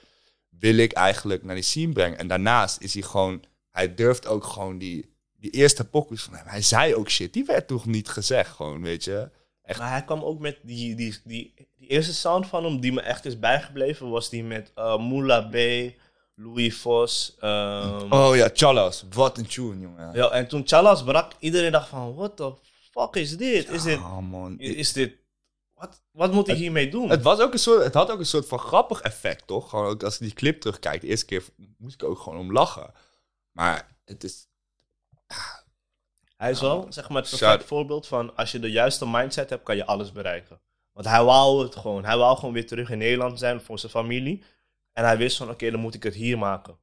wil 0.50 0.78
ik 0.78 0.92
eigenlijk 0.92 1.44
naar 1.44 1.56
die 1.56 1.64
scene 1.64 1.94
brengen? 1.94 2.18
En 2.18 2.28
daarnaast 2.28 2.82
is 2.82 2.94
hij 2.94 3.04
gewoon, 3.04 3.44
hij 3.72 3.96
durft 3.96 4.28
ook 4.28 4.44
gewoon 4.44 4.78
die, 4.78 5.16
die 5.38 5.52
eerste 5.52 5.86
pokus 5.86 6.22
van 6.24 6.34
hem. 6.34 6.48
Hij 6.48 6.62
zei 6.62 6.96
ook 6.96 7.10
shit, 7.10 7.34
die 7.34 7.46
werd 7.46 7.68
toch 7.68 7.86
niet 7.86 8.10
gezegd, 8.10 8.52
gewoon, 8.56 8.82
weet 8.82 9.04
je. 9.04 9.30
Maar 9.78 9.90
hij 9.90 10.04
kwam 10.04 10.22
ook 10.24 10.40
met 10.40 10.60
die, 10.64 10.96
die, 10.96 11.18
die, 11.24 11.54
die 11.78 11.88
eerste 11.88 12.14
sound 12.14 12.48
van 12.48 12.64
hem 12.64 12.80
die 12.80 12.92
me 12.94 13.02
echt 13.02 13.26
is 13.26 13.40
bijgebleven. 13.40 14.10
Was 14.10 14.30
die 14.30 14.44
met 14.44 14.72
uh, 14.76 14.98
Moula 14.98 15.42
B, 15.42 15.56
Louis 16.36 16.78
Vos. 16.78 17.36
ehm, 17.40 18.12
Oh 18.14 18.36
ja, 18.36 18.50
Chalas, 18.54 19.06
wat 19.14 19.38
een 19.38 19.46
tune, 19.48 19.80
jongen. 19.80 20.14
ja, 20.14 20.30
en 20.30 20.48
toen 20.48 20.62
Chalas 20.66 21.04
brak, 21.04 21.32
iedereen 21.40 21.72
dacht 21.72 21.90
van, 21.90 22.16
what 22.16 22.38
the 22.38 22.54
fuck 22.96 23.16
is 23.16 23.38
dit? 23.38 23.70
Is 23.70 23.84
dit, 23.84 24.00
man. 24.22 24.60
is, 24.60 24.94
dit, 24.94 25.16
wat, 25.74 26.04
wat 26.12 26.32
moet 26.32 26.48
hij 26.48 26.56
hiermee 26.56 26.90
doen? 26.90 27.10
Het, 27.10 27.22
was 27.22 27.40
ook 27.40 27.54
een 27.54 27.60
soort, 27.60 27.84
het 27.84 27.94
had 27.94 28.12
ook 28.12 28.20
een 28.20 28.26
soort 28.26 28.48
van 28.48 28.60
grappig 28.60 29.02
effect, 29.02 29.48
toch? 29.48 29.70
Gewoon 29.70 29.86
ook 29.86 30.04
als 30.04 30.14
ik 30.14 30.20
die 30.20 30.34
clip 30.34 30.62
terugkijk, 30.62 31.02
de 31.02 31.08
eerste 31.08 31.26
keer 31.26 31.44
moest 31.78 32.02
ik 32.02 32.08
ook 32.08 32.20
gewoon 32.20 32.40
om 32.40 32.52
lachen. 32.52 32.94
Maar 33.52 33.98
het 34.06 34.24
is... 34.24 34.48
hij 36.38 36.52
is 36.52 36.62
wel, 36.62 36.86
zeg 36.90 37.10
maar, 37.10 37.22
het 37.22 37.30
perfect 37.30 37.64
voorbeeld 37.64 38.08
van, 38.08 38.36
als 38.36 38.52
je 38.52 38.60
de 38.60 38.72
juiste 38.72 39.08
mindset 39.08 39.50
hebt, 39.50 39.64
kan 39.64 39.76
je 39.76 39.86
alles 39.86 40.12
bereiken. 40.12 40.62
Want 40.92 41.08
hij 41.08 41.24
wou 41.24 41.64
het 41.64 41.76
gewoon. 41.76 42.06
Hij 42.06 42.18
wou 42.18 42.38
gewoon 42.38 42.54
weer 42.54 42.68
terug 42.68 42.90
in 42.90 42.98
Nederland 42.98 43.40
zijn 43.40 43.62
voor 43.62 43.80
zijn 43.80 43.92
familie. 43.92 44.44
En 44.94 45.04
hij 45.04 45.18
wist 45.18 45.38
van, 45.38 45.50
oké, 45.50 45.72
dan 45.72 45.80
moet 45.80 45.94
ik 45.94 46.04
het 46.04 46.14
hier 46.14 46.38
maken. 46.38 46.78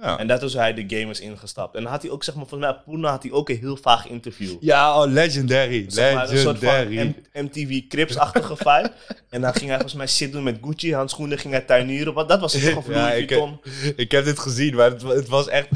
Ja, 0.00 0.18
En 0.18 0.26
dat 0.26 0.42
is 0.42 0.52
hoe 0.52 0.60
hij 0.60 0.74
de 0.74 0.96
game 0.96 1.10
is 1.10 1.20
ingestapt. 1.20 1.74
En 1.74 1.82
dan 1.82 1.92
had 1.92 2.02
hij 2.02 2.10
ook, 2.10 2.24
zeg 2.24 2.34
maar, 2.34 2.46
volgens 2.46 2.70
mij, 2.70 2.80
Poena 2.84 3.10
had 3.10 3.22
hij 3.22 3.32
ook 3.32 3.48
een 3.48 3.58
heel 3.58 3.76
vaag 3.76 4.06
interview. 4.08 4.56
ja 4.60 5.02
oh, 5.02 5.10
legendary. 5.12 5.84
Zeg 5.88 6.14
maar, 6.14 6.30
een 6.30 6.38
soort 6.38 6.58
van 6.58 6.68
legendary. 6.88 7.14
M- 7.32 7.40
MTV 7.44 7.86
Crips-achtige 7.88 8.56
vibe. 8.66 8.92
En 9.30 9.40
dan 9.40 9.52
ging 9.52 9.64
hij 9.66 9.74
volgens 9.74 9.94
mij 9.94 10.06
shit 10.08 10.32
doen 10.32 10.42
met 10.42 10.58
Gucci 10.62 10.94
handschoenen, 10.94 11.38
ging 11.38 11.52
hij 11.52 11.62
tuinieren. 11.62 12.14
Want 12.14 12.28
dat 12.28 12.40
was 12.40 12.52
toch 12.52 12.86
een 12.86 12.92
Ja, 12.94 13.00
Louis 13.00 13.22
ik, 13.22 13.28
Vuitton. 13.28 13.60
ik 13.96 14.10
heb 14.10 14.24
dit 14.24 14.38
gezien, 14.38 14.74
maar 14.74 14.90
het, 14.90 15.02
wa- 15.02 15.14
het, 15.14 15.28
was 15.28 15.48
echt, 15.48 15.68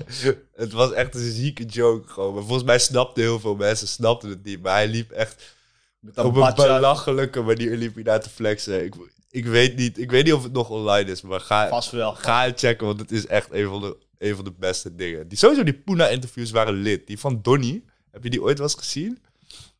het 0.54 0.72
was 0.72 0.92
echt 0.92 1.14
een 1.14 1.32
zieke 1.32 1.64
joke. 1.64 2.08
Gewoon. 2.08 2.34
Maar 2.34 2.42
volgens 2.42 2.64
mij 2.64 2.78
snapten 2.78 3.22
heel 3.22 3.40
veel 3.40 3.54
mensen 3.56 3.88
snapten 3.88 4.28
het 4.28 4.44
niet. 4.44 4.62
Maar 4.62 4.72
hij 4.74 4.88
liep 4.88 5.10
echt 5.10 5.54
Met 5.98 6.18
op 6.18 6.36
een 6.36 6.54
belachelijke 6.54 7.42
manier 7.42 7.76
liep 7.76 7.94
hij 7.94 8.02
daar 8.02 8.20
te 8.20 8.30
flexen. 8.30 8.84
Ik, 8.84 8.94
ik, 9.34 9.46
weet 9.46 9.76
niet, 9.76 9.98
ik 9.98 10.10
weet 10.10 10.24
niet 10.24 10.32
of 10.32 10.42
het 10.42 10.52
nog 10.52 10.70
online 10.70 11.10
is, 11.10 11.22
maar 11.22 11.40
ga, 11.40 11.68
Vast 11.68 11.90
wel. 11.90 12.14
ga 12.14 12.44
het 12.44 12.58
checken, 12.58 12.86
want 12.86 13.00
het 13.00 13.10
is 13.12 13.26
echt 13.26 13.48
een 13.52 13.68
van 13.68 13.80
de, 13.80 13.96
een 14.18 14.34
van 14.36 14.44
de 14.44 14.52
beste 14.58 14.94
dingen. 14.94 15.28
Die, 15.28 15.38
sowieso 15.38 15.62
die 15.64 15.74
Puna-interviews 15.74 16.50
waren 16.50 16.74
lid. 16.74 17.06
Die 17.06 17.18
van 17.18 17.38
Donny, 17.42 17.82
heb 18.10 18.22
je 18.24 18.30
die 18.30 18.42
ooit 18.42 18.58
wel 18.58 18.66
eens 18.66 18.76
gezien? 18.78 19.18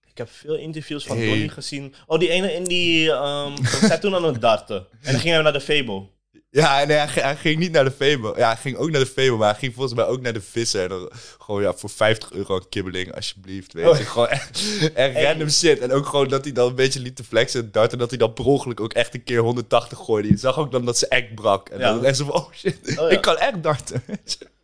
Ik 0.06 0.18
heb 0.18 0.30
veel 0.30 0.56
interviews 0.56 1.04
van 1.04 1.16
Hey. 1.16 1.26
Donnie 1.26 1.48
gezien. 1.48 1.94
Oh, 2.06 2.18
die 2.18 2.28
ene 2.28 2.52
in 2.52 2.64
die... 2.64 3.10
Um, 3.10 3.54
toen 4.00 4.14
aan 4.14 4.24
het 4.24 4.40
darten. 4.40 4.86
En 5.02 5.12
dan 5.12 5.20
gingen 5.20 5.36
we 5.36 5.42
naar 5.42 5.52
de 5.52 5.60
Fable. 5.60 6.06
Ja, 6.54 6.84
nee, 6.84 6.96
hij, 6.96 7.08
ging- 7.08 7.24
hij 7.24 7.36
ging 7.36 7.58
niet 7.58 7.72
naar 7.72 7.84
de 7.84 7.90
Fable. 7.90 8.34
Ja, 8.36 8.46
hij 8.46 8.56
ging 8.56 8.76
ook 8.76 8.90
naar 8.90 9.00
de 9.00 9.06
Fable, 9.06 9.36
maar 9.36 9.50
hij 9.50 9.58
ging 9.58 9.74
volgens 9.74 9.94
mij 9.94 10.04
ook 10.06 10.20
naar 10.20 10.32
de 10.32 10.40
Visser. 10.40 10.82
En 10.82 10.88
dan 10.88 11.10
gewoon 11.38 11.62
ja, 11.62 11.72
voor 11.74 11.90
50 11.90 12.32
euro 12.32 12.56
een 12.56 12.68
kibbeling, 12.68 13.14
alsjeblieft. 13.14 13.72
Weet 13.72 13.86
Oh. 13.86 13.98
je, 13.98 14.04
gewoon 14.04 14.28
echt, 14.28 14.60
echt 14.94 15.16
random 15.16 15.50
shit. 15.50 15.78
En 15.78 15.92
ook 15.92 16.06
gewoon 16.06 16.28
dat 16.28 16.44
hij 16.44 16.52
dan 16.52 16.68
een 16.68 16.74
beetje 16.74 17.00
liet 17.00 17.16
te 17.16 17.24
flexen 17.24 17.60
en 17.64 17.70
darten. 17.72 17.92
En 17.92 17.98
dat 17.98 18.08
hij 18.10 18.18
dan 18.18 18.32
per 18.32 18.44
ongeluk 18.44 18.80
ook 18.80 18.92
echt 18.92 19.14
een 19.14 19.24
keer 19.24 19.38
180 19.40 19.98
gooide. 19.98 20.28
Je 20.28 20.36
zag 20.36 20.58
ook 20.58 20.72
dan 20.72 20.84
dat 20.84 20.98
ze 20.98 21.08
echt 21.08 21.34
brak. 21.34 21.68
En 21.68 21.78
Ja. 21.78 21.92
dan 21.92 22.04
echt 22.04 22.16
zo 22.16 22.24
van, 22.24 22.34
oh 22.34 22.52
shit, 22.52 22.78
Oh, 22.88 22.94
ja. 22.94 23.08
ik 23.08 23.20
kan 23.20 23.36
echt 23.38 23.62
darten. 23.62 24.02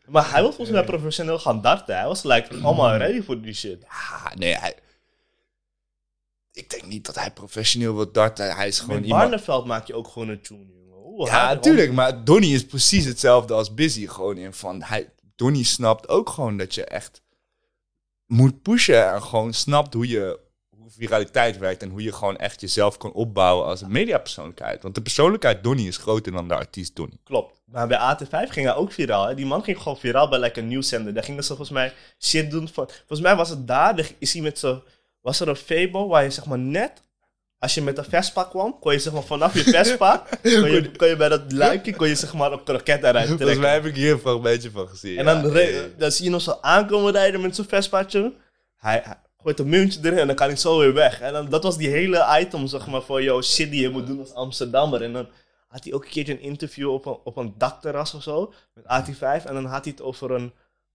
Maar 0.06 0.30
hij 0.30 0.40
wil 0.40 0.52
volgens 0.52 0.76
mij 0.76 0.84
professioneel 0.84 1.38
gaan 1.38 1.60
darten. 1.62 1.96
Hij 1.96 2.06
was 2.06 2.22
like, 2.22 2.54
allemaal 2.62 2.96
ready 2.96 3.22
voor 3.22 3.40
die 3.40 3.54
shit. 3.54 3.84
Ah, 3.88 4.26
nee, 4.34 4.54
hij... 4.54 4.74
Ik 6.52 6.70
denk 6.70 6.86
niet 6.86 7.06
dat 7.06 7.14
hij 7.14 7.30
professioneel 7.30 7.94
wil 7.94 8.12
darten. 8.12 8.56
Hij 8.56 8.68
is 8.68 8.80
gewoon 8.80 8.96
Met 8.96 9.04
iemand... 9.04 9.64
Maak 9.66 9.86
je 9.86 9.94
ook 9.94 10.08
gewoon 10.08 10.28
een 10.28 10.40
tune, 10.40 10.66
Ja, 11.26 11.54
natuurlijk. 11.54 11.92
Maar 11.92 12.24
Donnie 12.24 12.54
is 12.54 12.66
precies 12.66 13.04
hetzelfde 13.04 13.54
als 13.54 13.74
Busy. 13.74 14.06
Gewoon 14.06 14.36
in 14.36 14.52
van... 14.52 14.82
Hij, 14.82 15.10
Donnie 15.36 15.64
snapt 15.64 16.08
ook 16.08 16.28
gewoon 16.28 16.56
dat 16.56 16.74
je 16.74 16.84
echt 16.84 17.22
moet 18.26 18.62
pushen. 18.62 19.12
En 19.12 19.22
gewoon 19.22 19.52
snapt 19.52 19.94
hoe 19.94 20.08
je 20.08 20.38
hoe 20.80 20.90
viraliteit 20.90 21.58
werkt. 21.58 21.82
En 21.82 21.90
hoe 21.90 22.02
je 22.02 22.12
gewoon 22.12 22.36
echt 22.36 22.60
jezelf 22.60 22.96
kan 22.96 23.12
opbouwen 23.12 23.66
als 23.66 23.80
een 23.80 23.92
mediapersoonlijkheid. 23.92 24.82
Want 24.82 24.94
de 24.94 25.02
persoonlijkheid 25.02 25.62
Donnie 25.62 25.88
is 25.88 25.96
groter 25.96 26.32
dan 26.32 26.48
de 26.48 26.54
artiest 26.54 26.96
Donnie. 26.96 27.20
Klopt. 27.24 27.60
Maar 27.64 27.88
bij 27.88 28.16
AT5 28.16 28.50
ging 28.50 28.66
hij 28.66 28.74
ook 28.74 28.92
viraal. 28.92 29.26
Hè? 29.26 29.34
Die 29.34 29.46
man 29.46 29.62
ging 29.62 29.78
gewoon 29.78 29.98
viraal 29.98 30.28
bij 30.28 30.56
een 30.56 30.68
nieuwszender. 30.68 31.14
Daar 31.14 31.24
gingen 31.24 31.42
ze 31.42 31.48
volgens 31.48 31.70
mij 31.70 31.92
shit 32.18 32.50
doen. 32.50 32.68
Van, 32.68 32.88
volgens 32.88 33.20
mij 33.20 33.36
was 33.36 33.48
het 33.48 33.66
daar. 33.66 33.96
daar 33.96 34.10
is 34.18 34.32
hij 34.32 34.42
met 34.42 34.58
zo, 34.58 34.82
was 35.20 35.40
er 35.40 35.48
een 35.48 35.56
Fable 35.56 36.06
waar 36.06 36.22
je 36.22 36.30
zeg 36.30 36.46
maar 36.46 36.58
net... 36.58 37.02
Als 37.60 37.74
je 37.74 37.82
met 37.82 37.98
een 37.98 38.04
Vespa 38.04 38.44
kwam, 38.44 38.78
kon 38.78 38.92
je 38.92 38.98
zeg 38.98 39.12
maar 39.12 39.22
vanaf 39.22 39.54
je 39.54 39.62
Vespa... 39.62 40.26
kon, 40.42 40.70
je, 40.70 40.90
kon 40.96 41.08
je 41.08 41.16
bij 41.16 41.28
dat 41.28 41.52
luikje 41.52 41.96
kon 41.96 42.08
je 42.08 42.14
zeg 42.14 42.34
maar 42.34 42.52
een 42.52 42.62
kroket 42.64 43.02
eruit 43.02 43.28
Volgens 43.28 43.38
mij 43.38 43.54
trekken. 43.54 43.72
heb 43.72 43.84
ik 43.84 43.94
hier 43.94 44.12
een 44.12 44.18
fragmentje 44.18 44.70
van 44.70 44.88
gezien. 44.88 45.18
En 45.18 45.24
ja. 45.24 45.40
dan, 45.42 45.52
dan 45.96 46.10
zie 46.10 46.24
je 46.24 46.30
nog 46.30 46.42
zo 46.42 46.58
aankomen 46.60 47.12
rijden 47.12 47.40
met 47.40 47.56
zo'n 47.56 47.64
Vespaatje. 47.64 48.32
Hij, 48.76 49.00
hij 49.04 49.16
gooit 49.42 49.58
een 49.58 49.68
muntje 49.68 50.00
erin 50.02 50.18
en 50.18 50.26
dan 50.26 50.36
kan 50.36 50.46
hij 50.46 50.56
zo 50.56 50.78
weer 50.78 50.94
weg. 50.94 51.20
En 51.20 51.32
dan, 51.32 51.48
dat 51.48 51.62
was 51.62 51.76
die 51.76 51.88
hele 51.88 52.38
item 52.40 52.66
zeg 52.66 52.86
maar 52.86 53.02
voor 53.02 53.22
jouw 53.22 53.42
shit 53.42 53.70
die 53.70 53.80
je 53.80 53.88
moet 53.88 54.06
doen 54.06 54.18
als 54.18 54.34
Amsterdammer. 54.34 55.02
En 55.02 55.12
dan 55.12 55.28
had 55.68 55.84
hij 55.84 55.92
ook 55.92 56.04
een 56.04 56.10
keertje 56.10 56.32
een 56.32 56.40
interview 56.40 56.92
op 56.92 57.06
een, 57.06 57.18
op 57.24 57.36
een 57.36 57.54
dakterras 57.58 58.14
of 58.14 58.22
zo. 58.22 58.52
Met 58.74 58.84
AT5. 58.84 59.44
En 59.46 59.54
dan 59.54 59.64
had 59.64 59.84
hij 59.84 59.92
het 59.92 60.02
over 60.02 60.30
een... 60.30 60.52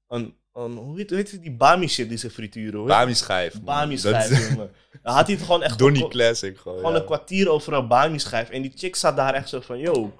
een, 0.08 0.36
een 0.54 0.76
hoe, 0.76 0.98
heet, 0.98 1.10
hoe 1.10 1.18
heet 1.18 1.32
het, 1.32 1.42
die 1.42 1.52
Bami 1.52 1.88
shit 1.88 2.10
die 2.10 2.18
ze 2.18 2.30
frituren? 2.30 2.80
Heet 2.80 2.88
Bami 2.88 3.14
schijf. 3.16 3.62
Bami 3.62 3.98
schijf, 3.98 4.50
jongen. 4.50 4.72
Dan 5.06 5.14
had 5.14 5.28
hij 5.28 5.36
het 5.36 5.46
gewoon 5.46 5.64
echt... 5.64 5.78
Donnie 5.78 6.08
Classic 6.08 6.58
gewoon. 6.58 6.78
gewoon 6.78 6.94
ja. 6.94 7.00
een 7.00 7.06
kwartier 7.06 7.50
over 7.50 7.74
een 7.74 8.20
schijf. 8.20 8.50
En 8.50 8.62
die 8.62 8.72
chick 8.76 8.96
zat 8.96 9.16
daar 9.16 9.34
echt 9.34 9.50
zo 9.50 9.60
van... 9.62 9.80
Yo, 9.80 10.14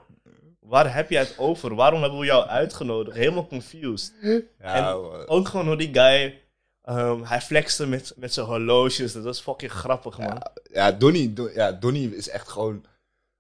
waar 0.60 0.94
heb 0.94 1.10
jij 1.10 1.22
het 1.22 1.36
over? 1.38 1.76
Waarom 1.76 2.02
hebben 2.02 2.20
we 2.20 2.26
jou 2.26 2.48
uitgenodigd? 2.48 3.18
Helemaal 3.18 3.48
confused. 3.48 4.14
Ja, 4.60 4.74
en 4.74 4.84
man. 4.84 5.28
Ook 5.28 5.48
gewoon 5.48 5.68
hoe 5.68 5.76
die 5.76 5.94
guy... 5.94 6.42
ehm, 6.82 7.24
hij 7.24 7.42
flexte 7.42 7.88
met, 7.88 8.14
met 8.16 8.34
zijn 8.34 8.46
horloges. 8.46 9.14
Dat 9.14 9.24
was 9.24 9.42
fucking 9.42 9.72
grappig, 9.72 10.18
man. 10.18 10.42
ja, 10.72 10.92
Donnie, 10.92 11.34
Don- 11.34 11.52
ja, 11.54 11.72
Donnie 11.72 12.16
is 12.16 12.30
echt 12.30 12.50
gewoon... 12.50 12.86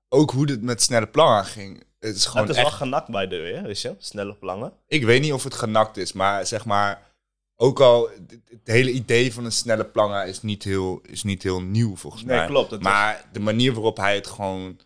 Ook 0.09 0.31
hoe 0.31 0.49
het 0.49 0.61
met 0.61 0.81
snelle 0.81 1.07
plangen 1.07 1.45
ging. 1.45 1.83
Het 1.99 2.15
is 2.15 2.25
gewoon 2.25 2.47
het 2.47 2.55
is 2.55 2.61
echt... 2.61 2.69
wel 2.69 2.77
genakt 2.77 3.09
bij 3.09 3.27
de 3.27 3.37
weer, 3.37 3.63
weet 3.63 3.81
je? 3.81 3.95
Snelle 3.97 4.35
plangen. 4.35 4.73
Ik 4.87 5.03
weet 5.03 5.21
niet 5.21 5.33
of 5.33 5.43
het 5.43 5.53
genakt 5.53 5.97
is, 5.97 6.13
maar 6.13 6.45
zeg 6.45 6.65
maar... 6.65 7.13
Ook 7.57 7.79
al, 7.79 8.09
het, 8.27 8.59
hele 8.63 8.91
idee 8.91 9.33
van 9.33 9.45
een 9.45 9.51
snelle 9.51 9.85
planger 9.85 10.27
is 10.27 10.41
niet 10.41 10.63
heel, 10.63 11.01
is 11.03 11.23
niet 11.23 11.43
heel 11.43 11.61
nieuw 11.61 11.95
volgens 11.95 12.23
Nee, 12.23 12.37
mij. 12.37 12.47
klopt. 12.47 12.71
Het 12.71 12.81
Maar 12.81 13.29
de 13.31 13.39
manier 13.39 13.73
waarop 13.73 13.97
hij 13.97 14.15
het 14.15 14.27
gewoon 14.27 14.79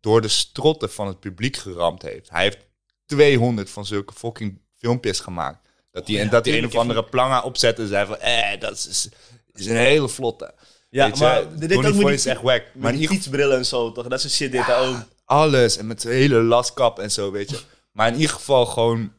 door 0.00 0.20
de 0.20 0.28
strotten 0.28 0.90
van 0.90 1.06
het 1.06 1.20
publiek 1.20 1.56
geramd 1.56 2.02
heeft. 2.02 2.30
Hij 2.30 2.42
heeft 2.42 2.58
200 3.06 3.70
van 3.70 3.86
zulke 3.86 4.12
fucking 4.12 4.58
filmpjes 4.76 5.20
gemaakt. 5.20 5.68
Dat 5.90 6.02
Oh 6.02 6.08
ja, 6.08 6.20
en 6.20 6.28
dat 6.28 6.44
hij 6.44 6.58
een 6.58 6.66
of 6.66 6.74
andere 6.74 7.04
planger 7.04 7.42
opzette 7.42 7.82
en 7.82 7.88
zei 7.88 8.06
van... 8.06 8.18
Eh, 8.18 8.60
dat 8.60 8.72
is, 8.72 9.08
is 9.54 9.66
een 9.66 9.76
hele 9.76 10.08
vlotte. 10.08 10.54
ja, 10.88 11.06
Weet 11.06 11.18
je, 11.18 11.24
maar 11.24 11.58
dit 11.58 11.76
ook 11.76 11.92
die, 11.92 12.12
is 12.12 12.26
echt 12.26 12.42
wack. 12.42 12.64
Maar 12.74 12.92
die 12.92 13.08
fietsbrillen 13.08 13.56
en 13.56 13.66
zo, 13.66 13.92
toch? 13.92 14.06
Dat 14.06 14.20
soort 14.20 14.32
shit 14.32 14.52
hij 14.52 14.78
ook. 14.78 14.96
alles. 15.24 15.76
En 15.76 15.86
met 15.86 16.00
zijn 16.00 16.14
hele 16.14 16.42
laskap 16.42 16.98
en 16.98 17.10
zo, 17.10 17.30
weet 17.30 17.50
je. 17.50 17.60
Maar 17.92 18.08
in 18.08 18.14
ieder 18.14 18.30
geval 18.30 18.66
gewoon... 18.66 19.12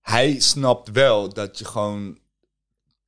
hij 0.00 0.40
snapt 0.40 0.90
wel 0.90 1.28
dat 1.28 1.58
je 1.58 1.64
gewoon 1.64 2.18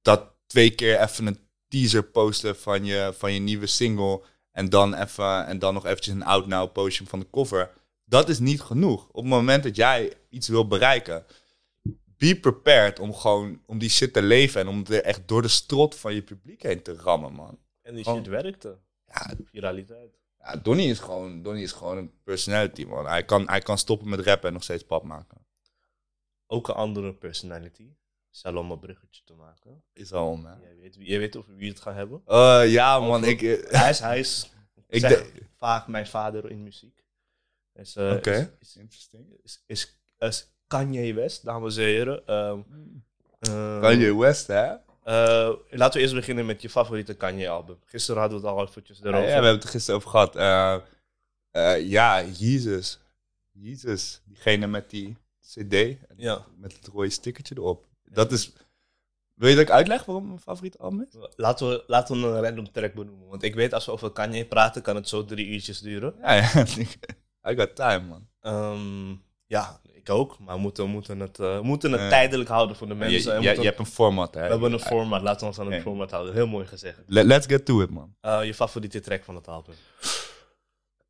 dat 0.03 0.33
twee 0.47 0.71
keer 0.71 1.01
even 1.01 1.27
een 1.27 1.39
teaser 1.69 2.05
posten 2.05 2.57
van 2.57 2.85
je, 2.85 3.13
van 3.19 3.33
je 3.33 3.41
nieuwe 3.41 3.67
single 3.67 4.23
en 4.51 4.69
dan 4.69 4.95
even 4.95 5.47
en 5.47 5.59
dan 5.59 5.75
nog 5.75 5.87
eventjes 5.87 6.15
een 6.15 6.25
out 6.25 6.47
now 6.47 6.73
postje 6.73 7.07
van 7.07 7.19
de 7.19 7.31
cover. 7.31 7.71
Dat 8.05 8.29
is 8.29 8.39
niet 8.39 8.61
genoeg. 8.61 9.09
Op 9.09 9.15
het 9.15 9.25
moment 9.25 9.63
dat 9.63 9.77
jij 9.77 10.13
iets 10.29 10.49
wil 10.49 10.67
bereiken, 10.67 11.25
be 12.17 12.41
prepared 12.41 12.99
om 12.99 13.15
gewoon 13.15 13.61
om 13.67 13.79
die 13.79 13.91
shit 13.91 14.13
te 14.13 14.23
leven 14.23 14.61
en 14.61 14.69
om 14.69 14.85
er 14.89 15.03
echt 15.03 15.29
door 15.29 15.43
de 15.43 15.49
strot 15.49 15.95
van 15.95 16.15
je 16.15 16.23
publiek 16.23 16.63
heen 16.63 16.83
te 16.83 16.97
rammen, 16.97 17.33
man. 17.33 17.59
En 17.83 17.95
die 17.95 18.05
shit 18.05 18.27
werkte. 18.27 18.79
Ja, 19.07 19.35
Viraliteit. 19.51 20.19
ja 20.39 20.57
Donnie 20.57 20.91
is 20.91 20.99
gewoon 20.99 21.43
Donnie 21.43 21.63
is 21.63 21.73
gewoon 21.73 21.97
een 21.97 22.13
personality, 22.25 22.85
man. 22.85 23.07
Hij 23.07 23.25
kan, 23.25 23.49
hij 23.49 23.61
kan 23.61 23.79
stoppen 23.79 24.09
met 24.09 24.21
rappen 24.21 24.49
en 24.49 24.55
nog 24.55 24.63
steeds 24.63 24.85
pap 24.85 25.03
maken. 25.03 25.42
Ook 26.53 26.69
een 26.69 26.75
andere 26.75 27.15
personality. 27.15 27.89
Zal 28.31 28.57
om 28.57 28.71
een 28.71 28.79
bruggetje 28.79 29.23
te 29.25 29.35
maken. 29.35 29.83
Is 29.93 30.13
al, 30.13 30.37
man. 30.37 30.59
Jij 30.61 30.77
weet, 30.81 30.97
jij 30.99 31.19
weet 31.19 31.37
over 31.37 31.57
wie 31.57 31.69
het 31.71 31.81
gaat 31.81 31.95
hebben. 31.95 32.23
Eh, 32.27 32.63
ja, 32.67 32.99
man. 33.01 33.09
Over- 33.21 33.29
Ik, 33.29 33.43
eh, 33.43 33.81
Hij 33.81 33.91
is, 33.91 33.99
hij 33.99 34.19
is 34.19 34.51
ik 34.89 35.01
zeg 35.01 35.31
vaak 35.57 35.87
mijn 35.87 36.07
vader 36.07 36.51
in 36.51 36.63
muziek. 36.63 37.05
Is, 37.75 37.97
eh, 37.97 38.13
Oké. 38.13 38.57
is, 38.61 38.77
is, 38.77 39.09
is, 39.43 39.63
is, 39.67 39.99
is 40.19 40.49
Kanye 40.67 41.15
West, 41.15 41.45
dames 41.45 41.77
en 41.77 41.83
heren. 41.83 42.27
Ehm, 42.27 42.61
eh, 43.39 43.81
Kanye 43.81 44.17
West, 44.19 44.47
hè? 44.47 44.65
eh, 45.03 45.53
laten 45.71 45.93
we 45.97 46.01
eerst 46.01 46.15
beginnen 46.15 46.47
met 46.47 46.63
je 46.63 46.71
favoriete 46.71 47.15
Kanye-album. 47.15 47.79
Gisteren 47.85 48.21
hadden 48.21 48.41
we 48.41 48.47
het 48.47 48.57
al 48.57 48.67
eventjes 48.67 48.99
Ja, 48.99 49.05
erover. 49.05 49.25
we 49.27 49.31
hebben 49.33 49.51
het 49.53 49.63
er 49.65 49.69
gisteren 49.69 49.97
over 50.01 50.11
gehad. 50.11 50.37
Eh, 50.37 50.75
eh, 51.51 51.89
ja, 51.89 52.25
Jezus. 52.25 53.01
Jezus. 53.53 54.23
Diegene 54.25 54.67
met 54.67 54.91
die 54.91 55.17
cd. 55.47 55.73
en 55.75 55.99
Ja. 56.17 56.45
Met 56.57 56.73
het 56.73 56.87
rode 56.87 57.11
stickertje 57.11 57.55
erop. 57.57 57.87
Dat 58.05 58.33
is... 58.33 58.53
Wil 59.35 59.49
je 59.49 59.55
dat 59.57 59.65
ik 59.65 59.71
uitleg 59.71 60.05
waarom 60.05 60.27
mijn 60.27 60.41
favoriete 60.41 60.79
album 60.79 61.01
is? 61.09 61.17
Laten 61.37 61.69
we, 61.69 61.85
laten 61.87 62.21
we 62.21 62.27
een 62.27 62.43
random 62.43 62.73
track 62.73 62.95
benoemen. 62.95 63.29
Want 63.29 63.43
ik 63.43 63.55
weet, 63.55 63.73
als 63.75 63.87
we 63.87 63.93
over 63.93 64.11
Kanye 64.11 64.45
praten, 64.47 64.83
kan 64.83 64.97
het 64.97 65.09
zo 65.09 65.25
drie 65.25 65.47
uurtjes 65.47 65.81
duren. 65.81 66.15
Ja, 66.21 66.33
ja. 66.33 66.67
I 67.51 67.57
got 67.57 67.75
time, 67.75 68.01
man. 68.01 68.29
Ehm, 68.41 69.17
ja, 69.47 69.81
ik 69.93 70.11
ook. 70.11 70.39
Maar 70.39 70.55
we 70.55 70.61
moeten, 70.61 70.89
moeten 70.89 71.21
het, 71.21 71.39
eh, 71.39 71.57
we 71.57 71.63
moeten 71.63 71.93
het 71.93 72.09
tijdelijk 72.09 72.49
houden 72.49 72.77
voor 72.77 72.87
de 72.89 72.95
mensen. 72.95 73.43
je, 73.43 73.49
hebt 73.49 73.79
een 73.79 73.87
format, 73.87 74.35
hè? 74.35 74.41
we 74.43 74.49
hebben 74.49 74.73
een 74.73 74.81
format. 74.81 75.23
Laten 75.23 75.41
we 75.41 75.47
ons 75.47 75.59
aan 75.59 75.73
het 75.73 75.83
format 75.83 76.11
houden. 76.11 76.35
Heel 76.35 76.47
mooi 76.47 76.67
gezegd. 76.67 76.99
Let- 77.07 77.25
Let's 77.25 77.47
get 77.47 77.65
to 77.65 77.81
it, 77.83 77.91
man. 77.91 78.15
Eh, 78.21 78.45
je 78.45 78.55
favoriete 78.55 79.01
track 79.01 79.25
van 79.25 79.35
het 79.35 79.49
album? 79.49 79.75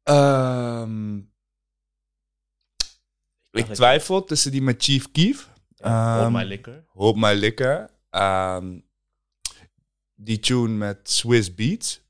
Ehm, 0.02 1.20
ik 3.52 3.66
twijfel 3.66 4.24
tussen 4.24 4.50
die 4.50 4.62
met 4.62 4.82
Chief 4.82 5.10
Keef. 5.12 5.50
Ja, 5.74 6.14
Hold 6.14 6.24
Ehm, 6.24 6.32
My 6.32 6.44
Liquor. 6.44 6.84
Hold 6.86 7.16
My 7.16 7.32
Liquor. 7.32 7.90
Die 10.14 10.38
tune 10.38 10.68
met 10.68 11.10
Swiss 11.10 11.54
Beats. 11.54 12.00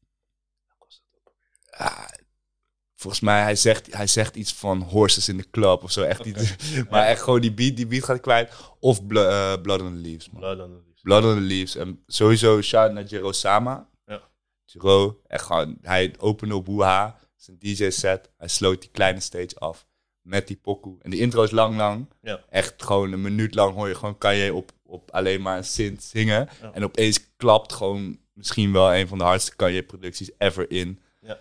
Volgens 2.94 3.22
mij, 3.22 3.42
hij 3.42 3.57
zegt, 3.57 3.94
hij 3.94 4.07
zegt 4.07 4.37
iets 4.37 4.55
van 4.55 4.83
horses 4.83 5.28
in 5.28 5.37
the 5.38 5.50
club 5.50 5.83
of 5.83 5.92
zo. 5.92 6.02
Echt 6.02 6.24
iets, 6.24 6.55
maar 6.90 7.07
echt 7.07 7.22
gewoon 7.22 7.40
die 7.40 7.52
beat, 7.52 7.76
die 7.76 7.87
beat 7.87 8.05
gaat 8.05 8.20
kwijt. 8.20 8.52
Of 8.81 8.98
eh, 8.98 9.55
Blood 9.62 9.81
on 9.81 9.94
the 9.94 10.00
Leaves, 10.00 10.31
man. 10.31 10.40
Blood 10.40 10.61
on 10.61 10.66
the 10.66 10.83
Leaves. 10.85 11.00
Blood 11.02 11.24
on 11.24 11.35
the 11.35 11.40
Leaves. 11.40 11.76
En 11.76 12.02
sowieso 12.07 12.61
shout 12.61 12.92
naar 12.92 13.05
Jero 13.05 13.33
Sama. 13.33 13.88
Ja. 14.05 14.22
Jero, 14.64 15.20
echt 15.26 15.44
gewoon, 15.44 15.78
hij 15.81 16.14
opende 16.18 16.55
op 16.57 16.66
Woeha, 16.66 17.18
zijn 17.37 17.59
DJ-set. 17.59 18.31
Hij 18.37 18.48
sloot 18.48 18.81
die 18.81 18.90
kleine 18.90 19.20
stage 19.20 19.59
af 19.59 19.87
met 20.22 20.46
die 20.46 20.56
pokoe. 20.56 20.96
En 21.00 21.11
die 21.11 21.20
intro 21.20 21.42
is 21.42 21.50
lang, 21.50 21.76
lang. 21.76 22.06
Ja. 22.20 22.40
Echt 22.50 22.82
gewoon 22.82 23.12
een 23.12 23.20
minuut 23.20 23.54
lang 23.54 23.74
hoor 23.74 23.88
je 23.88 23.94
gewoon 23.94 24.18
kan 24.18 24.37
je 24.37 24.54
op, 24.54 24.72
op 24.82 25.11
alleen 25.11 25.42
maar 25.42 25.56
een 25.56 25.64
synth 25.64 26.02
zingen. 26.02 26.48
Ja. 26.61 26.72
En 26.72 26.85
opeens 26.85 27.37
klapt 27.37 27.72
gewoon 27.72 28.18
misschien 28.32 28.72
wel 28.72 28.94
een 28.94 29.08
van 29.08 29.18
de 29.18 29.24
hardste 29.24 29.56
Kanye-producties 29.56 30.30
ever 30.38 30.70
in. 30.70 31.00
Ja. 31.20 31.38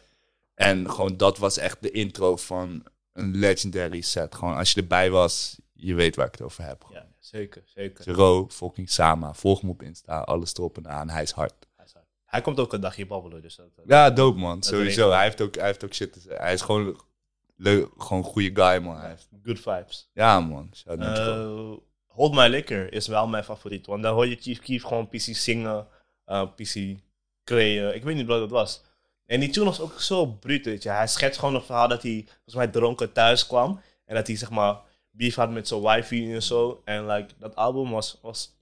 En 0.56 0.92
gewoon 0.92 1.18
dat 1.18 1.38
was 1.38 1.58
echt 1.58 1.78
de 1.82 1.92
intro 1.92 2.38
van 2.38 2.84
een 3.14 3.36
legendary 3.38 4.02
set. 4.02 4.36
Gewoon 4.36 4.56
als 4.58 4.72
je 4.72 4.82
erbij 4.82 5.12
was, 5.12 5.60
je 5.74 5.94
weet 5.94 6.16
waar 6.16 6.26
ik 6.26 6.32
het 6.32 6.42
over 6.42 6.64
heb. 6.64 6.86
Ja, 6.92 7.08
zeker, 7.20 7.62
zeker. 7.66 8.04
Zero, 8.04 8.48
fucking 8.50 8.90
Sama. 8.90 9.34
Volg 9.34 9.62
hem 9.62 9.70
op 9.70 9.82
Insta, 9.84 10.20
alles 10.20 10.54
erop 10.54 10.78
en 10.78 10.90
aan. 10.90 11.10
Hij 11.10 11.24
is 11.24 11.32
hard. 11.32 11.54
Hij 12.26 12.42
komt 12.42 12.60
ook 12.60 12.74
een 12.74 12.82
dagje 12.82 13.06
babbelen, 13.06 13.42
dus 13.42 13.56
dat... 13.56 13.66
eh, 13.76 13.84
Ja, 13.88 14.10
dope 14.10 14.40
man. 14.40 14.64
Sowieso. 14.64 15.12
Hij 15.12 15.24
heeft, 15.24 15.42
ook, 15.42 15.56
hij 15.56 15.66
heeft 15.66 15.84
ook 15.86 15.94
shit 15.94 16.14
te 16.14 16.20
zeggen. 16.20 16.42
Hij 16.44 16.54
is 16.54 16.62
gewoon 16.62 17.02
leuk, 17.62 17.90
gewoon 17.98 18.24
goede 18.24 18.52
guy 18.64 18.82
man. 18.84 18.98
Hij 19.00 19.10
heeft- 19.10 19.30
Good 19.44 19.60
vibes. 19.60 20.10
ja 20.14 20.40
man. 20.40 20.70
Eh, 20.86 21.72
Hold 22.08 22.34
My 22.34 22.48
Liquor 22.48 22.94
is 22.94 23.08
wel 23.08 23.28
mijn 23.28 23.44
favoriet. 23.44 23.86
Want 23.86 24.04
daar 24.04 24.12
hoor 24.14 24.28
je 24.28 24.36
Chief 24.36 24.60
Keef 24.60 24.84
gewoon 24.84 25.08
PC 25.08 25.20
zingen, 25.20 25.88
eh 26.26 26.48
PC 26.56 26.98
creëren. 27.44 27.96
Ik 27.96 28.04
weet 28.04 28.16
niet 28.16 28.26
wat 28.28 28.40
dat 28.40 28.50
was. 28.50 28.82
En 29.26 29.40
die 29.40 29.50
tune 29.50 29.66
was 29.66 29.80
ook 29.80 30.00
zo 30.02 30.26
bruut, 30.26 30.66
weet 30.66 30.84
je. 30.84 30.90
Hij 30.90 31.08
schetst 31.08 31.40
gewoon 31.40 31.56
een 31.56 31.62
verhaal 31.62 31.88
dat 31.88 32.02
hij 32.04 32.24
volgens 32.28 32.56
mij 32.56 32.68
dronken 32.68 33.12
thuis 33.12 33.48
kwam. 33.48 33.82
En 34.06 34.16
dat 34.16 34.28
hij 34.28 34.36
zeg 34.36 34.50
maar 34.50 34.80
beef 35.12 35.36
had 35.36 35.52
met 35.52 35.68
zijn 35.68 35.82
wifi 35.82 36.34
en 36.34 36.44
zo. 36.44 36.82
En 36.86 37.06
like, 37.08 37.34
dat 37.38 37.56
album 37.56 37.90
was, 37.92 38.20
was 38.22 38.58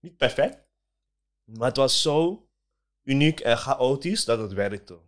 niet 0.00 0.16
perfect. 0.16 0.58
Maar 1.44 1.68
het 1.68 1.76
was 1.76 2.02
zo 2.02 2.46
uniek 3.02 3.40
en 3.40 3.56
chaotisch 3.56 4.24
dat 4.24 4.38
het 4.38 4.52
werkte. 4.52 4.98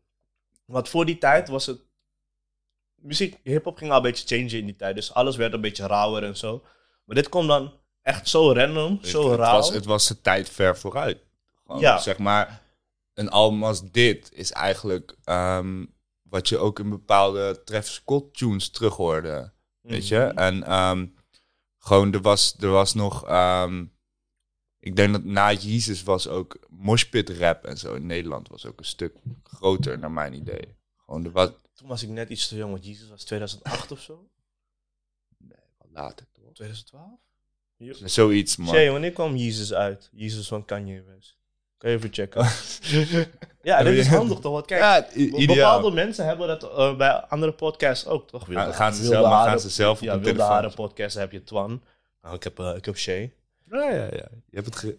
Want 0.64 0.88
voor 0.88 1.04
die 1.04 1.18
tijd 1.18 1.48
was 1.48 1.66
het... 1.66 1.80
Muziek, 3.02 3.38
hip-hop 3.42 3.76
ging 3.76 3.90
al 3.90 3.96
een 3.96 4.02
beetje 4.02 4.36
changen 4.36 4.58
in 4.58 4.66
die 4.66 4.76
tijd. 4.76 4.94
Dus 4.94 5.14
alles 5.14 5.36
werd 5.36 5.52
een 5.52 5.60
beetje 5.60 5.86
rauwer 5.86 6.24
en 6.24 6.36
zo. 6.36 6.62
Maar 7.04 7.16
dit 7.16 7.28
kwam 7.28 7.46
dan 7.46 7.72
echt 8.02 8.28
zo 8.28 8.52
random, 8.52 8.98
zo 9.02 9.30
het, 9.30 9.40
rauw. 9.40 9.52
was, 9.56 9.72
het 9.72 9.84
was 9.84 10.08
de 10.08 10.20
tijd 10.20 10.48
ver 10.50 10.78
vooruit. 10.78 11.18
Gewoon, 11.66 11.80
Ja. 11.80 11.98
Zeg 11.98 12.18
maar, 12.18 12.62
een 13.14 13.30
album 13.30 13.64
als 13.64 13.90
dit 13.90 14.30
is 14.32 14.52
eigenlijk 14.52 15.16
ehm, 15.24 15.84
wat 16.22 16.48
je 16.48 16.58
ook 16.58 16.78
in 16.78 16.90
bepaalde 16.90 17.62
Travis 17.64 17.94
Scott 17.94 18.36
tunes 18.36 18.70
terug 18.70 18.96
hoorde. 18.96 19.52
Weet 19.80 20.08
je? 20.08 20.18
Mhm. 20.18 20.38
En 20.38 20.64
ehm, 20.64 21.06
gewoon, 21.78 22.12
er 22.12 22.20
was, 22.20 22.56
er 22.60 22.70
was 22.70 22.94
nog... 22.94 23.26
ehm, 23.26 23.84
ik 24.78 24.96
denk 24.96 25.12
dat 25.12 25.24
na 25.24 25.52
Jezus 25.52 26.02
was 26.02 26.28
ook 26.28 26.58
moshpit 26.68 27.30
rap 27.30 27.64
en 27.64 27.78
zo 27.78 27.94
in 27.94 28.06
Nederland 28.06 28.48
was 28.48 28.66
ook 28.66 28.78
een 28.78 28.84
stuk 28.84 29.14
groter, 29.42 29.98
naar 29.98 30.10
mijn 30.10 30.34
idee. 30.34 30.76
Gewoon, 31.12 31.24
er 31.26 31.32
was... 31.32 31.50
Toen 31.74 31.88
was 31.88 32.02
ik 32.02 32.08
net 32.08 32.28
iets 32.30 32.48
te 32.48 32.56
jong, 32.56 32.70
want 32.72 32.84
Jesus 32.86 33.08
was 33.08 33.24
2008 33.24 33.92
of 33.92 34.00
zo. 34.00 34.28
Wat 35.78 35.88
later, 35.92 36.26
toch? 36.32 36.52
2012? 36.52 37.10
Zoiets, 38.04 38.56
man. 38.56 38.68
Shay, 38.68 38.90
wanneer 38.90 39.12
kwam 39.12 39.36
Jezus 39.36 39.72
uit? 39.72 40.08
Jezus 40.12 40.48
van 40.48 40.64
Kanye 40.64 41.02
West. 41.02 41.36
Kan 41.78 41.90
je 41.90 41.96
even 41.96 42.12
checken. 42.12 42.42
ja, 43.62 43.82
dit 43.82 43.98
is 43.98 44.06
handig 44.06 44.38
toch? 44.38 44.52
Want 44.52 44.66
kijk, 44.66 44.80
ja, 45.14 45.46
bepaalde 45.46 45.90
mensen 45.90 46.26
hebben 46.26 46.46
dat 46.48 46.62
eh, 46.62 46.96
bij 46.96 47.10
andere 47.12 47.52
podcasts 47.52 48.06
ook, 48.06 48.28
toch? 48.28 48.46
Wilde- 48.46 48.62
Ja, 48.64 48.72
gaan 48.72 48.94
ze 48.94 49.04
zelf- 49.04 49.26
gaan 49.26 49.60
ze 49.60 49.68
zelf 49.70 49.98
op 49.98 50.04
Ja, 50.04 50.10
Wilde 50.12 50.24
telefoon. 50.24 50.50
Haren 50.52 50.74
podcast 50.74 51.16
heb 51.16 51.32
je 51.32 51.44
Twan. 51.44 51.82
Nou, 52.22 52.34
ik 52.34 52.42
heb, 52.42 52.58
eh, 52.58 52.74
ik 52.76 52.84
heb 52.84 52.96
Shay. 52.96 53.32
Ja, 53.70 53.90
ja, 53.90 54.04
ja. 54.04 54.28
Je 54.50 54.56
hebt 54.56 54.66
het 54.66 54.76
ge- 54.76 54.98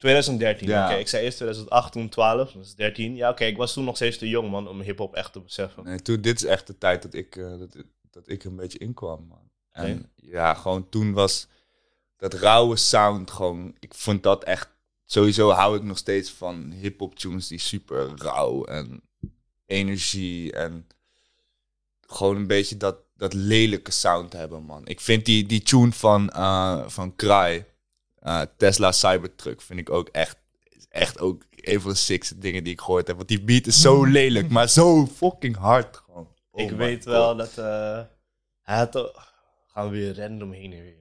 2013, 0.00 0.68
Ja. 0.68 0.84
oké. 0.84 0.94
Ik 0.94 1.08
zei 1.08 1.24
eerst 1.24 1.36
2008, 1.36 1.92
toen 1.92 2.08
12, 2.08 2.52
dat 2.52 2.64
is 2.64 2.74
13. 2.74 3.16
Ja, 3.16 3.30
oké, 3.30 3.44
ik 3.44 3.56
was 3.56 3.72
toen 3.72 3.84
nog 3.84 3.96
steeds 3.96 4.18
te 4.18 4.28
jong, 4.28 4.50
man, 4.50 4.68
om 4.68 4.80
hip-hop 4.80 5.14
echt 5.14 5.32
te 5.32 5.40
beseffen. 5.40 5.84
Nee, 5.84 6.02
toen, 6.02 6.20
dit 6.20 6.36
is 6.36 6.44
echt 6.44 6.66
de 6.66 6.78
tijd 6.78 7.02
dat 7.02 7.14
ik, 7.14 7.36
eh, 7.36 7.58
dat, 7.58 7.76
dat 8.10 8.28
ik 8.28 8.44
een 8.44 8.56
beetje 8.56 8.78
inkwam, 8.78 9.26
man. 9.28 9.50
En 9.70 10.10
ja, 10.16 10.54
gewoon 10.54 10.88
toen 10.88 11.12
was 11.12 11.46
dat 12.16 12.34
rauwe 12.34 12.76
sound 12.76 13.30
gewoon... 13.30 13.76
Ik 13.78 13.94
vond 13.94 14.22
dat 14.22 14.44
echt... 14.44 14.68
Sowieso 15.04 15.50
hou 15.50 15.76
ik 15.76 15.82
nog 15.82 15.98
steeds 15.98 16.30
van 16.30 16.70
hip-hop 16.70 17.14
tunes 17.18 17.48
die 17.48 17.58
super 17.58 18.10
rauw 18.16 18.64
en 18.64 19.02
energie 19.66 20.52
en 20.52 20.86
gewoon 22.06 22.36
een 22.36 22.46
beetje 22.46 22.76
dat, 22.76 22.96
dat 23.16 23.32
lelijke 23.32 23.90
sound 23.90 24.32
hebben, 24.32 24.62
man. 24.62 24.86
Ik 24.86 25.00
vind 25.00 25.24
die, 25.24 25.46
die 25.46 25.62
tune 25.62 25.92
van, 25.92 26.30
eh 26.30 26.88
van 26.88 27.16
Cry, 27.16 27.66
eh, 28.20 28.40
Tesla 28.56 28.92
Cybertruck, 28.92 29.62
vind 29.62 29.80
ik 29.80 29.90
ook 29.90 30.08
echt, 30.08 30.36
echt 30.88 31.20
ook 31.20 31.42
een 31.50 31.80
van 31.80 31.90
de 31.90 31.96
sixte 31.96 32.38
dingen 32.38 32.64
die 32.64 32.72
ik 32.72 32.80
gehoord 32.80 33.06
heb. 33.06 33.16
Want 33.16 33.28
die 33.28 33.42
beat 33.42 33.66
is 33.66 33.80
zo 33.80 34.04
lelijk, 34.04 34.48
maar 34.50 34.68
zo 34.68 35.06
fucking 35.06 35.56
hard 35.56 35.96
gewoon. 35.96 36.28
Oh 36.50 36.60
ik 36.60 36.70
my 36.70 36.76
weet 36.76 37.04
God. 37.04 37.12
wel 37.12 37.36
dat 37.36 37.58
eh, 37.58 38.00
hij 38.62 38.76
had... 38.76 39.12
gaan 39.66 39.90
we 39.90 39.96
weer 39.96 40.16
random 40.16 40.52
heen 40.52 40.72
en 40.72 40.82
weer. 40.82 40.98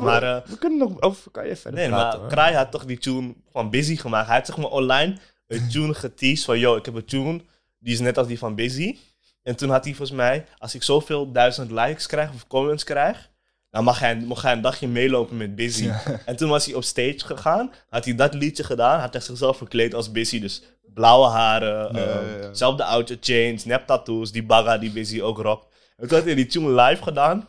Maar 0.00 0.20
we, 0.20 0.26
eh, 0.26 0.48
we 0.50 0.58
kunnen 0.58 0.78
nog 0.78 1.00
over, 1.00 1.30
kan 1.30 1.46
je 1.46 1.56
verder 1.56 1.80
nee, 1.80 1.88
praten. 1.88 2.20
maar. 2.20 2.28
Kraai 2.28 2.54
had 2.54 2.70
toch 2.70 2.84
die 2.84 2.98
tune 2.98 3.34
van 3.50 3.70
Busy 3.70 3.96
gemaakt. 3.96 4.26
Hij 4.26 4.36
had 4.36 4.46
zeg 4.46 4.56
maar 4.56 4.70
online 4.70 5.16
een 5.46 5.68
tune 5.72 5.94
geteased 5.94 6.44
van... 6.44 6.58
Yo, 6.58 6.76
ik 6.76 6.84
heb 6.84 6.94
een 6.94 7.04
tune, 7.04 7.40
die 7.78 7.92
is 7.92 8.00
net 8.00 8.18
als 8.18 8.26
die 8.26 8.38
van 8.38 8.54
Busy. 8.54 8.98
En 9.42 9.56
toen 9.56 9.70
had 9.70 9.84
hij 9.84 9.94
volgens 9.94 10.16
mij... 10.16 10.46
Als 10.58 10.74
ik 10.74 10.82
zoveel 10.82 11.32
duizend 11.32 11.70
likes 11.70 12.06
krijg 12.06 12.32
of 12.32 12.46
comments 12.46 12.84
krijg... 12.84 13.30
Dan 13.76 13.84
mag 13.84 13.98
hij, 13.98 14.16
mag 14.20 14.42
hij 14.42 14.52
een 14.52 14.60
dagje 14.60 14.88
meelopen 14.88 15.36
met 15.36 15.54
Busy. 15.54 15.90
En 16.26 16.36
toen 16.36 16.48
was 16.48 16.66
hij 16.66 16.74
op 16.74 16.84
stage 16.84 17.18
gegaan. 17.18 17.72
Had 17.88 18.04
hij 18.04 18.14
dat 18.14 18.34
liedje 18.34 18.64
gedaan. 18.64 19.00
Had 19.00 19.12
hij 19.12 19.22
zichzelf 19.22 19.56
verkleed 19.56 19.94
als 19.94 20.12
Busy. 20.12 20.40
Dus 20.40 20.62
blauwe 20.94 21.26
haren. 21.28 21.88
Ehm, 21.88 21.96
ja, 21.96 22.36
ja. 22.38 22.54
Zelfde 22.54 22.84
oude 22.84 23.16
chains. 23.20 23.64
Nep 23.64 23.86
tattoos. 23.86 24.32
Die 24.32 24.42
bagga 24.44 24.78
die 24.78 24.90
Busy 24.90 25.20
ook 25.20 25.38
rockt. 25.38 25.74
En 25.96 26.08
toen 26.08 26.16
had 26.16 26.26
hij 26.26 26.34
die 26.34 26.46
tune 26.46 26.82
live 26.82 27.02
gedaan. 27.02 27.48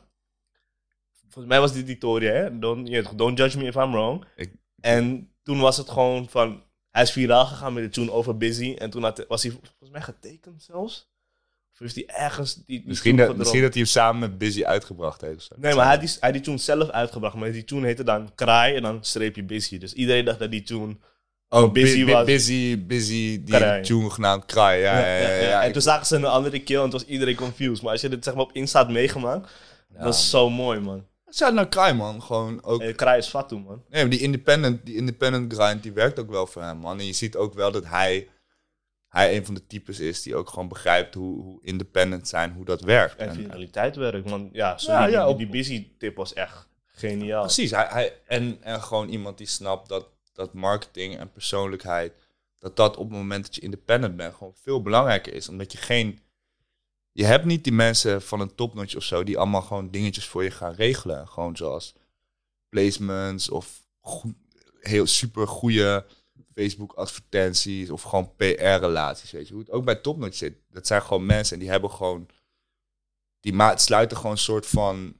volgens 1.22 1.46
mij 1.46 1.60
was 1.60 1.74
dit 1.74 1.86
Victoria, 1.86 2.32
hè? 2.32 2.60
Don't, 2.60 3.18
don't 3.18 3.38
judge 3.38 3.58
me 3.58 3.64
if 3.66 3.76
I'm 3.76 3.92
wrong. 3.92 4.26
Ik- 4.36 4.54
En 4.80 5.32
toen 5.44 5.60
was 5.60 5.78
het 5.78 5.90
gewoon 5.90 6.30
van, 6.30 6.64
hij 6.92 7.02
is 7.04 7.12
viraal 7.12 7.46
gegaan 7.46 7.74
met 7.74 7.84
de 7.84 7.90
tune 7.90 8.12
over 8.12 8.38
Busy. 8.38 8.76
En 8.78 8.90
toen 8.90 9.04
had, 9.04 9.26
was 9.28 9.44
hij 9.44 9.52
volgens 9.52 9.90
mij 9.92 10.02
getekend 10.02 10.64
zelfs. 10.64 11.10
Of 11.80 11.94
hij 11.94 12.06
ergens 12.06 12.56
die, 12.56 12.64
die 12.66 12.84
Misschien, 12.86 13.16
dat, 13.16 13.36
misschien 13.38 13.62
dat 13.62 13.74
hij 13.74 13.82
hem 13.82 13.92
samen 13.92 14.20
met 14.20 14.38
Busy 14.38 14.64
uitgebracht 14.66 15.22
heeft. 15.22 15.42
zo. 15.44 15.56
Nee, 15.58 15.74
maar 15.76 15.86
hij 15.86 15.94
had, 15.98 16.06
die, 16.06 16.16
hij 16.20 16.32
die 16.32 16.42
tune 16.42 16.58
zelf 16.58 16.90
uitgebracht. 16.90 17.36
Maar 17.36 17.52
die 17.52 17.64
tune 17.64 17.86
heette 17.86 18.04
dan 18.04 18.32
Kraai 18.36 18.76
en 18.76 18.82
dan 18.82 18.98
streepje 19.02 19.44
Busy. 19.44 19.78
Dus 19.78 19.94
iedereen 19.94 20.26
dacht 20.26 20.40
dat 20.40 20.52
die 20.52 20.64
tune... 20.64 20.98
Oh, 21.50 21.72
Busy 21.72 22.06
was- 22.06 22.26
Busy, 22.26 22.86
Busy, 22.86 23.44
die 23.44 23.56
Kraai. 23.56 23.84
tune 23.84 24.10
genaamd 24.10 24.46
Kraai. 24.46 24.82
Ja, 24.82 25.00
ja, 25.00 25.18
ja, 25.18 25.36
ja, 25.42 25.64
en 25.64 25.72
toen 25.72 25.82
zagen 25.82 26.06
ze 26.06 26.16
een 26.16 26.26
andere 26.26 26.60
kill 26.60 26.76
en 26.76 26.82
toen 26.82 26.92
was 26.92 27.06
iedereen 27.06 27.36
confused. 27.36 27.82
Maar 27.82 27.92
als 27.92 28.02
je 28.02 28.10
dit 28.10 28.24
zeg 28.24 28.34
maar 28.34 28.44
op 28.44 28.52
Insta 28.54 28.80
had 28.80 28.92
meegemaakt, 28.92 29.52
dat 30.00 30.14
is 30.14 30.30
zo 30.30 30.50
mooi, 30.50 30.80
man. 30.80 31.06
Shout 31.34 31.54
naar 31.54 31.68
Kraai, 31.68 31.94
man. 31.94 32.22
Gewoon 32.24 32.64
ook... 32.64 32.82
En 32.82 32.96
Kraai 32.96 33.18
is 33.18 33.28
fatu, 33.28 33.56
man. 33.56 33.82
Nee, 33.90 34.02
maar 34.02 34.12
die 34.12 34.20
independent, 34.20 34.86
die 34.86 34.96
independent 34.96 35.54
grind, 35.54 35.84
die 35.84 35.92
werkt 35.92 36.20
ook 36.20 36.30
wel 36.30 36.48
voor 36.48 36.62
hem, 36.64 36.78
man. 36.78 37.00
En 37.00 37.06
je 37.06 37.14
ziet 37.14 37.36
ook 37.36 37.54
wel 37.54 37.72
dat 37.72 37.86
hij, 37.86 38.28
hij 39.18 39.36
een 39.38 39.46
van 39.46 39.54
de 39.54 39.68
types 39.68 40.00
is 40.00 40.22
die 40.22 40.36
ook 40.36 40.50
gewoon 40.50 40.68
begrijpt 40.68 41.14
hoe, 41.14 41.42
hoe 41.42 41.60
independent 41.64 42.28
zijn, 42.28 42.54
hoe 42.54 42.66
dat 42.66 42.82
werkt. 42.82 43.16
En 43.16 43.30
En- 43.30 43.36
viraliteit 43.36 43.96
werkt. 43.96 44.30
Want 44.30 44.50
ja, 44.54 44.78
sorry, 44.78 45.00
Ja, 45.02 45.08
ja, 45.08 45.24
die, 45.24 45.32
op- 45.32 45.38
die 45.38 45.48
busy 45.50 45.90
tip 45.98 46.16
was 46.16 46.34
echt 46.34 46.68
geniaal. 46.86 47.44
Precies, 47.44 47.72
hij, 47.72 47.88
hij, 47.90 48.14
en, 48.26 48.58
en 48.64 48.82
gewoon 48.82 49.10
iemand 49.10 49.38
die 49.38 49.48
snapt 49.48 49.90
dat, 49.90 50.08
dat 50.34 50.54
marketing 50.54 51.18
en 51.18 51.32
persoonlijkheid, 51.32 52.14
dat 52.60 52.76
dat 52.76 52.98
op 52.98 53.10
het 53.10 53.18
moment 53.18 53.46
dat 53.46 53.56
je 53.56 53.62
independent 53.62 54.16
bent 54.16 54.34
gewoon 54.36 54.56
veel 54.56 54.82
belangrijker 54.82 55.34
is. 55.34 55.50
Omdat 55.50 55.72
je 55.72 55.78
geen, 55.78 56.20
je 57.12 57.26
hebt 57.26 57.46
niet 57.46 57.64
die 57.64 57.74
mensen 57.74 58.22
van 58.22 58.40
een 58.40 58.56
topnotch 58.56 58.96
of 58.96 59.04
zo 59.04 59.24
die 59.24 59.38
allemaal 59.38 59.62
gewoon 59.62 59.92
dingetjes 59.92 60.26
voor 60.28 60.44
je 60.44 60.52
gaan 60.52 60.74
regelen. 60.74 61.28
Gewoon 61.28 61.56
zoals 61.56 61.94
placements 62.70 63.50
of 63.50 63.82
goed, 64.00 64.36
heel 64.80 65.08
super 65.08 65.48
goede 65.48 66.06
Facebook 66.58 66.94
advertenties 66.94 67.90
of 67.90 68.02
gewoon 68.02 68.36
PR 68.36 68.44
relaties, 68.64 69.32
weet 69.32 69.48
je. 69.48 69.54
Hoe 69.54 69.62
het 69.62 69.72
ook 69.72 69.86
bij 69.86 69.96
topnotch 69.96 70.36
zit. 70.38 70.58
Dat 70.70 70.88
zijn 70.88 71.02
gewoon 71.02 71.26
mensen 71.26 71.54
en 71.54 71.60
die 71.60 71.70
hebben 71.70 71.92
gewoon, 71.92 72.30
die 73.40 73.54
ma- 73.54 73.78
sluiten 73.78 74.18
gewoon 74.18 74.32
een 74.32 74.38
soort 74.38 74.66
van 74.66 75.16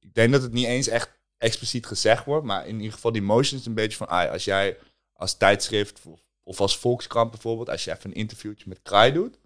ik 0.00 0.14
denk 0.14 0.32
dat 0.32 0.42
het 0.42 0.52
niet 0.52 0.66
eens 0.66 0.88
echt 0.88 1.18
expliciet 1.36 1.86
gezegd 1.86 2.24
wordt, 2.24 2.46
maar 2.46 2.66
in 2.66 2.76
ieder 2.76 2.92
geval 2.92 3.12
die 3.12 3.22
motion 3.22 3.58
is 3.60 3.66
een 3.66 3.74
beetje 3.74 3.96
van, 3.96 4.08
ah, 4.08 4.30
als 4.30 4.44
jij 4.44 4.78
als 5.12 5.36
tijdschrift 5.36 6.00
of, 6.42 6.60
als 6.60 6.78
Volkskrant 6.78 7.30
bijvoorbeeld, 7.30 7.68
als 7.68 7.84
je 7.84 7.90
even 7.90 8.10
een 8.10 8.16
interviewtje 8.16 8.68
met 8.68 8.82
Kraai 8.82 9.12
doet, 9.12 9.38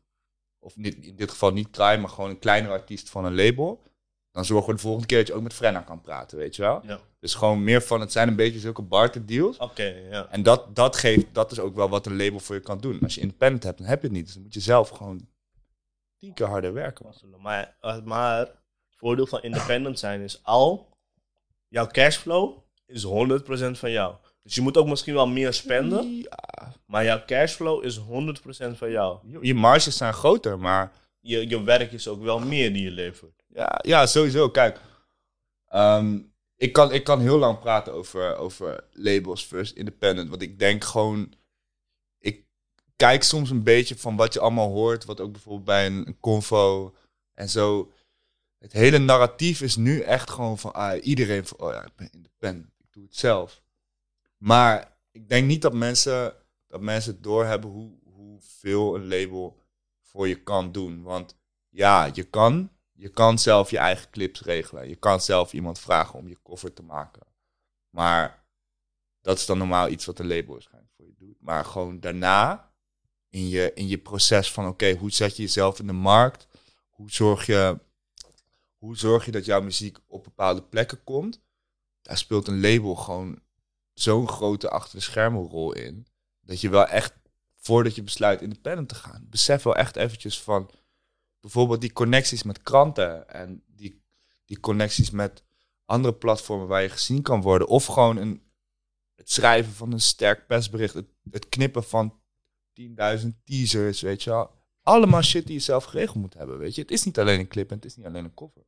of 0.58 0.76
niet, 0.76 0.94
in 1.06 1.16
dit 1.16 1.30
geval 1.30 1.52
niet 1.52 1.70
Kraai, 1.70 1.98
maar 1.98 2.08
gewoon 2.08 2.30
een 2.30 2.38
kleinere 2.38 2.72
artiest 2.72 3.10
van 3.10 3.24
een 3.24 3.34
label, 3.34 3.82
dan 4.34 4.44
zorgen 4.44 4.68
we 4.68 4.74
de 4.74 4.80
volgende 4.80 5.06
keer 5.06 5.18
dat 5.18 5.26
je 5.26 5.32
ook 5.34 5.42
met 5.42 5.54
Frenna 5.54 5.80
kan 5.80 6.00
praten, 6.00 6.38
weet 6.38 6.56
je 6.56 6.62
wel? 6.62 6.80
Ja. 6.86 7.00
Dus 7.20 7.34
gewoon 7.34 7.64
meer 7.64 7.82
van, 7.82 8.00
het 8.00 8.12
zijn 8.12 8.28
een 8.28 8.36
beetje 8.36 8.58
zulke 8.58 8.82
barter 8.82 9.26
deals. 9.26 9.56
Oké, 9.58 9.84
ja. 10.10 10.26
En 10.30 10.42
dat, 10.42 10.76
dat 10.76 10.96
geeft, 10.96 11.26
dat 11.32 11.52
is 11.52 11.58
ook 11.58 11.74
wel 11.74 11.88
wat 11.88 12.06
een 12.06 12.16
label 12.16 12.40
voor 12.40 12.54
je 12.54 12.60
kan 12.60 12.78
doen. 12.80 13.00
Als 13.02 13.14
je 13.14 13.20
independent 13.20 13.62
hebt, 13.62 13.78
dan 13.78 13.86
heb 13.86 14.00
je 14.00 14.06
het 14.06 14.16
niet. 14.16 14.24
Dus 14.24 14.34
dan 14.34 14.42
moet 14.42 14.54
je 14.54 14.60
zelf 14.60 14.88
gewoon 14.88 15.28
tien 16.18 16.34
keer 16.34 16.46
harder 16.46 16.72
werken. 16.72 17.04
man. 17.30 17.40
Maar, 17.40 17.76
eh, 17.80 18.00
maar 18.02 18.38
het 18.38 18.52
voordeel 18.96 19.26
van 19.26 19.42
independent 19.42 19.98
zijn 19.98 20.20
is 20.20 20.40
al, 20.42 20.96
jouw 21.68 21.86
cashflow 21.86 22.58
is 22.86 23.02
100% 23.02 23.78
van 23.78 23.90
jou. 23.90 24.14
Dus 24.42 24.54
je 24.54 24.60
moet 24.60 24.76
ook 24.76 24.86
misschien 24.86 25.14
wel 25.14 25.26
meer 25.28 25.52
spenden, 25.52 26.16
Ja, 26.16 26.72
maar 26.86 27.04
jouw 27.04 27.22
cashflow 27.26 27.84
is 27.84 27.96
100% 27.96 28.76
van 28.78 28.90
jou. 28.90 29.18
je- 29.30 29.38
je 29.42 29.54
marges 29.54 29.96
zijn 29.96 30.12
groter, 30.12 30.58
maar 30.58 30.92
Je, 31.26 31.48
je 31.48 31.62
werk 31.62 31.92
is 31.92 32.08
ook 32.08 32.22
wel 32.22 32.38
meer 32.40 32.72
die 32.72 32.82
je 32.82 32.90
levert. 32.90 33.43
Ja, 33.54 33.78
ja 33.82 34.06
sowieso. 34.06 34.50
Kijk, 34.50 34.80
ehm, 35.66 36.20
ik, 36.56 36.72
kan, 36.72 36.92
ik 36.92 37.04
kan 37.04 37.20
heel 37.20 37.38
lang 37.38 37.58
praten 37.58 37.92
over, 37.92 38.36
over 38.36 38.84
labels 38.92 39.44
first 39.44 39.76
independent. 39.76 40.28
Want 40.28 40.42
ik 40.42 40.58
denk 40.58 40.84
gewoon... 40.84 41.34
Ik 42.18 42.46
kijk 42.96 43.22
soms 43.22 43.50
een 43.50 43.62
beetje 43.62 43.96
van 43.96 44.16
wat 44.16 44.32
je 44.32 44.40
allemaal 44.40 44.70
hoort. 44.70 45.04
Wat 45.04 45.20
ook 45.20 45.32
bijvoorbeeld 45.32 45.64
bij 45.64 45.86
een, 45.86 46.06
een 46.06 46.20
convo 46.20 46.94
en 47.34 47.48
zo. 47.48 47.92
Het 48.58 48.72
hele 48.72 48.98
narratief 48.98 49.60
is 49.60 49.76
nu 49.76 50.00
echt 50.00 50.30
gewoon 50.30 50.58
van... 50.58 50.72
Ah, 50.72 51.04
iedereen 51.04 51.46
van, 51.46 51.58
oh 51.58 51.72
ja, 51.72 51.84
ik 51.84 51.96
ben 51.96 52.10
independent. 52.12 52.72
Ik 52.78 52.92
doe 52.92 53.04
het 53.04 53.16
zelf. 53.16 53.62
Maar 54.36 54.98
ik 55.10 55.28
denk 55.28 55.46
niet 55.46 55.62
dat 55.62 55.72
mensen, 55.72 56.34
dat 56.66 56.80
mensen 56.80 57.22
doorhebben 57.22 57.70
hoe, 57.70 57.98
hoeveel 58.04 58.94
een 58.94 59.08
label 59.08 59.58
voor 60.02 60.28
je 60.28 60.42
kan 60.42 60.72
doen. 60.72 61.02
Want 61.02 61.38
ja, 61.68 62.10
je 62.12 62.24
kan, 62.24 62.70
je 62.96 63.08
kan 63.08 63.38
zelf 63.38 63.70
je 63.70 63.78
eigen 63.78 64.10
clips 64.10 64.40
regelen. 64.40 64.88
Je 64.88 64.96
kan 64.96 65.20
zelf 65.20 65.52
iemand 65.52 65.78
vragen 65.78 66.18
om 66.18 66.28
je 66.28 66.42
cover 66.42 66.72
te 66.72 66.82
maken. 66.82 67.26
Maar 67.90 68.46
dat 69.20 69.38
is 69.38 69.46
dan 69.46 69.58
normaal 69.58 69.88
iets 69.88 70.04
wat 70.04 70.18
een 70.18 70.26
label 70.26 70.52
waarschijnlijk 70.52 70.92
voor 70.96 71.06
je 71.06 71.14
doet. 71.18 71.40
Maar 71.40 71.64
gewoon 71.64 72.00
daarna, 72.00 72.72
in 73.28 73.48
je, 73.48 73.72
in 73.74 73.88
je 73.88 73.98
proces 73.98 74.52
van 74.52 74.68
oké, 74.68 74.92
hoe 74.92 75.10
zet 75.10 75.36
je 75.36 75.42
jezelf 75.42 75.78
in 75.78 75.86
de 75.86 75.92
markt? 75.92 76.46
Hoe 76.88 77.10
zorg 77.10 77.46
je, 77.46 77.78
hoe 78.76 78.96
zorg 78.96 79.24
je 79.24 79.30
dat 79.30 79.44
jouw 79.44 79.62
muziek 79.62 79.98
op 80.06 80.24
bepaalde 80.24 80.62
plekken 80.62 81.04
komt? 81.04 81.40
Daar 82.02 82.18
speelt 82.18 82.48
een 82.48 82.60
label 82.60 82.94
gewoon 82.94 83.42
zo'n 83.92 84.28
grote 84.28 84.70
achter 84.70 84.98
de 84.98 85.04
schermen 85.04 85.48
rol 85.48 85.72
in. 85.72 86.06
Dat 86.40 86.60
je 86.60 86.68
wel 86.68 86.86
echt, 86.86 87.14
voordat 87.56 87.94
je 87.94 88.02
besluit 88.02 88.42
independent 88.42 88.88
te 88.88 88.94
gaan, 88.94 89.26
besef 89.30 89.62
wel 89.62 89.76
echt 89.76 89.96
eventjes 89.96 90.42
van 90.42 90.70
bijvoorbeeld 91.44 91.80
die 91.80 91.92
connecties 91.92 92.42
met 92.42 92.62
kranten 92.62 93.28
en 93.28 93.62
die, 93.66 94.02
die 94.44 94.60
connecties 94.60 95.10
met 95.10 95.42
andere 95.84 96.14
platformen 96.14 96.66
waar 96.66 96.82
je 96.82 96.88
gezien 96.88 97.22
kan 97.22 97.42
worden. 97.42 97.68
Of 97.68 97.86
gewoon 97.86 98.16
een, 98.16 98.42
het 99.14 99.30
schrijven 99.30 99.72
van 99.72 99.92
een 99.92 100.00
sterk 100.00 100.46
persbericht, 100.46 100.94
het, 101.30 101.48
knippen 101.48 101.84
van 101.84 102.20
10.000 102.80 103.26
teasers, 103.44 104.00
weet 104.00 104.22
je 104.22 104.30
wel. 104.30 104.50
Allemaal 104.82 105.22
shit 105.22 105.46
die 105.46 105.54
je 105.54 105.60
zelf 105.60 105.84
geregeld 105.84 106.16
moet 106.16 106.34
hebben, 106.34 106.58
weet 106.58 106.74
je. 106.74 106.80
Het 106.82 106.90
is 106.90 107.04
niet 107.04 107.18
alleen 107.18 107.40
een 107.40 107.48
clip 107.48 107.70
en 107.70 107.76
het 107.76 107.84
is 107.84 107.96
niet 107.96 108.06
alleen 108.06 108.24
een 108.24 108.34
cover. 108.34 108.62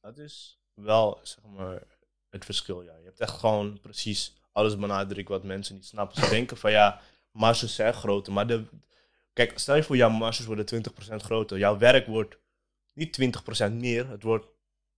Dat 0.00 0.18
is 0.18 0.60
wel, 0.74 1.20
zeg 1.22 1.44
maar, 1.44 1.82
het 2.30 2.44
verschil, 2.44 2.82
ja. 2.82 2.96
Je 2.96 3.04
hebt 3.04 3.20
echt 3.20 3.38
gewoon 3.38 3.80
precies 3.80 4.34
alles 4.52 4.78
benadrukt 4.78 5.28
wat 5.28 5.44
mensen 5.44 5.74
niet 5.74 5.86
snappen. 5.86 6.22
Ze 6.22 6.28
denken 6.28 6.56
van, 6.56 6.70
ja, 6.70 7.00
marges 7.30 7.74
zijn 7.74 7.94
groter, 7.94 8.32
maar 8.32 8.46
de... 8.46 8.64
Kijk, 9.36 9.58
stel 9.58 9.76
je 9.76 9.82
voor, 9.82 9.96
jouw 9.96 10.10
marges 10.10 10.46
worden 10.46 10.66
20% 11.10 11.14
groter. 11.16 11.58
Jouw 11.58 11.78
werk 11.78 12.06
wordt 12.06 12.38
niet 12.92 13.20
20% 13.68 13.72
meer, 13.72 14.08
het 14.08 14.22
wordt 14.22 14.46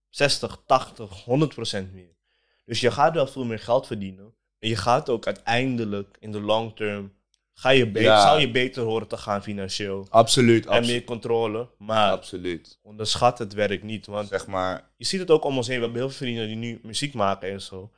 60, 0.09 0.63
80, 0.67 1.25
100% 1.25 1.93
meer. 1.93 2.17
Dus 2.65 2.81
je 2.81 2.91
gaat 2.91 3.15
wel 3.15 3.27
veel 3.27 3.45
meer 3.45 3.59
geld 3.59 3.87
verdienen. 3.87 4.35
En 4.59 4.69
je 4.69 4.77
gaat 4.77 5.09
ook 5.09 5.27
uiteindelijk, 5.27 6.17
in 6.21 6.33
de 6.33 6.41
long 6.41 6.77
term, 6.77 7.13
ga 7.53 7.71
je 7.71 7.87
beter, 7.87 8.09
Ja. 8.11 8.23
zou 8.23 8.41
je 8.41 8.51
beter 8.51 8.83
horen 8.83 9.09
te 9.09 9.17
gaan 9.17 9.43
financieel. 9.43 10.07
Absoluut, 10.11 10.67
En 10.67 10.87
meer 10.87 11.05
controle. 11.05 11.69
Maar 11.79 12.11
absoluut. 12.11 12.79
onderschat 12.83 13.39
het 13.39 13.53
werk 13.53 13.83
niet, 13.83 14.07
want 14.07 14.29
Zeg 14.29 14.47
maar, 14.47 14.91
je 14.97 15.05
ziet 15.05 15.21
het 15.21 15.31
ook 15.31 15.45
om 15.45 15.57
ons 15.57 15.67
heen. 15.67 15.77
We 15.77 15.83
hebben 15.83 16.01
heel 16.01 16.11
veel 16.11 16.19
vrienden 16.27 16.47
die 16.47 16.57
nu 16.57 16.81
muziek 16.83 17.15
maken 17.15 17.51
en 17.51 17.61
zo. 17.61 17.93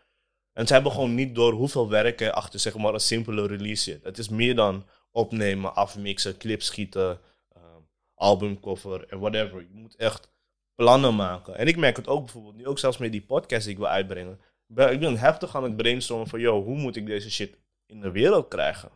En 0.53 0.67
ze 0.67 0.73
hebben 0.73 0.93
gewoon 0.93 1.15
niet 1.15 1.35
door 1.35 1.53
hoeveel 1.53 1.89
werk 1.89 2.21
er 2.21 2.33
achter 2.33 2.61
zeg 2.61 2.77
maar, 2.77 2.95
een 2.95 3.01
simpele 3.01 3.47
release 3.47 3.83
zit. 3.83 4.05
Het 4.05 4.19
is 4.19 4.29
meer 4.29 4.55
dan 4.55 4.87
opnemen, 5.11 5.75
afmixen, 5.75 6.37
clips 6.37 6.67
schieten, 6.67 7.21
um, 7.57 7.89
albumcover 8.15 9.09
en 9.09 9.19
whatever. 9.21 9.61
Je 9.61 9.69
moet 9.75 9.97
echt 9.97 10.29
plannen 10.75 11.15
maken. 11.17 11.57
En 11.57 11.67
ik 11.67 11.77
merk 11.77 11.97
het 11.97 12.07
ook 12.09 12.25
bijvoorbeeld 12.25 12.57
nu, 12.57 12.67
ook 12.67 12.79
zelfs 12.79 12.99
met 12.99 13.13
die 13.13 13.23
podcast 13.23 13.63
die 13.65 13.73
ik 13.73 13.79
wil 13.79 13.89
uitbrengen. 13.89 14.41
Ik 14.69 14.75
ben, 14.75 14.93
ik 14.93 15.01
ben 15.01 15.19
heftig 15.19 15.57
aan 15.57 15.63
het 15.63 15.77
brainstormen 15.77 16.27
van, 16.29 16.41
yo, 16.41 16.63
hoe 16.63 16.77
moet 16.77 16.97
ik 16.97 17.07
deze 17.07 17.31
shit 17.31 17.57
in 17.87 18.01
de 18.01 18.11
wereld 18.11 18.49
krijgen? 18.49 18.91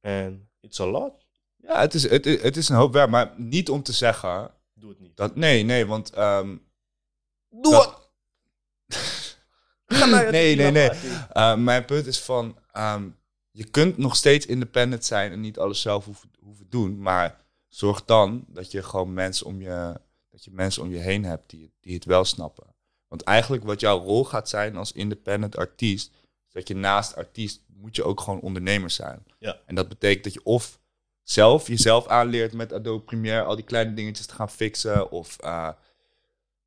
En 0.00 0.48
it's 0.60 0.80
a 0.80 0.86
lot. 0.86 1.26
ja, 1.56 1.80
het 1.80 1.94
is, 1.94 2.02
het, 2.10 2.24
het 2.24 2.56
is 2.56 2.68
een 2.68 2.76
hoop 2.76 2.92
werk, 2.92 3.10
maar 3.10 3.34
niet 3.36 3.70
om 3.70 3.82
te 3.82 3.92
zeggen 3.92 4.50
Doe 4.74 4.90
het 4.90 5.00
niet. 5.00 5.16
dat... 5.16 5.36
Nee, 5.36 5.62
nee, 5.62 5.86
want... 5.86 6.10
ehm, 6.10 6.56
Doe 7.50 7.72
dat- 7.72 8.10
je 8.86 10.26
Nee, 10.30 10.56
nee, 10.56 10.70
nee. 10.70 10.90
Uh, 11.32 11.56
mijn 11.56 11.84
punt 11.84 12.06
is 12.06 12.20
van, 12.20 12.58
ehm, 12.72 13.08
je 13.52 13.64
kunt 13.64 13.96
nog 13.96 14.16
steeds 14.16 14.46
independent 14.46 15.04
zijn 15.04 15.32
en 15.32 15.40
niet 15.40 15.58
alles 15.58 15.80
zelf 15.80 16.04
hoeven, 16.04 16.30
hoeven 16.40 16.66
doen, 16.68 17.02
maar 17.02 17.40
zorg 17.68 18.04
dan 18.04 18.44
dat 18.48 18.70
je 18.70 18.82
gewoon 18.82 19.12
mensen 19.12 19.46
om 19.46 19.60
je, 19.60 20.00
dat 20.30 20.44
je 20.44 20.50
mensen 20.52 20.82
om 20.82 20.90
je 20.90 20.98
heen 20.98 21.24
hebt 21.24 21.50
die, 21.50 21.72
die 21.80 21.94
het 21.94 22.04
wel 22.04 22.24
snappen. 22.24 22.74
Want 23.08 23.22
eigenlijk 23.22 23.64
wat 23.64 23.80
jouw 23.80 23.98
rol 23.98 24.24
gaat 24.24 24.48
zijn 24.48 24.76
als 24.76 24.92
independent 24.92 25.56
artiest, 25.56 26.10
is 26.46 26.52
dat 26.52 26.68
je 26.68 26.74
naast 26.74 27.16
artiest 27.16 27.62
moet 27.66 27.96
je 27.96 28.04
ook 28.04 28.20
gewoon 28.20 28.40
ondernemer 28.40 28.90
zijn. 28.90 29.26
Ja. 29.38 29.60
En 29.66 29.74
dat 29.74 29.88
betekent 29.88 30.24
dat 30.24 30.32
je 30.32 30.44
of 30.44 30.80
zelf 31.22 31.68
jezelf 31.68 32.06
aanleert 32.06 32.52
met 32.52 32.72
Adobe 32.72 33.04
Premiere 33.04 33.42
al 33.42 33.56
die 33.56 33.64
kleine 33.64 33.94
dingetjes 33.94 34.26
te 34.26 34.34
gaan 34.34 34.50
fixen, 34.50 35.10
of 35.10 35.36
uh, 35.44 35.68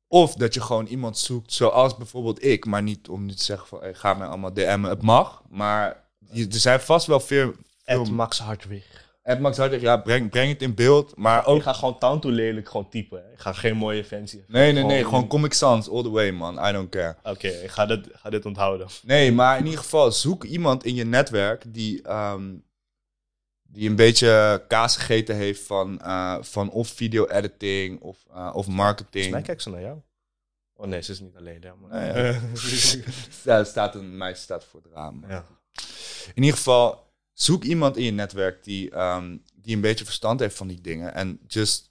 of 0.08 0.34
dat 0.34 0.54
je 0.54 0.60
gewoon 0.60 0.86
iemand 0.86 1.18
zoekt, 1.18 1.52
zoals 1.52 1.96
bijvoorbeeld 1.96 2.44
ik, 2.44 2.64
maar 2.64 2.82
niet 2.82 3.08
om 3.08 3.24
nu 3.24 3.34
te 3.34 3.44
zeggen 3.44 3.68
van 3.68 3.80
hey, 3.80 3.94
ga 3.94 4.14
mij 4.14 4.26
allemaal 4.26 4.52
DM'en. 4.52 4.82
Het 4.82 5.02
mag, 5.02 5.42
maar 5.48 6.05
je- 6.30 6.46
er 6.48 6.58
zijn 6.58 6.80
vast 6.80 7.06
wel 7.06 7.20
veel. 7.20 7.52
Ed 7.84 8.10
Max 8.10 8.38
Hartwig. 8.38 9.04
Ed 9.22 9.40
Max 9.40 9.56
Hartig, 9.56 9.80
ja, 9.80 9.96
breng, 9.96 10.30
breng 10.30 10.48
het 10.52 10.62
in 10.62 10.74
beeld. 10.74 11.16
Maar 11.16 11.46
ook... 11.46 11.56
Ik 11.56 11.62
ga 11.62 11.72
gewoon 11.72 11.98
Tanto 11.98 12.28
lelijk 12.30 12.68
gewoon 12.68 12.88
typen. 12.88 13.22
hè. 13.24 13.32
Ik 13.32 13.38
ga 13.40 13.52
geen 13.52 13.76
mooie 13.76 14.04
fancy. 14.04 14.40
Nee, 14.46 14.72
nee, 14.72 14.84
nee. 14.84 15.04
Gewoon 15.04 15.26
Comic 15.26 15.52
Sans, 15.52 15.90
all 15.90 16.02
the 16.02 16.10
way, 16.10 16.30
man. 16.30 16.68
I 16.68 16.72
don't 16.72 16.88
care. 16.90 17.16
Oké, 17.22 17.48
ik 17.48 17.70
ga 17.70 17.86
dit, 17.86 18.08
ga 18.12 18.30
dit 18.30 18.44
onthouden. 18.46 18.86
Nee, 19.02 19.32
maar 19.32 19.58
in 19.58 19.64
ieder 19.64 19.80
geval, 19.80 20.12
zoek 20.12 20.44
iemand 20.44 20.84
in 20.84 20.94
je 20.94 21.04
netwerk 21.04 21.62
die, 21.74 22.02
ehm, 22.02 22.54
die 23.62 23.88
een 23.88 23.96
beetje 23.96 24.64
kaas 24.68 24.96
gegeten 24.96 25.36
heeft 25.36 25.62
van, 25.62 26.00
eh, 26.00 26.36
van 26.40 26.70
of 26.70 26.88
video-editing 26.88 28.00
of, 28.00 28.18
eh, 28.34 28.50
of 28.54 28.66
marketing. 28.66 29.30
Mij 29.30 29.42
kijkt 29.42 29.62
ze 29.62 29.70
naar 29.70 29.80
jou. 29.80 29.98
Oh 30.74 30.86
nee, 30.86 31.02
ze 31.02 31.12
is 31.12 31.20
niet 31.20 31.36
alleen. 31.36 31.58
Ja, 31.60 31.74
maar... 31.80 32.02
Nee, 32.14 32.22
ja. 32.32 32.40
Ja, 33.44 33.64
staat 33.64 33.94
een 33.94 34.16
meisje 34.16 34.42
staat 34.42 34.64
voor 34.64 34.80
het 34.82 34.92
raam. 34.94 35.24
Ja. 35.28 35.44
In 36.34 36.42
ieder 36.42 36.56
geval, 36.56 37.12
zoek 37.32 37.64
iemand 37.64 37.96
in 37.96 38.04
je 38.04 38.10
netwerk 38.10 38.64
die, 38.64 38.90
ehm, 38.90 39.36
die 39.54 39.74
een 39.74 39.80
beetje 39.80 40.04
verstand 40.04 40.40
heeft 40.40 40.56
van 40.56 40.66
die 40.66 40.80
dingen. 40.80 41.14
En 41.14 41.40
just 41.46 41.90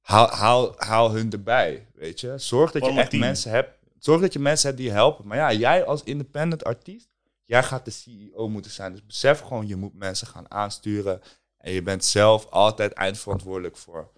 haal, 0.00 0.30
haal, 0.30 0.74
haal 0.76 1.10
hun 1.10 1.32
erbij, 1.32 1.86
weet 1.94 2.20
je. 2.20 2.38
Zorg 2.38 2.72
dat 2.72 2.84
je 2.84 2.90
echt 2.90 3.10
team. 3.10 3.22
mensen 3.22 3.50
hebt. 3.50 3.78
Zorg 3.98 4.20
dat 4.20 4.32
je 4.32 4.38
mensen 4.38 4.66
hebt 4.66 4.80
die 4.80 4.88
je 4.88 4.94
helpen. 4.94 5.26
Maar 5.26 5.36
ja, 5.36 5.52
jij 5.52 5.84
als 5.84 6.02
independent 6.02 6.64
artiest, 6.64 7.08
jij 7.44 7.62
gaat 7.62 7.84
de 7.84 7.90
CEO 7.90 8.48
moeten 8.48 8.70
zijn. 8.70 8.92
Dus 8.92 9.06
besef 9.06 9.40
gewoon, 9.40 9.66
je 9.66 9.76
moet 9.76 9.94
mensen 9.94 10.26
gaan 10.26 10.50
aansturen. 10.50 11.20
En 11.58 11.72
je 11.72 11.82
bent 11.82 12.04
zelf 12.04 12.46
altijd 12.50 12.92
eindverantwoordelijk 12.92 13.76
voor, 13.76 14.10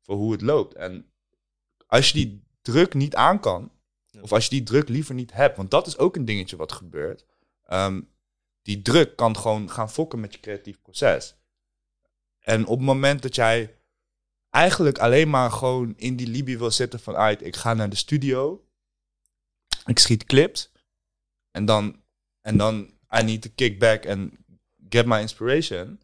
voor 0.00 0.16
hoe 0.16 0.32
het 0.32 0.42
loopt. 0.42 0.74
En 0.74 1.06
als 1.86 2.10
je 2.10 2.14
die 2.14 2.42
druk 2.62 2.94
niet 2.94 3.14
aan 3.14 3.40
kan, 3.40 3.70
of 4.20 4.32
als 4.32 4.44
je 4.44 4.50
die 4.50 4.62
druk 4.62 4.88
liever 4.88 5.14
niet 5.14 5.32
hebt, 5.32 5.56
want 5.56 5.70
dat 5.70 5.86
is 5.86 5.98
ook 5.98 6.16
een 6.16 6.24
dingetje 6.24 6.56
wat 6.56 6.72
gebeurt. 6.72 7.24
Ehm, 7.64 8.00
die 8.68 8.82
druk 8.82 9.16
kan 9.16 9.36
gewoon 9.36 9.70
gaan 9.70 9.90
fokken 9.90 10.20
met 10.20 10.32
je 10.32 10.40
creatief 10.40 10.82
proces. 10.82 11.34
En 12.38 12.66
op 12.66 12.76
het 12.76 12.86
moment 12.86 13.22
dat 13.22 13.34
jij 13.34 13.76
eigenlijk 14.50 14.98
alleen 14.98 15.30
maar 15.30 15.50
gewoon 15.50 15.94
in 15.96 16.16
die 16.16 16.26
Libië 16.26 16.58
wil 16.58 16.70
zitten 16.70 17.00
van, 17.00 17.16
uit, 17.16 17.42
ik 17.42 17.56
ga 17.56 17.74
naar 17.74 17.90
de 17.90 17.96
studio, 17.96 18.66
ik 19.84 19.98
schiet 19.98 20.24
clips, 20.24 20.72
en 21.50 21.64
dan, 21.64 22.02
en 22.40 22.56
dan 22.56 22.80
I 23.18 23.22
need 23.22 23.42
to 23.42 23.50
kick 23.54 23.78
back 23.78 24.06
and 24.06 24.32
get 24.88 25.06
my 25.06 25.20
inspiration, 25.20 26.00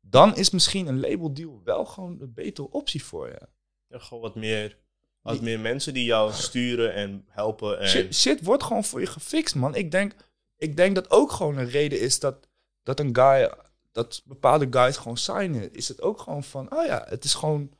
dan 0.00 0.36
is 0.36 0.50
misschien 0.50 0.86
een 0.86 1.00
label 1.00 1.34
deal 1.34 1.60
wel 1.64 1.84
gewoon 1.84 2.20
een 2.20 2.32
betere 2.32 2.70
optie 2.70 3.04
voor 3.04 3.28
je. 3.28 3.48
Ja, 3.86 3.98
gewoon 3.98 4.22
wat 4.22 4.34
meer, 4.34 4.78
wat 5.20 5.40
meer 5.40 5.60
mensen 5.60 5.94
die 5.94 6.04
jou 6.04 6.32
sturen 6.32 6.94
en 6.94 7.24
helpen. 7.28 7.80
En... 7.80 7.88
Shit, 7.88 8.14
shit 8.14 8.42
wordt 8.42 8.62
gewoon 8.62 8.84
voor 8.84 9.00
je 9.00 9.06
gefixt, 9.06 9.54
man. 9.54 9.74
Ik 9.74 9.90
denk, 9.90 10.14
ik 10.62 10.76
denk 10.76 10.94
dat 10.94 11.10
ook 11.10 11.32
gewoon 11.32 11.56
een 11.56 11.68
reden 11.68 12.00
is 12.00 12.20
dat, 12.20 12.48
dat 12.82 13.00
een 13.00 13.16
guy, 13.16 13.52
dat 13.92 14.22
bepaalde 14.24 14.66
guys 14.70 14.96
gewoon 14.96 15.16
signen. 15.16 15.72
Is 15.72 15.88
het 15.88 16.02
ook 16.02 16.20
gewoon 16.20 16.44
van, 16.44 16.76
oh 16.76 16.86
ja, 16.86 17.04
het 17.08 17.24
is 17.24 17.34
gewoon, 17.34 17.72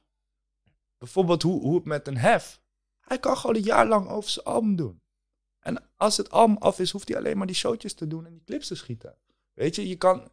bijvoorbeeld 0.98 1.42
hoe, 1.42 1.60
hoe 1.60 1.74
het 1.74 1.84
met 1.84 2.06
een 2.06 2.16
hef. 2.16 2.60
Hij 3.00 3.18
kan 3.18 3.36
gewoon 3.36 3.56
een 3.56 3.62
jaar 3.62 3.86
lang 3.86 4.08
over 4.08 4.30
zijn 4.30 4.44
album 4.44 4.76
doen. 4.76 5.02
En 5.58 5.84
als 5.96 6.16
het 6.16 6.30
album 6.30 6.56
af 6.56 6.78
is, 6.78 6.90
hoeft 6.90 7.08
hij 7.08 7.16
alleen 7.16 7.38
maar 7.38 7.46
die 7.46 7.56
showtjes 7.56 7.94
te 7.94 8.06
doen 8.06 8.26
en 8.26 8.32
die 8.32 8.44
clips 8.44 8.66
te 8.66 8.74
schieten. 8.74 9.16
Weet 9.52 9.74
je, 9.74 9.88
je 9.88 9.96
kan, 9.96 10.30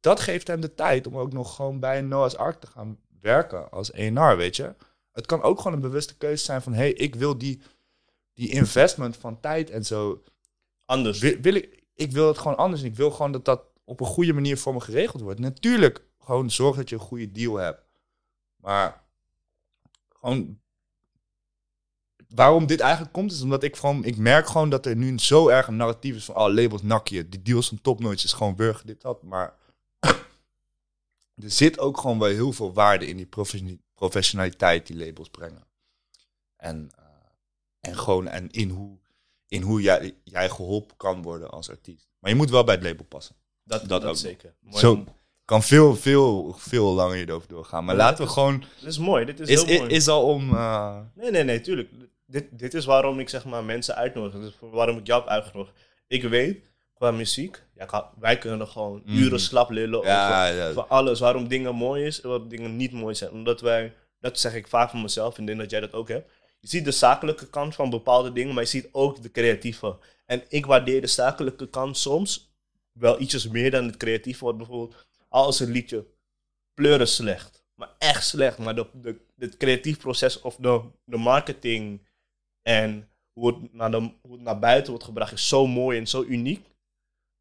dat 0.00 0.20
geeft 0.20 0.46
hem 0.46 0.60
de 0.60 0.74
tijd 0.74 1.06
om 1.06 1.18
ook 1.18 1.32
nog 1.32 1.54
gewoon 1.54 1.80
bij 1.80 1.98
een 1.98 2.08
Noah's 2.08 2.34
Ark 2.34 2.60
te 2.60 2.66
gaan 2.66 2.98
werken 3.20 3.70
als 3.70 3.90
ENR, 3.90 4.36
weet 4.36 4.56
je. 4.56 4.74
Het 5.12 5.26
kan 5.26 5.42
ook 5.42 5.58
gewoon 5.58 5.72
een 5.72 5.80
bewuste 5.80 6.16
keuze 6.16 6.44
zijn 6.44 6.62
van, 6.62 6.72
hé, 6.72 6.78
hey, 6.78 6.92
ik 6.92 7.14
wil 7.14 7.38
die, 7.38 7.60
die 8.34 8.50
investment 8.50 9.16
van 9.16 9.40
tijd 9.40 9.70
en 9.70 9.84
zo, 9.84 10.22
Anders. 10.90 11.18
wil, 11.18 11.54
ik, 11.54 11.82
ik 11.94 12.12
wil 12.12 12.28
het 12.28 12.38
gewoon 12.38 12.56
anders. 12.56 12.82
Ik 12.82 12.94
wil 12.94 13.10
gewoon 13.10 13.32
dat 13.32 13.44
dat 13.44 13.62
op 13.84 14.00
een 14.00 14.06
goede 14.06 14.32
manier 14.32 14.58
voor 14.58 14.74
me 14.74 14.80
geregeld 14.80 15.22
wordt. 15.22 15.40
Natuurlijk, 15.40 16.04
gewoon 16.18 16.50
zorg 16.50 16.76
dat 16.76 16.88
je 16.88 16.94
een 16.94 17.00
goede 17.00 17.32
deal 17.32 17.56
hebt. 17.56 17.82
Maar 18.56 19.04
gewoon, 20.08 20.60
waarom 22.28 22.66
dit 22.66 22.80
eigenlijk 22.80 23.12
komt, 23.12 23.32
is 23.32 23.42
omdat 23.42 23.62
ik 23.62 23.76
gewoon, 23.76 24.04
ik 24.04 24.16
merk 24.16 24.46
gewoon 24.46 24.70
dat 24.70 24.86
er 24.86 24.96
nu 24.96 25.18
zo 25.18 25.48
erg 25.48 25.66
een 25.66 25.76
narratief 25.76 26.16
is 26.16 26.24
van, 26.24 26.36
oh, 26.36 26.54
labels 26.54 26.82
nakje, 26.82 27.28
die 27.28 27.42
deals 27.42 27.68
van 27.68 27.80
topnotch 27.80 28.24
is 28.24 28.32
gewoon 28.32 28.56
burger, 28.56 28.86
dit, 28.86 29.00
dat. 29.00 29.22
Maar 29.22 29.54
er 31.44 31.50
zit 31.50 31.78
ook 31.78 31.98
gewoon 31.98 32.18
wel 32.18 32.28
heel 32.28 32.52
veel 32.52 32.72
waarde 32.72 33.06
in 33.06 33.16
die 33.16 33.26
profession- 33.26 33.82
professionaliteit 33.94 34.86
die 34.86 34.96
labels 34.96 35.30
brengen. 35.30 35.66
En, 36.56 36.90
eh, 36.96 37.04
en 37.80 37.96
gewoon, 37.96 38.28
en 38.28 38.50
in 38.50 38.70
hoe, 38.70 38.98
in 39.50 39.62
hoe 39.62 39.80
jij, 39.80 40.14
jij 40.24 40.48
geholpen 40.48 40.96
kan 40.96 41.22
worden 41.22 41.50
als 41.50 41.70
artiest. 41.70 42.08
Maar 42.18 42.30
je 42.30 42.36
moet 42.36 42.50
wel 42.50 42.64
bij 42.64 42.74
het 42.74 42.84
label 42.84 43.04
passen. 43.04 43.36
Dat, 43.64 43.88
dat 43.88 44.00
dat, 44.02 44.10
ook. 44.10 44.16
zeker. 44.16 44.54
Mooi. 44.60 44.78
Zo 44.78 45.04
kan 45.44 45.62
veel, 45.62 45.96
veel, 45.96 46.54
veel 46.58 46.92
langer 46.92 47.16
hierover 47.16 47.48
doorgaan. 47.48 47.84
Maar 47.84 47.94
Ja, 47.96 48.00
laten 48.02 48.24
we 48.24 48.30
gewoon... 48.30 48.58
Dit 48.80 48.88
is 48.88 48.98
mooi. 48.98 49.24
Dit 49.24 49.40
is, 49.40 49.48
Is, 49.48 49.62
heel 49.64 49.78
mooi. 49.78 49.90
is 49.90 50.08
al 50.08 50.24
om... 50.26 50.54
eh, 50.54 50.98
Nee, 51.14 51.30
nee, 51.30 51.42
nee, 51.44 51.60
tuurlijk. 51.60 51.88
Dit, 52.26 52.58
dit 52.58 52.74
is 52.74 52.84
waarom 52.84 53.18
ik 53.18 53.28
zeg 53.28 53.44
maar 53.44 53.64
mensen 53.64 53.94
uitnodig. 53.94 54.32
Dit 54.32 54.42
is 54.42 54.56
waarom 54.60 54.98
ik 54.98 55.06
jou 55.06 55.20
heb 55.20 55.30
uitgenodigd. 55.30 55.76
Ik 56.06 56.22
weet, 56.22 56.70
qua 56.94 57.10
muziek, 57.10 57.62
ja, 57.74 58.10
wij 58.18 58.38
kunnen 58.38 58.68
gewoon 58.68 59.02
Mm. 59.04 59.16
uren 59.16 59.40
slap 59.40 59.70
lullen 59.70 60.02
Ja, 60.04 60.44
over, 60.48 60.56
ja. 60.62 60.68
over 60.68 60.82
alles. 60.86 61.20
Waarom 61.20 61.48
dingen 61.48 61.74
mooi 61.74 62.04
is 62.04 62.20
en 62.20 62.28
waarom 62.28 62.48
dingen 62.48 62.76
niet 62.76 62.92
mooi 62.92 63.14
zijn. 63.14 63.30
Omdat 63.30 63.60
wij, 63.60 63.92
dat 64.20 64.38
zeg 64.38 64.54
ik 64.54 64.68
vaak 64.68 64.90
van 64.90 65.02
mezelf 65.02 65.38
en 65.38 65.44
denk 65.44 65.58
dat 65.58 65.70
jij 65.70 65.80
dat 65.80 65.92
ook 65.92 66.08
hebt. 66.08 66.30
Je 66.60 66.68
ziet 66.68 66.84
de 66.84 66.90
zakelijke 66.90 67.50
kant 67.50 67.74
van 67.74 67.90
bepaalde 67.90 68.32
dingen, 68.32 68.54
maar 68.54 68.62
je 68.62 68.68
ziet 68.68 68.88
ook 68.92 69.22
de 69.22 69.30
creatieve. 69.30 69.98
En 70.26 70.42
ik 70.48 70.66
waardeer 70.66 71.00
de 71.00 71.06
zakelijke 71.06 71.68
kant 71.68 71.98
soms 71.98 72.54
wel 72.92 73.20
ietsjes 73.20 73.48
meer 73.48 73.70
dan 73.70 73.86
het 73.86 73.96
creatieve. 73.96 74.44
Want 74.44 74.56
bijvoorbeeld, 74.56 75.06
als 75.28 75.60
een 75.60 75.70
liedje 75.70 76.06
pleuren 76.74 77.08
slecht. 77.08 77.64
Maar 77.74 77.90
echt 77.98 78.26
slecht. 78.26 78.58
Maar 78.58 78.74
de, 78.74 78.86
de, 78.92 79.20
het 79.38 79.56
creatief 79.56 79.98
proces 79.98 80.40
of 80.40 80.56
de, 80.56 80.82
de 81.04 81.16
marketing 81.16 82.08
en 82.62 83.08
hoe 83.32 83.46
het, 83.46 83.72
naar 83.72 83.90
de, 83.90 83.96
hoe 83.96 84.32
het 84.32 84.40
naar 84.40 84.58
buiten 84.58 84.90
wordt 84.90 85.04
gebracht 85.04 85.32
is 85.32 85.48
zo 85.48 85.66
mooi 85.66 85.98
en 85.98 86.06
zo 86.06 86.22
uniek. 86.22 86.66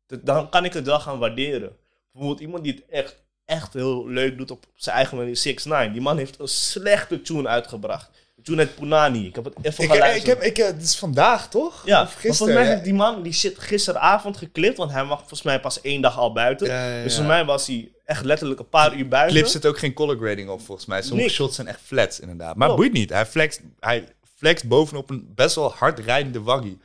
Dan 0.05 0.49
kan 0.49 0.65
ik 0.65 0.73
het 0.73 0.85
wel 0.85 0.99
gaan 0.99 1.19
waarderen. 1.19 1.77
Bijvoorbeeld 2.11 2.41
iemand 2.41 2.63
die 2.63 2.73
het 2.73 2.85
echt, 2.85 3.23
echt 3.45 3.73
heel 3.73 4.07
leuk 4.07 4.37
doet 4.37 4.51
op 4.51 4.65
zijn 4.73 4.95
eigen 4.95 5.17
manier, 5.17 5.37
6 5.37 5.65
9 5.65 5.91
Die 5.91 6.01
man 6.01 6.17
heeft 6.17 6.39
een 6.39 6.47
slechte 6.47 7.21
tune 7.21 7.47
uitgebracht. 7.47 8.18
Tune 8.43 8.59
uit 8.59 8.75
Punani. 8.75 9.27
Ik 9.27 9.35
heb 9.35 9.43
het 9.43 9.53
even 9.61 9.83
ik, 9.83 9.89
geluisterd. 9.91 10.21
ik 10.21 10.27
heb, 10.27 10.41
ik, 10.41 10.57
eh, 10.57 10.65
het 10.65 10.81
is 10.83 10.97
vandaag, 10.97 11.49
toch? 11.49 11.81
ja, 11.85 12.01
Of 12.01 12.07
gisteren? 12.13 12.35
volgens 12.35 12.57
mij 12.57 12.67
ja. 12.67 12.73
heeft 12.73 12.83
die 12.83 12.93
man 12.93 13.21
die 13.21 13.33
shit 13.33 13.59
gisteravond 13.59 14.37
geklipt, 14.37 14.77
want 14.77 14.91
hij 14.91 15.03
mag 15.03 15.17
volgens 15.17 15.41
mij 15.41 15.59
pas 15.59 15.81
één 15.81 16.01
dag 16.01 16.17
al 16.17 16.33
buiten. 16.33 16.67
Ja, 16.67 16.95
ja, 16.95 17.03
Dus 17.03 17.15
voor 17.15 17.25
mij 17.25 17.45
was 17.45 17.67
hij 17.67 17.91
echt 18.05 18.23
letterlijk 18.23 18.59
een 18.59 18.69
paar 18.69 18.95
uur 18.95 19.07
buiten. 19.07 19.35
Clips 19.35 19.51
zit 19.51 19.65
ook 19.65 19.79
geen 19.79 19.93
color 19.93 20.17
grading 20.17 20.49
op, 20.49 20.61
volgens 20.61 20.87
mij. 20.87 21.01
Sommige 21.01 21.29
shots 21.29 21.55
zijn 21.55 21.67
echt 21.67 21.79
flats, 21.85 22.19
inderdaad. 22.19 22.55
Maar 22.55 22.67
het 22.67 22.77
boeit 22.77 22.93
niet. 22.93 23.09
Hij 23.09 23.25
flext, 23.25 23.61
hij 23.79 24.07
flext 24.37 24.67
bovenop 24.67 25.09
een 25.09 25.31
best 25.35 25.55
wel 25.55 25.73
hard 25.73 25.99
rijdende 25.99 26.41
waggie. 26.41 26.77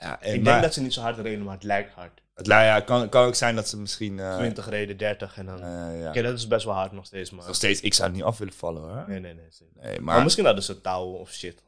Ja, 0.00 0.20
en 0.20 0.34
Ik 0.34 0.42
maar 0.42 0.52
denk 0.52 0.62
dat 0.62 0.74
ze 0.74 0.82
niet 0.82 0.92
zo 0.92 1.00
hard 1.00 1.18
reden, 1.18 1.44
maar 1.44 1.54
het 1.54 1.64
lijkt 1.64 1.94
hard. 1.94 2.20
Het 2.34 2.46
ja, 2.46 2.80
kan, 2.80 3.08
kan 3.08 3.24
ook 3.24 3.34
zijn 3.34 3.54
dat 3.54 3.68
ze 3.68 3.78
misschien... 3.78 4.18
eh 4.18 4.36
20 4.36 4.68
reden, 4.68 4.96
30 4.96 5.36
en 5.36 5.46
dan... 5.46 5.58
ja. 5.98 6.08
Oké, 6.08 6.22
dat 6.22 6.38
is 6.38 6.46
best 6.46 6.64
wel 6.64 6.74
hard 6.74 6.92
nog 6.92 7.06
steeds, 7.06 7.30
maar... 7.30 7.46
Nog 7.46 7.54
steeds, 7.54 7.80
ik 7.80 7.94
zou 7.94 8.08
het 8.08 8.16
niet 8.16 8.26
af 8.26 8.38
willen 8.38 8.54
vallen, 8.54 8.82
hoor. 8.82 9.04
Nee, 9.08 9.20
nee, 9.20 9.34
nee. 9.34 9.44
Nee, 9.74 10.00
Maar, 10.00 10.14
maar, 10.14 10.22
misschien 10.22 10.44
hadden 10.44 10.64
ze 10.64 10.80
touwen 10.80 11.18
of 11.18 11.32
shit. 11.32 11.62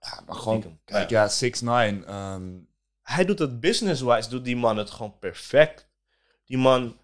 Ja, 0.00 0.22
maar 0.26 0.36
gewoon, 0.36 0.78
kijk, 0.84 1.10
ja, 1.10 1.28
6 1.28 1.60
9 1.60 2.06
ehm 2.06 2.42
Hij 3.02 3.24
doet 3.24 3.38
het 3.38 3.60
business-wise, 3.60 4.28
doet 4.28 4.44
die 4.44 4.56
man 4.56 4.76
het 4.76 4.90
gewoon 4.90 5.18
perfect. 5.18 5.88
Die 6.44 6.58
man, 6.58 6.96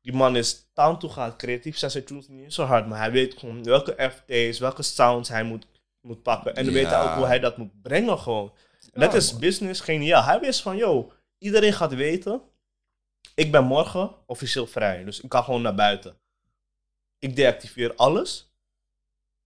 die 0.00 0.12
man 0.12 0.36
is 0.36 0.70
town 0.72 0.98
toe 0.98 1.10
gaat, 1.10 1.36
creatief 1.36 1.78
zijn 1.78 1.90
zijn 1.90 2.04
tunes 2.04 2.28
niet 2.28 2.54
zo 2.54 2.64
hard, 2.64 2.86
maar 2.86 2.98
hij 2.98 3.10
weet 3.10 3.38
gewoon 3.38 3.62
welke 3.62 4.10
FT's, 4.10 4.58
welke 4.58 4.82
sounds 4.82 5.28
hij 5.28 5.42
moet, 5.42 5.66
moet 6.00 6.22
pakken. 6.22 6.54
En 6.54 6.64
dan 6.64 6.74
weet 6.74 6.86
hij 6.86 7.02
ook 7.02 7.14
hoe 7.14 7.26
hij 7.26 7.40
dat 7.40 7.56
moet 7.56 7.82
brengen 7.82 8.18
gewoon. 8.18 8.52
En 8.94 9.00
dat 9.00 9.14
is 9.14 9.38
business 9.38 9.80
geniaal. 9.80 10.22
Hij 10.22 10.40
wist 10.40 10.62
van, 10.62 10.76
yo, 10.76 11.12
iedereen 11.38 11.72
gaat 11.72 11.94
weten, 11.94 12.42
ik 13.34 13.52
ben 13.52 13.64
morgen 13.64 14.14
officieel 14.26 14.66
vrij, 14.66 15.04
dus 15.04 15.20
ik 15.20 15.28
kan 15.28 15.44
gewoon 15.44 15.62
naar 15.62 15.74
buiten. 15.74 16.16
Ik 17.18 17.36
deactiveer 17.36 17.94
alles. 17.94 18.52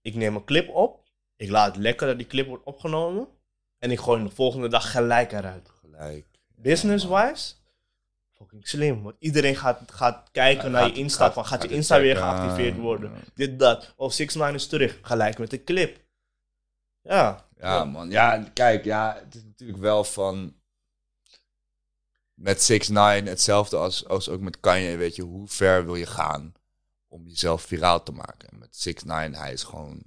Ik 0.00 0.14
neem 0.14 0.34
een 0.36 0.44
clip 0.44 0.68
op. 0.68 1.02
Ik 1.36 1.50
laat 1.50 1.76
lekker 1.76 2.06
dat 2.06 2.16
die 2.18 2.26
clip 2.26 2.46
wordt 2.46 2.64
opgenomen. 2.64 3.28
En 3.78 3.90
ik 3.90 3.98
gooi 3.98 4.18
hem 4.18 4.28
de 4.28 4.34
volgende 4.34 4.68
dag 4.68 4.90
gelijk 4.90 5.32
eruit. 5.32 5.68
gelijk. 5.80 6.26
Business-wise, 6.56 7.54
fucking 8.32 8.68
slim. 8.68 9.02
Want 9.02 9.16
iedereen 9.18 9.56
gaat, 9.56 9.92
gaat 9.92 10.28
kijken 10.32 10.64
Ja, 10.64 10.70
naar 10.70 10.82
gaat- 10.82 10.90
je 10.94 11.00
Insta. 11.00 11.24
gaat- 11.24 11.34
van, 11.34 11.46
gaat 11.46 11.62
je 11.62 11.68
Insta 11.68 12.00
weer 12.00 12.16
geactiveerd 12.16 12.76
worden? 12.76 13.12
Dit, 13.34 13.58
dat. 13.58 13.92
Of 13.96 14.12
6 14.12 14.34
9 14.34 14.54
is 14.54 14.66
terug. 14.66 14.98
Gelijk 15.02 15.38
met 15.38 15.50
de 15.50 15.64
clip. 15.64 15.98
Ja. 17.02 17.47
Ja, 17.60 17.84
man. 17.84 18.10
Ja, 18.10 18.50
kijk, 18.52 18.84
ja, 18.84 19.20
het 19.24 19.34
is 19.34 19.42
natuurlijk 19.44 19.78
wel 19.78 20.04
van... 20.04 20.56
Met 22.34 22.62
6 22.62 22.88
9 22.88 23.26
hetzelfde 23.26 23.76
als, 23.76 24.06
als 24.06 24.28
ook 24.28 24.40
met 24.40 24.60
Kanye, 24.60 24.96
weet 24.96 25.16
je, 25.16 25.22
hoe 25.22 25.48
ver 25.48 25.84
wil 25.84 25.94
je 25.94 26.06
gaan 26.06 26.52
om 27.08 27.26
jezelf 27.28 27.62
viraal 27.62 28.02
te 28.02 28.12
maken? 28.12 28.48
En 28.48 28.58
met 28.58 28.76
6 28.76 29.02
9 29.02 29.34
hij 29.34 29.52
is 29.52 29.62
gewoon... 29.62 30.02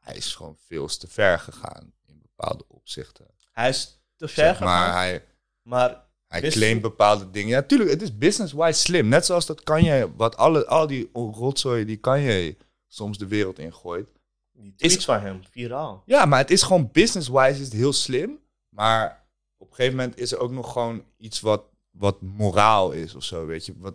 Hij 0.00 0.16
is 0.16 0.34
gewoon 0.34 0.56
veel 0.66 0.86
te 0.86 1.08
ver 1.08 1.38
gegaan 1.38 1.92
in 2.06 2.22
bepaalde 2.22 2.64
opzichten. 2.68 3.26
Hij 3.52 3.68
is 3.68 4.00
te 4.16 4.28
ver 4.28 4.44
Zeg 4.44 4.56
gegaan. 4.56 4.72
maar, 4.72 4.92
hij, 4.92 5.24
maar 5.62 6.04
Hij 6.26 6.40
claimt 6.40 6.82
bepaalde 6.82 7.30
dingen. 7.30 7.50
Ja, 7.50 7.62
tuurlijk, 7.62 7.90
het 7.90 8.02
is 8.02 8.18
business-wise 8.18 8.80
slim. 8.80 9.08
Net 9.08 9.26
zoals 9.26 9.46
dat 9.46 9.62
kan 9.62 9.84
je, 9.84 10.14
wat 10.16 10.36
alle, 10.36 10.66
al 10.66 10.86
die 10.86 11.10
rotzooi 11.12 11.84
die 11.84 11.96
kan 11.96 12.20
je 12.20 12.56
soms 12.88 13.18
de 13.18 13.26
wereld 13.26 13.58
ingooit. 13.58 14.08
Die 14.56 14.74
tweets 14.74 15.04
van 15.04 15.20
hem, 15.20 15.42
viraal. 15.50 16.02
Ja, 16.06 16.24
maar 16.24 16.38
het 16.38 16.50
is 16.50 16.62
gewoon 16.62 16.90
business-wise 16.92 17.60
is 17.60 17.66
het 17.66 17.72
heel 17.72 17.92
slim. 17.92 18.38
Maar 18.68 19.26
op 19.56 19.68
een 19.68 19.74
gegeven 19.74 19.96
moment 19.96 20.18
is 20.18 20.32
er 20.32 20.38
ook 20.38 20.50
nog 20.50 20.72
gewoon 20.72 21.04
iets 21.16 21.40
wat, 21.40 21.64
wat 21.90 22.22
moraal 22.22 22.92
is 22.92 23.14
of 23.14 23.24
zo, 23.24 23.46
weet 23.46 23.66
je. 23.66 23.74
Wat, 23.76 23.94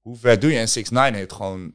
hoe 0.00 0.16
ver 0.16 0.40
doe 0.40 0.50
je? 0.50 0.58
En 0.58 0.68
6 0.68 0.88
9 0.90 1.14
heeft 1.14 1.32
gewoon... 1.32 1.74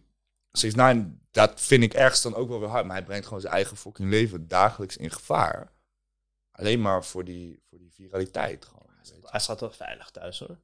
6 0.51 0.76
9 0.76 1.20
dat 1.36 1.61
vind 1.61 1.84
ik 1.84 1.93
ergens 1.93 2.22
dan 2.22 2.36
ook 2.36 2.49
wel 2.49 2.59
weer 2.59 2.70
hard. 2.70 2.86
Maar 2.86 2.95
hij 2.95 3.05
brengt 3.05 3.26
gewoon 3.26 3.41
zijn 3.41 3.53
eigen 3.53 3.78
fucking 3.78 4.09
leven 4.09 4.47
dagelijks 4.47 4.97
in 4.97 5.11
gevaar. 5.11 5.72
Alleen 6.51 6.82
maar 6.82 7.05
voor 7.05 7.24
die, 7.24 7.59
voor 7.70 7.78
die 7.78 7.93
viraliteit. 7.93 8.66
Gewoon. 8.66 8.86
Hij 9.22 9.39
staat 9.39 9.59
wel 9.59 9.72
veilig 9.72 10.09
thuis 10.09 10.39
hoor. 10.39 10.57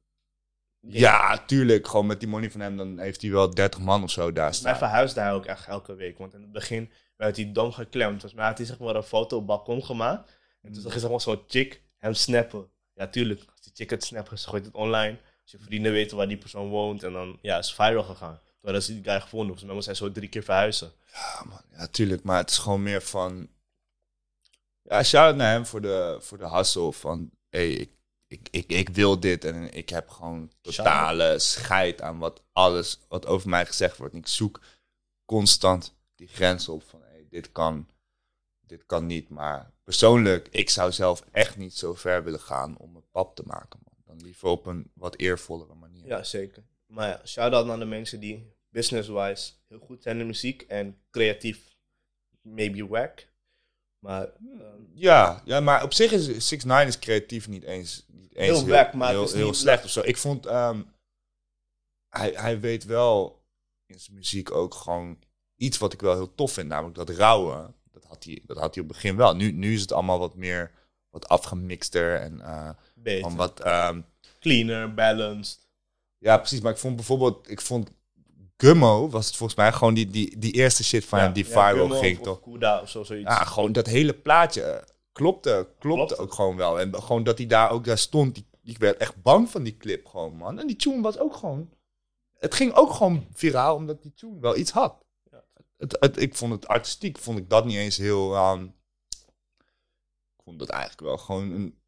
Ja, 0.86 1.44
tuurlijk. 1.44 1.86
Gewoon 1.86 2.06
met 2.06 2.20
die 2.20 2.28
money 2.28 2.50
van 2.50 2.60
hem, 2.60 2.76
dan 2.76 2.98
heeft 2.98 3.22
hij 3.22 3.30
wel 3.30 3.50
30 3.54 3.80
man 3.80 4.02
of 4.02 4.10
zo 4.10 4.32
daar 4.32 4.44
Hij 4.44 4.52
staan. 4.52 4.76
verhuisde 4.76 5.20
hij 5.20 5.32
ook 5.32 5.46
echt 5.46 5.66
elke 5.66 5.94
week. 5.94 6.18
Want 6.18 6.34
in 6.34 6.40
het 6.40 6.52
begin 6.52 6.90
werd 7.16 7.36
hij 7.36 7.52
dom 7.52 7.72
geklemd. 7.72 8.10
Volgens 8.10 8.34
mij 8.34 8.46
had 8.46 8.58
hij 8.58 8.66
zeg 8.66 8.78
maar 8.78 8.96
een 8.96 9.02
foto 9.02 9.36
op 9.36 9.46
balkon 9.46 9.84
gemaakt. 9.84 10.32
En 10.62 10.72
toen 10.72 10.82
zag 10.82 10.92
je 10.94 11.00
zeg 11.00 11.10
maar 11.10 11.20
zo'n 11.20 11.42
chick 11.46 11.82
hem 11.98 12.14
snappen. 12.14 12.70
Ja, 12.94 13.08
tuurlijk. 13.08 13.40
Als 13.50 13.60
die 13.60 13.72
chick 13.74 13.90
het 13.90 14.04
snapt, 14.04 14.40
ze 14.40 14.48
gooit 14.48 14.64
het 14.64 14.74
online. 14.74 15.18
Als 15.42 15.52
je 15.52 15.58
vrienden 15.58 15.92
weten 15.92 16.16
waar 16.16 16.28
die 16.28 16.36
persoon 16.38 16.68
woont. 16.68 17.02
En 17.02 17.12
dan 17.12 17.38
ja, 17.42 17.58
is 17.58 17.66
het 17.66 17.74
viral 17.74 18.02
gegaan. 18.02 18.40
Toen 18.62 18.82
ze 18.82 18.92
die 18.94 19.04
guy 19.04 19.20
gevonden. 19.20 19.46
Volgens 19.46 19.64
mij 19.64 19.74
moest 19.74 19.86
hij 19.86 19.94
zo 19.94 20.12
drie 20.12 20.28
keer 20.28 20.42
verhuizen. 20.42 20.92
Ja, 21.12 21.44
man. 21.48 21.60
Ja, 21.76 21.86
tuurlijk. 21.86 22.22
Maar 22.22 22.38
het 22.38 22.50
is 22.50 22.58
gewoon 22.58 22.82
meer 22.82 23.02
van... 23.02 23.48
Ja, 24.82 25.02
shout-out 25.02 25.36
naar 25.36 25.52
hem 25.52 25.66
voor 25.66 25.80
de, 25.80 26.16
voor 26.20 26.38
de 26.38 26.48
hustle 26.50 26.92
van... 26.92 27.30
Hey, 27.48 27.70
ik, 27.72 27.90
ik, 28.32 28.48
ik, 28.50 28.72
ik 28.72 28.88
wil 28.88 29.20
dit 29.20 29.44
en 29.44 29.72
ik 29.72 29.88
heb 29.88 30.08
gewoon 30.08 30.50
totale 30.60 31.38
scheid 31.38 32.00
aan 32.00 32.18
wat 32.18 32.42
alles 32.52 32.98
wat 33.08 33.26
over 33.26 33.48
mij 33.48 33.66
gezegd 33.66 33.96
wordt. 33.96 34.12
En 34.12 34.18
ik 34.18 34.26
zoek 34.26 34.60
constant 35.24 35.94
die 36.14 36.28
grens 36.28 36.68
op 36.68 36.82
van... 36.82 37.02
Hey, 37.02 37.26
dit 37.28 37.52
kan, 37.52 37.88
dit 38.60 38.86
kan 38.86 39.06
niet. 39.06 39.28
Maar 39.28 39.70
persoonlijk, 39.84 40.48
ik 40.50 40.70
zou 40.70 40.92
zelf 40.92 41.24
echt 41.30 41.56
niet 41.56 41.74
zo 41.74 41.94
ver 41.94 42.24
willen 42.24 42.40
gaan 42.40 42.76
om 42.78 42.96
een 42.96 43.10
pap 43.10 43.36
te 43.36 43.42
maken. 43.46 43.80
Man. 43.84 43.94
Dan 44.04 44.24
liever 44.24 44.48
op 44.48 44.66
een 44.66 44.90
wat 44.94 45.16
eervollere 45.16 45.74
manier. 45.74 46.06
Ja, 46.06 46.22
zeker. 46.22 46.62
Maar 46.86 47.08
ja, 47.08 47.26
shout-out 47.26 47.66
naar 47.66 47.78
de 47.78 47.84
mensen 47.84 48.20
die 48.20 48.56
business-wise 48.68 49.52
heel 49.68 49.78
goed 49.78 50.02
zijn 50.02 50.20
in 50.20 50.26
muziek. 50.26 50.62
En 50.62 51.02
creatief 51.10 51.76
maybe 52.40 52.86
wack. 52.86 53.26
Maar 54.02 54.26
ehm, 54.26 54.80
Ja, 54.94 55.42
ja, 55.44 55.60
maar 55.60 55.82
op 55.82 55.92
zich 55.92 56.12
is 56.12 56.48
6 56.48 56.64
9 56.64 56.86
is 56.86 56.98
creatief 56.98 57.48
niet 57.48 57.62
eens, 57.62 58.04
niet 58.08 58.34
eens 58.34 58.58
Heel 58.58 58.66
wack, 58.68 58.92
maar 58.94 59.08
het 59.08 59.16
heel, 59.16 59.24
is 59.26 59.32
heel 59.32 59.46
niet- 59.46 59.56
slecht 59.56 59.84
of 59.84 59.90
zo. 59.90 60.00
Ik 60.04 60.16
vond, 60.16 60.46
ehm, 60.46 60.82
hij, 62.08 62.30
hij 62.34 62.60
weet 62.60 62.84
wel 62.84 63.42
in 63.86 64.00
zijn 64.00 64.16
muziek 64.16 64.50
ook 64.50 64.74
gewoon 64.74 65.18
iets 65.56 65.78
wat 65.78 65.92
ik 65.92 66.00
wel 66.00 66.14
heel 66.14 66.34
tof 66.34 66.52
vind, 66.52 66.68
namelijk 66.68 66.94
dat 66.96 67.10
rauwe. 67.10 67.72
Dat 67.90 68.04
had 68.04 68.24
hij, 68.24 68.42
dat 68.46 68.56
had 68.56 68.74
hij 68.74 68.82
op 68.84 68.88
het 68.90 68.96
begin 68.98 69.16
wel. 69.16 69.34
Nu, 69.36 69.52
nu 69.52 69.74
is 69.74 69.80
het 69.80 69.92
allemaal 69.92 70.18
wat 70.18 70.34
meer, 70.34 70.70
wat 71.10 71.28
afgemixter 71.28 72.20
en 72.20 72.40
eh, 72.40 72.70
beter. 72.94 73.22
van 73.22 73.36
wat, 73.36 73.60
ehm, 73.60 74.00
Cleaner, 74.40 74.94
balanced. 74.94 75.66
ja 76.18 76.38
precies. 76.38 76.60
Maar 76.60 76.72
ik 76.72 76.78
vond 76.78 76.96
bijvoorbeeld, 76.96 77.50
ik 77.50 77.60
vond 77.60 77.90
Gummo 78.62 79.08
was 79.08 79.26
het 79.26 79.36
volgens 79.36 79.58
mij 79.58 79.72
gewoon 79.72 79.94
die, 79.94 80.10
die, 80.10 80.38
die 80.38 80.52
eerste 80.52 80.84
shit 80.84 81.04
van 81.04 81.18
hem 81.18 81.32
die 81.32 81.46
viral 81.46 81.74
Gummo 81.74 81.98
ging 81.98 82.18
of- 82.18 82.24
toch. 82.24 82.36
Of 82.40 82.52
Kuda 82.52 82.80
of 82.80 82.88
zo, 82.88 83.02
zoiets. 83.04 83.28
Ja, 83.28 83.44
gewoon 83.44 83.72
dat 83.72 83.86
hele 83.86 84.12
plaatje 84.14 84.62
eh, 84.62 84.82
klopte, 85.12 85.68
klopte 85.78 86.14
Klopt. 86.14 86.18
ook 86.18 86.32
gewoon 86.34 86.56
wel. 86.56 86.80
En 86.80 86.94
gewoon 87.02 87.22
dat 87.24 87.38
hij 87.38 87.46
daar 87.46 87.70
ook 87.70 87.84
daar 87.84 87.98
stond, 87.98 88.34
die, 88.34 88.46
ik 88.64 88.78
werd 88.78 88.96
echt 88.96 89.22
bang 89.22 89.50
van 89.50 89.62
die 89.62 89.76
clip 89.76 90.06
gewoon, 90.06 90.36
man. 90.36 90.58
En 90.58 90.66
die 90.66 90.76
tune 90.76 91.02
was 91.02 91.18
ook 91.18 91.36
gewoon... 91.36 91.70
Het 92.38 92.54
ging 92.54 92.72
ook 92.74 92.92
gewoon 92.92 93.26
viraal, 93.32 93.74
omdat 93.76 94.02
die 94.02 94.12
tune 94.14 94.40
wel 94.40 94.56
iets 94.56 94.70
had. 94.70 95.04
Ja. 95.30 95.42
Het, 95.76 95.96
het, 96.00 96.20
ik 96.20 96.34
vond 96.34 96.52
het 96.52 96.66
artistiek, 96.68 97.18
vond 97.18 97.38
ik 97.38 97.50
dat 97.50 97.64
niet 97.64 97.76
eens 97.76 97.96
heel... 97.96 98.34
ehm, 98.34 98.64
ik 100.36 100.42
vond 100.44 100.58
dat 100.58 100.68
eigenlijk 100.68 101.00
wel 101.02 101.18
gewoon 101.18 101.50
een, 101.50 101.78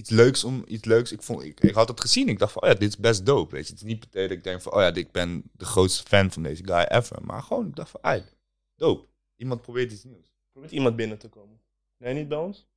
iets 0.00 0.10
leuks 0.10 0.44
om 0.44 0.64
iets 0.66 0.84
leuks. 0.84 1.12
Ik, 1.12 1.22
vond, 1.22 1.42
ik, 1.42 1.60
ik 1.60 1.74
had 1.74 1.88
het 1.88 2.00
gezien, 2.00 2.28
ik 2.28 2.38
dacht 2.38 2.52
van, 2.52 2.62
oh 2.62 2.68
ja, 2.68 2.74
dit 2.74 2.88
is 2.88 2.96
best 2.96 3.26
dope, 3.26 3.54
weet 3.54 3.66
je. 3.66 3.72
Het 3.72 3.82
is 3.82 3.88
niet 3.88 4.00
meteen 4.00 4.28
dat 4.28 4.36
ik 4.36 4.44
denk 4.44 4.62
van, 4.62 4.72
oh 4.72 4.80
ja, 4.80 4.94
ik 4.94 5.12
ben 5.12 5.42
de 5.52 5.64
grootste 5.64 6.02
fan 6.08 6.30
van 6.30 6.42
deze 6.42 6.64
guy 6.64 6.86
ever. 6.88 7.24
Maar 7.24 7.42
gewoon, 7.42 7.66
ik 7.66 7.76
dacht 7.76 7.90
van, 7.90 8.00
ah, 8.00 8.22
dope. 8.76 9.08
Iemand 9.36 9.62
probeert 9.62 9.92
iets 9.92 10.04
nieuws. 10.04 10.32
Probeert 10.52 10.72
iemand 10.72 10.96
binnen 10.96 11.18
te 11.18 11.28
komen. 11.28 11.60
Nee, 11.96 12.14
niet 12.14 12.28
bij 12.28 12.38
ons? 12.38 12.68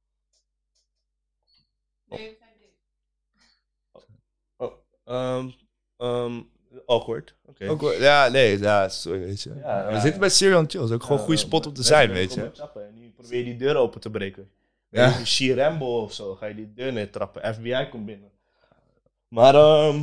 Ehm 5.03 5.49
ehm 5.97 6.41
awkward. 6.86 7.36
Oké. 7.45 7.91
Ja, 7.99 8.28
nee, 8.28 8.59
ja, 8.59 8.89
sorry, 8.89 9.19
weet 9.19 9.41
je. 9.41 9.49
Ja, 9.49 9.86
we 9.86 9.91
ja, 9.91 9.99
zitten 9.99 10.19
bij 10.19 10.30
Serial 10.30 10.59
and 10.59 10.71
Chills, 10.71 10.91
ook 10.91 11.01
gewoon 11.03 11.17
een 11.17 11.24
goede 11.24 11.39
spot 11.39 11.65
om 11.65 11.74
te 11.74 11.84
zijn, 11.84 12.11
weet 12.11 12.34
je. 12.34 12.51
En 12.76 12.99
nu 12.99 13.09
probeer 13.09 13.38
je 13.38 13.43
die 13.43 13.55
deur 13.55 13.76
open 13.76 14.01
te 14.01 14.09
breken. 14.09 14.49
Ja. 14.93 15.25
Shirambo 15.25 16.01
of 16.01 16.13
zo, 16.13 16.35
ga 16.35 16.45
je 16.45 16.55
die 16.55 16.73
deur 16.73 16.93
neertrappen. 16.93 17.53
FBI 17.55 17.87
komt 17.91 18.05
binnen. 18.05 18.31
Maar 19.27 19.55
ehm 19.55 20.01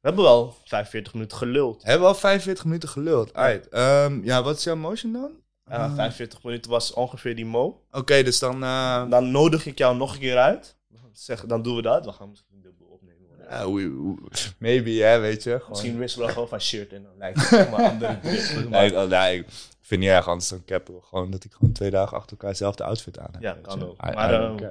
we 0.00 0.06
hebben 0.08 0.24
wel 0.24 0.56
45 0.64 1.12
minuten 1.14 1.36
geluld. 1.36 1.82
Hebben 1.82 2.00
we 2.02 2.06
al 2.08 2.14
45 2.14 2.64
minuten 2.64 2.88
geluld. 2.88 3.32
Alright, 3.34 3.68
ehm, 3.68 4.24
ja, 4.24 4.42
wat 4.42 4.56
is 4.56 4.64
jouw 4.64 4.76
motion 4.76 5.12
dan? 5.12 5.30
Ja, 5.64 5.84
Ah. 5.84 5.94
45 5.94 6.42
minuten 6.42 6.70
was 6.70 6.92
ongeveer 6.92 7.36
die 7.36 7.46
mo. 7.46 7.82
Oké, 7.90 8.22
dus 8.22 8.38
dan... 8.38 8.62
eh, 8.62 9.10
Dan 9.10 9.30
nodig 9.30 9.66
ik 9.66 9.78
jou 9.78 9.96
nog 9.96 10.12
een 10.14 10.18
keer 10.20 10.36
uit. 10.38 10.76
Zeg, 11.12 11.46
dan 11.46 11.62
doen 11.62 11.76
we 11.76 11.82
dat. 11.82 12.04
We 12.04 12.12
gaan 12.12 12.28
misschien 12.28 12.60
dubbel 12.62 12.86
opnemen. 12.86 13.26
ja, 13.50 13.70
we- 13.72 14.16
we- 14.30 14.52
maybe, 14.58 14.90
hè, 14.90 15.18
weet 15.18 15.42
je. 15.42 15.50
Gewoon. 15.50 15.68
Misschien 15.68 15.98
wisselen 15.98 16.26
we 16.26 16.32
gewoon 16.32 16.48
van 16.48 16.60
shirt 16.60 16.92
en 16.92 17.02
dan 17.02 17.12
lijkt 17.18 17.50
het 17.50 17.70
maar 17.70 17.82
andere 17.90 18.18
drip. 18.20 18.68
Nee, 18.68 18.96
oh, 19.02 19.08
nee, 19.08 19.44
ik 19.88 19.94
vind 19.94 20.06
niet 20.06 20.16
erg, 20.16 20.28
anders 20.28 20.48
dan 20.48 20.64
cappen 20.64 20.94
we 20.94 21.00
gewoon 21.02 21.30
dat 21.30 21.44
ik 21.44 21.52
gewoon 21.52 21.72
twee 21.72 21.90
dagen 21.90 22.16
achter 22.16 22.30
elkaar 22.30 22.50
dezelfde 22.50 22.84
outfit 22.84 23.18
aan 23.18 23.28
heb. 23.32 23.42
Ja, 23.42 23.52
kan 23.62 23.82
ook. 23.82 24.00
Maar, 24.00 24.32
ehm. 24.32 24.62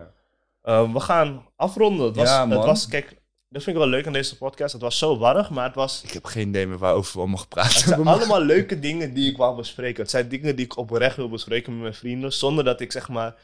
Uh, 0.64 0.94
we 0.94 1.00
gaan 1.00 1.46
afronden. 1.56 2.06
Het 2.06 2.16
was, 2.16 2.28
Ja, 2.30 2.40
het 2.40 2.50
man. 2.50 2.66
was, 2.66 2.88
kijk, 2.88 3.08
dat 3.50 3.64
vind 3.64 3.76
ik 3.76 3.82
wel 3.82 3.92
leuk 3.92 4.08
aan 4.08 4.14
deze 4.14 4.38
podcast. 4.38 4.74
Het 4.74 4.82
was 4.82 4.98
zo 4.98 5.18
warrig, 5.18 5.50
maar 5.50 5.66
het 5.66 5.76
was... 5.76 6.04
Ik 6.04 6.12
heb 6.12 6.26
geen 6.26 6.48
idee 6.48 6.68
meer 6.68 6.78
waarover 6.78 7.14
we 7.14 7.20
allemaal 7.20 7.38
gepraat 7.38 7.74
Het 7.74 7.84
zijn 7.84 8.08
allemaal 8.08 8.42
leuke 8.42 8.80
dingen 8.80 9.14
die 9.14 9.32
ik 9.32 9.38
wou 9.38 9.56
bespreken. 9.56 10.02
Het 10.02 10.12
zijn 10.12 10.30
dingen 10.30 10.56
die 10.56 10.66
ik 10.66 10.78
oprecht 10.78 11.16
wil 11.16 11.30
bespreken 11.30 11.74
met 11.74 11.82
mijn 11.82 11.94
vrienden. 11.94 12.34
Zonder 12.34 12.64
dat 12.64 12.82
ik 12.82 12.92
zeg 12.92 13.10
maar 13.10 13.36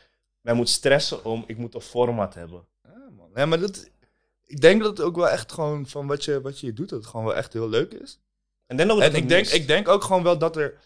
mij 0.42 0.54
moet 0.54 0.70
stressen 0.70 1.26
om... 1.26 1.44
Ik 1.48 1.58
moet 1.58 1.76
een 1.76 1.82
format 1.82 2.34
hebben. 2.34 2.66
Ja, 2.84 3.10
man. 3.18 3.30
Ja, 3.36 3.46
maar 3.46 3.60
dat, 3.60 3.90
ik 4.46 4.62
denk 4.62 4.82
dat 4.82 4.98
het 4.98 5.06
ook 5.06 5.16
wel 5.16 5.30
echt 5.30 5.52
gewoon 5.52 5.88
van 5.88 6.08
wat 6.08 6.26
je, 6.26 6.42
wat 6.42 6.60
je 6.60 6.74
doet, 6.74 6.90
dat 6.90 7.00
het 7.00 7.10
gewoon 7.10 7.26
wel 7.26 7.36
echt 7.36 7.54
heel 7.54 7.70
leuk 7.70 7.94
is. 7.94 8.20
En, 8.66 8.78
dan 8.78 8.92
ook 8.92 9.00
En 9.00 9.04
het 9.04 9.16
ik 9.16 9.30
denk, 9.30 9.48
ik 9.48 9.68
denk 9.68 9.88
ook 9.88 10.04
gewoon 10.04 10.24
wel 10.24 10.38
dat 10.38 10.56
er, 10.56 10.78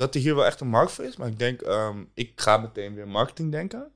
dat 0.00 0.14
er 0.14 0.20
hier 0.20 0.34
wel 0.34 0.44
echt 0.44 0.60
een 0.60 0.68
markt 0.68 0.92
voor 0.92 1.04
is. 1.04 1.16
Maar 1.16 1.28
ik 1.28 1.38
denk, 1.38 1.62
ehm, 1.62 2.04
ik 2.14 2.40
ga 2.40 2.56
meteen 2.56 2.94
weer 2.94 3.08
marketing 3.08 3.52
denken. 3.52 3.92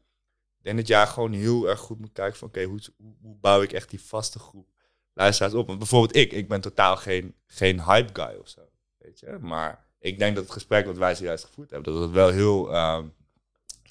Ik 0.59 0.64
denk 0.64 0.76
dat 0.76 0.86
jij 0.86 1.07
gewoon 1.07 1.32
heel 1.32 1.68
erg 1.68 1.80
goed 1.80 1.98
moet 1.98 2.12
kijken 2.12 2.38
van, 2.38 2.48
oké, 2.48 2.62
hoe, 2.64 2.80
hoe, 2.96 3.14
hoe 3.20 3.36
bouw 3.36 3.62
ik 3.62 3.72
echt 3.72 3.90
die 3.90 4.00
vaste 4.00 4.38
groep 4.38 4.68
luisteraars 5.12 5.55
op? 5.55 5.66
Want 5.66 5.78
bijvoorbeeld 5.78 6.16
ik, 6.16 6.32
ik 6.32 6.48
ben 6.48 6.61
totaal 6.61 6.96
geen, 6.96 7.34
geen 7.46 7.84
hype 7.84 8.20
guy 8.22 8.36
of 8.40 8.48
zo, 8.48 8.61
weet 8.98 9.20
je. 9.20 9.38
Maar 9.40 9.86
ik 9.98 10.18
denk 10.18 10.34
dat 10.34 10.44
het 10.44 10.52
gesprek 10.52 10.86
wat 10.86 10.96
wij 10.96 11.14
zojuist 11.14 11.44
gevoerd 11.44 11.70
hebben, 11.70 11.92
dat 11.92 12.02
het 12.02 12.11
wel 12.11 12.28
heel, 12.28 12.72
ehm, 12.72 13.07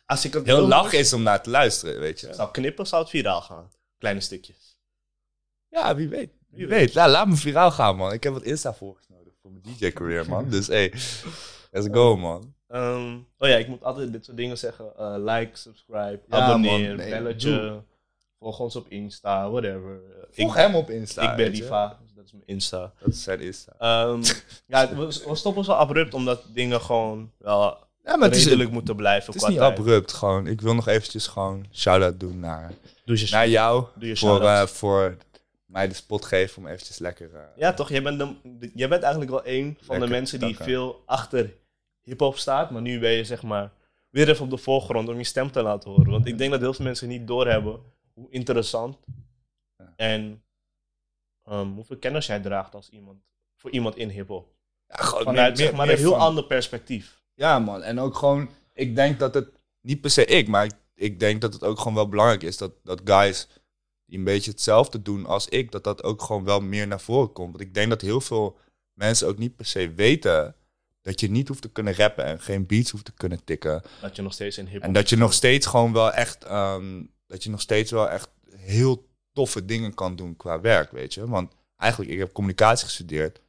Als 0.06 0.26
ik 0.26 0.34
het 0.34 0.46
heel 0.46 0.68
lach 0.68 0.94
is 0.94 1.14
om 1.14 1.24
naar 1.24 1.44
te 1.44 1.50
luisteren, 1.50 2.00
weet 2.00 2.20
je. 2.20 2.34
zou 2.34 2.52
knippen, 2.52 2.88
zou 2.88 3.02
het 3.02 3.12
viraal 3.12 3.42
gaan. 3.42 3.72
Kleine 3.98 4.22
stukjes. 4.22 4.78
Ja, 5.70 5.96
wie 5.96 6.10
weet. 6.10 6.32
Wie 6.50 6.60
Wie 6.60 6.68
weet. 6.68 6.94
Ja, 6.94 7.10
laat 7.10 7.28
me 7.28 7.36
viraal 7.36 7.72
gaan, 7.72 7.96
man. 7.96 8.14
Ik 8.14 8.24
heb 8.24 8.34
wat 8.34 8.44
Insta-volgers 8.44 9.08
nodig 9.08 9.34
voor 9.42 9.52
mijn 9.52 9.64
DJ-career, 9.64 10.30
man. 10.30 10.50
Dus, 10.56 10.68
hey, 10.68 10.94
let's 11.74 11.88
go, 11.92 12.18
man. 12.18 12.54
Ehm, 12.68 13.16
oh 13.38 13.48
ja, 13.50 13.56
ik 13.56 13.68
moet 13.68 13.84
altijd 13.84 14.12
dit 14.12 14.26
soort 14.26 14.38
dingen 14.38 14.58
zeggen. 14.58 14.86
Eh, 14.98 15.14
like, 15.18 15.50
subscribe, 15.58 16.20
Ja, 16.30 16.38
abonneer, 16.40 16.88
man. 16.88 16.96
Nee, 16.98 17.10
belletje. 17.10 17.50
doe. 17.62 17.82
Volg 18.40 18.60
ons 18.60 18.76
op 18.76 18.88
Insta, 18.90 19.50
whatever. 19.50 20.00
Volg 20.32 20.50
ik, 20.56 20.62
hem 20.62 20.76
op 20.76 20.90
Insta. 20.90 21.32
ik 21.32 21.38
ben. 21.38 21.50
Riva, 21.52 21.98
dus 22.02 22.14
dat 22.14 22.26
is 22.26 22.32
mijn 22.32 22.44
Insta. 22.46 22.94
Dat 23.00 23.10
is 23.14 23.24
zijn 23.24 23.40
Insta. 23.40 23.74
Ehm, 23.80 24.24
ja, 24.74 24.96
we, 24.96 25.06
we 25.28 25.36
stoppen 25.36 25.64
zo 25.64 25.72
abrupt 25.72 26.14
omdat 26.14 26.44
dingen 26.54 26.82
gewoon 26.82 27.32
wel 27.38 27.78
Ja, 28.04 28.16
maar 28.18 28.28
het 28.28 28.38
is, 28.38 28.44
redelijk 28.44 28.72
moeten 28.72 28.96
blijven. 28.96 29.26
het 29.26 29.36
is 29.36 29.42
qua 29.42 29.50
niet 29.50 29.60
tijd. 29.60 29.80
abrupt, 29.80 30.14
gewoon. 30.14 30.48
Ik 30.48 30.62
wil 30.62 30.74
nog 30.76 30.88
eventjes 30.88 31.28
gewoon 31.28 31.66
shout-out 31.74 32.20
doen 32.20 32.40
naar, 32.40 32.72
Doe 33.06 33.20
je 33.20 33.28
naar 33.32 33.48
jou. 33.50 33.86
Doe 33.96 34.08
je 34.08 34.18
Voor, 34.18 34.42
eh, 34.42 34.62
voor 34.66 35.18
mij 35.66 35.88
de 35.88 35.94
spot 35.94 36.26
geven 36.26 36.58
om 36.58 36.68
eventjes 36.68 36.98
lekker... 37.00 37.30
eh, 37.36 37.42
Ja, 37.56 37.74
toch? 37.74 37.90
Jij 37.90 38.02
bent, 38.02 38.20
de, 38.20 38.34
de- 38.44 38.72
jij 38.76 38.88
bent 38.90 39.02
eigenlijk 39.02 39.32
wel 39.32 39.42
een 39.46 39.78
van 39.82 40.00
de 40.00 40.08
mensen 40.08 40.40
die 40.40 40.56
veel 40.58 41.02
achter 41.06 41.54
hip-hop 42.04 42.38
staat. 42.38 42.72
Maar 42.72 42.82
nu 42.82 43.00
ben 43.00 43.12
je 43.12 43.24
zeg 43.24 43.44
maar 43.44 43.72
weer 44.10 44.30
even 44.30 44.44
op 44.44 44.50
de 44.50 44.58
voorgrond 44.58 45.10
om 45.10 45.18
je 45.18 45.24
stem 45.24 45.52
te 45.52 45.62
laten 45.62 45.90
horen. 45.90 46.12
Want 46.12 46.26
ik 46.26 46.38
denk 46.38 46.52
dat 46.52 46.62
heel 46.62 46.74
veel 46.74 46.86
mensen 46.86 47.08
niet 47.08 47.28
doorhebben 47.28 47.80
hoe 48.14 48.28
interessant 48.30 48.98
en 49.96 50.44
ehm, 51.44 51.68
hoeveel 51.68 51.98
kennis 51.98 52.26
jij 52.26 52.40
draagt 52.40 52.76
als 52.76 52.90
iemand, 52.90 53.22
voor 53.56 53.72
iemand 53.72 53.96
in 53.96 54.10
hip-hop. 54.10 54.54
ja, 54.88 54.96
gewoon 54.96 55.24
Vanuit 55.24 55.58
meer- 55.58 55.66
zeg 55.68 55.76
maar 55.76 55.90
een 55.90 55.98
heel 55.98 56.10
van- 56.12 56.20
ander 56.20 56.44
perspectief. 56.44 57.22
Ja, 57.34 57.60
man. 57.60 57.82
En 57.82 58.00
ook 58.00 58.16
gewoon, 58.16 58.50
ik 58.74 58.96
denk 58.96 59.20
dat 59.20 59.34
het, 59.34 59.50
niet 59.82 60.02
per 60.02 60.10
se 60.10 60.26
ik, 60.26 60.48
maar 60.48 60.66
ik, 60.66 60.74
ik 60.96 61.20
denk 61.20 61.42
dat 61.42 61.54
het 61.54 61.64
ook 61.64 61.78
gewoon 61.78 61.94
wel 61.94 62.10
belangrijk 62.10 62.44
is 62.44 62.58
dat, 62.58 62.72
dat 62.84 63.02
guys 63.04 63.48
die 64.06 64.18
een 64.18 64.24
beetje 64.24 64.52
hetzelfde 64.52 65.02
doen 65.02 65.26
als 65.26 65.50
ik, 65.50 65.72
dat 65.72 65.84
dat 65.84 66.04
ook 66.04 66.22
gewoon 66.22 66.44
wel 66.44 66.62
meer 66.62 66.88
naar 66.88 67.02
voren 67.02 67.32
komt. 67.32 67.52
Want 67.52 67.64
ik 67.64 67.74
denk 67.74 67.90
dat 67.90 68.02
heel 68.02 68.22
veel 68.22 68.58
mensen 68.94 69.28
ook 69.28 69.38
niet 69.38 69.56
per 69.56 69.66
se 69.66 69.94
weten 69.94 70.56
dat 71.04 71.20
je 71.20 71.32
niet 71.32 71.48
hoeft 71.48 71.62
te 71.62 71.70
kunnen 71.70 71.96
rappen 71.96 72.26
en 72.26 72.40
geen 72.40 72.66
beats 72.66 72.92
hoeft 72.92 73.06
te 73.06 73.14
kunnen 73.14 73.44
tikken. 73.44 73.82
Dat 74.02 74.16
je 74.16 74.22
nog 74.22 74.34
steeds 74.34 74.58
in 74.58 74.68
hip 74.68 74.82
En 74.82 74.94
dat 74.94 75.10
je 75.10 75.16
nog 75.16 75.34
steeds 75.34 75.66
gewoon 75.66 75.94
wel 75.94 76.12
echt, 76.12 76.44
ehm, 76.44 77.04
dat 77.28 77.44
je 77.44 77.50
nog 77.50 77.62
steeds 77.62 77.92
wel 77.92 78.10
echt 78.10 78.30
heel 78.50 79.08
toffe 79.34 79.66
dingen 79.66 79.94
kan 79.94 80.16
doen 80.16 80.38
qua 80.38 80.62
werk, 80.62 80.92
weet 80.92 81.14
je. 81.14 81.28
Want 81.28 81.54
eigenlijk, 81.78 82.12
ik 82.12 82.20
heb 82.20 82.32
communicatie 82.34 82.86
gestudeerd. 82.86 83.42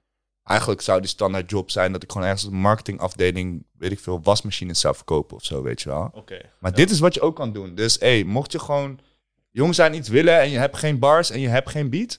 Eigenlijk 0.43 0.81
zou 0.81 1.01
die 1.01 1.09
standaard 1.09 1.51
job 1.51 1.71
zijn 1.71 1.93
dat 1.93 2.03
ik 2.03 2.13
gewoon 2.13 2.27
ergens 2.27 2.45
op 2.45 2.51
de 2.51 2.57
marketingafdeling, 2.57 3.67
weet 3.73 3.93
ik 3.93 4.01
veel, 4.01 4.23
wasmachines 4.23 4.81
zou 4.81 4.95
verkopen 4.95 5.37
of 5.37 5.45
zo, 5.45 5.63
weet 5.63 5.83
je 5.83 5.89
wel. 5.89 6.11
Oké. 6.13 6.41
Maar 6.61 6.75
dit 6.75 6.91
is 6.91 7.01
wat 7.01 7.15
je 7.15 7.21
ook 7.21 7.37
kan 7.37 7.53
doen. 7.53 7.75
Dus 7.75 7.97
hey, 7.99 8.25
mocht 8.25 8.53
je 8.53 8.59
gewoon 8.59 9.01
jong 9.51 9.75
zijn 9.75 9.95
iets 9.95 10.09
willen 10.09 10.41
en 10.41 10.51
je 10.51 10.59
hebt 10.59 10.77
geen 10.77 10.99
bars 10.99 11.31
en 11.31 11.41
je 11.41 11.49
hebt 11.49 11.71
geen 11.71 11.91
beat, 11.91 12.19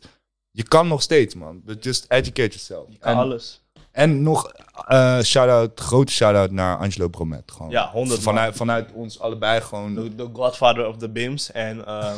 je 0.52 0.64
kan 0.64 0.88
nog 0.88 1.02
steeds, 1.02 1.36
man. 1.36 1.62
But 1.64 1.84
just 1.84 2.06
educate 2.08 2.50
yourself. 2.50 2.88
Je 2.90 2.98
kan 2.98 3.12
en, 3.12 3.18
alles. 3.18 3.65
En 3.96 4.24
nog 4.24 4.52
eh 4.88 5.20
shout-out, 5.22 5.80
grote 5.80 6.12
shout-out 6.12 6.52
naar 6.52 6.78
Angelo 6.78 7.08
Bromet. 7.08 7.52
Gewoon. 7.52 7.72
Ja, 7.72 7.90
100 7.92 8.22
vanuit, 8.22 8.56
vanuit 8.56 8.92
ons 8.92 9.20
allebei 9.20 9.62
gewoon. 9.62 9.96
De, 9.96 10.16
de 10.16 10.30
godfather 10.34 10.88
of 10.88 10.98
the 10.98 11.10
Bims. 11.10 11.52
En 11.52 11.86
ehm, 11.86 12.18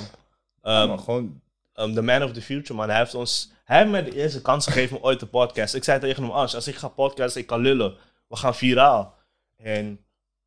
ehm, 0.62 0.98
gewoon 0.98 1.42
um, 1.76 1.94
the 1.94 2.02
man 2.02 2.24
of 2.24 2.32
the 2.32 2.42
future, 2.42 2.74
man. 2.74 2.90
Hij 2.90 2.98
heeft 2.98 3.16
ons... 3.16 3.52
Hij 3.64 3.78
heeft 3.78 3.92
mij 3.92 4.04
de 4.04 4.16
eerste 4.16 4.42
kans 4.42 4.66
gegeven 4.66 4.98
om 4.98 5.04
ooit 5.04 5.20
te 5.20 5.28
podcast. 5.28 5.74
Ik 5.76 5.84
zei 5.84 6.00
tegen 6.00 6.24
hem, 6.24 6.32
Ans, 6.32 6.56
als 6.56 6.68
ik 6.68 6.76
ga 6.76 6.88
podcasten, 6.88 7.42
ik 7.42 7.48
kan 7.48 7.62
lullen. 7.62 7.96
We 8.28 8.36
gaan 8.36 8.56
viraal. 8.56 9.16
En 9.56 10.00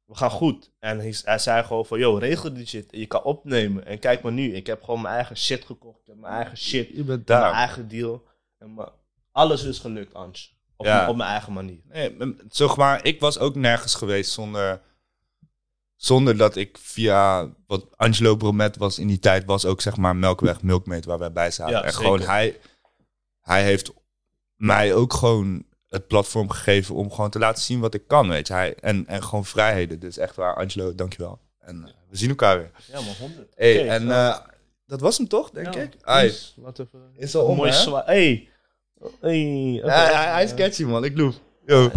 we 0.05 0.15
gaan 0.17 0.31
goed. 0.31 0.71
En 0.79 0.99
hij, 0.99 1.15
hij 1.25 1.39
zei 1.39 1.65
gewoon 1.65 1.87
van, 1.87 1.99
yo, 1.99 2.15
regel 2.15 2.53
die 2.55 2.67
shit. 2.67 2.87
Je 2.91 3.07
kan 3.07 3.23
opnemen. 3.23 3.87
En 3.87 3.99
kijk 3.99 4.23
maar 4.23 4.33
nu, 4.33 4.55
ik 4.55 4.67
heb 4.67 4.83
gewoon 4.83 5.01
mijn 5.01 5.15
eigen 5.15 5.37
shit 5.37 5.65
gekocht. 5.65 6.01
Ik 6.01 6.07
heb 6.07 6.17
mijn 6.17 6.35
eigen 6.35 6.57
shit. 6.59 6.89
je 6.89 7.05
bent 7.05 7.29
Mijn 7.29 7.43
eigen 7.43 7.89
deal. 7.89 8.23
En 8.59 8.75
mijn- 8.75 8.89
alles 9.33 9.65
is 9.65 9.79
gelukt, 9.79 10.15
Ans. 10.15 10.59
Op, 10.81 10.87
Ja. 10.87 11.09
op 11.09 11.17
mijn 11.17 11.31
eigen 11.31 11.53
manier. 11.53 11.81
Nee, 11.89 12.17
zeg 12.49 12.77
maar, 12.77 13.05
ik 13.05 13.21
was 13.21 13.39
ook 13.39 13.55
nergens 13.55 13.95
geweest 13.95 14.31
zonder, 14.33 14.81
zonder 15.97 16.37
dat 16.37 16.57
ik 16.57 16.79
via 16.81 17.49
wat 17.67 17.87
Angelo 17.97 18.37
Bromet 18.37 18.77
was 18.77 18.99
in 18.99 19.07
die 19.07 19.19
tijd, 19.19 19.45
was 19.45 19.65
ook 19.65 19.81
zeg 19.81 19.97
maar 19.97 20.17
Melkweg 20.17 20.63
Milkmaid 20.63 21.05
waar 21.05 21.19
wij 21.19 21.33
bij 21.33 21.51
zaten. 21.51 21.75
Ja, 21.75 21.83
en 21.83 21.93
zeker. 21.93 22.05
gewoon 22.05 22.21
hij, 22.21 22.59
hij 23.41 23.63
heeft 23.65 23.91
mij 24.57 24.95
ook 24.95 25.13
gewoon 25.13 25.65
het 25.89 26.07
platform 26.07 26.51
gegeven 26.51 26.95
om 26.95 27.11
gewoon 27.13 27.31
te 27.31 27.39
laten 27.39 27.63
zien 27.63 27.81
wat 27.81 27.95
ik 27.95 28.07
kan, 28.07 28.29
weet 28.29 28.47
je. 28.47 28.53
Hij, 28.53 28.75
en, 28.75 29.07
en 29.07 29.23
gewoon 29.23 29.45
vrijheden. 29.45 29.99
Dus 30.01 30.17
echt 30.19 30.37
waar, 30.37 30.57
Angelo, 30.57 30.95
dankjewel. 30.95 31.39
En 31.59 31.85
eh, 31.87 31.91
we 32.09 32.17
zien 32.17 32.29
elkaar 32.29 32.59
weer. 32.59 32.71
Ja, 32.93 33.01
maar 33.01 33.17
100. 33.19 33.53
Hey, 33.55 33.89
en 33.89 34.11
eh, 34.11 34.39
dat 34.87 35.01
was 35.01 35.19
hem 35.19 35.29
toch, 35.29 35.51
denk 35.51 35.75
Ja, 35.75 35.81
ik? 35.81 35.97
Ai, 36.01 36.29
we 36.57 36.71
even- 36.73 37.11
is 37.15 37.35
al 37.37 37.45
om, 37.47 37.57
Mooi. 37.57 37.73
Hey. 38.05 38.49
Hey, 39.01 39.81
okay. 39.85 40.15
hij, 40.15 40.45
is 40.45 40.55
catchy, 40.55 40.85
man. 40.85 41.05
Ik 41.05 41.17
loef. 41.17 41.37
Yo. 41.67 41.91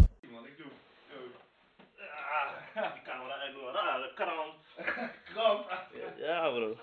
Ja, 6.19 6.49
bro. 6.55 6.77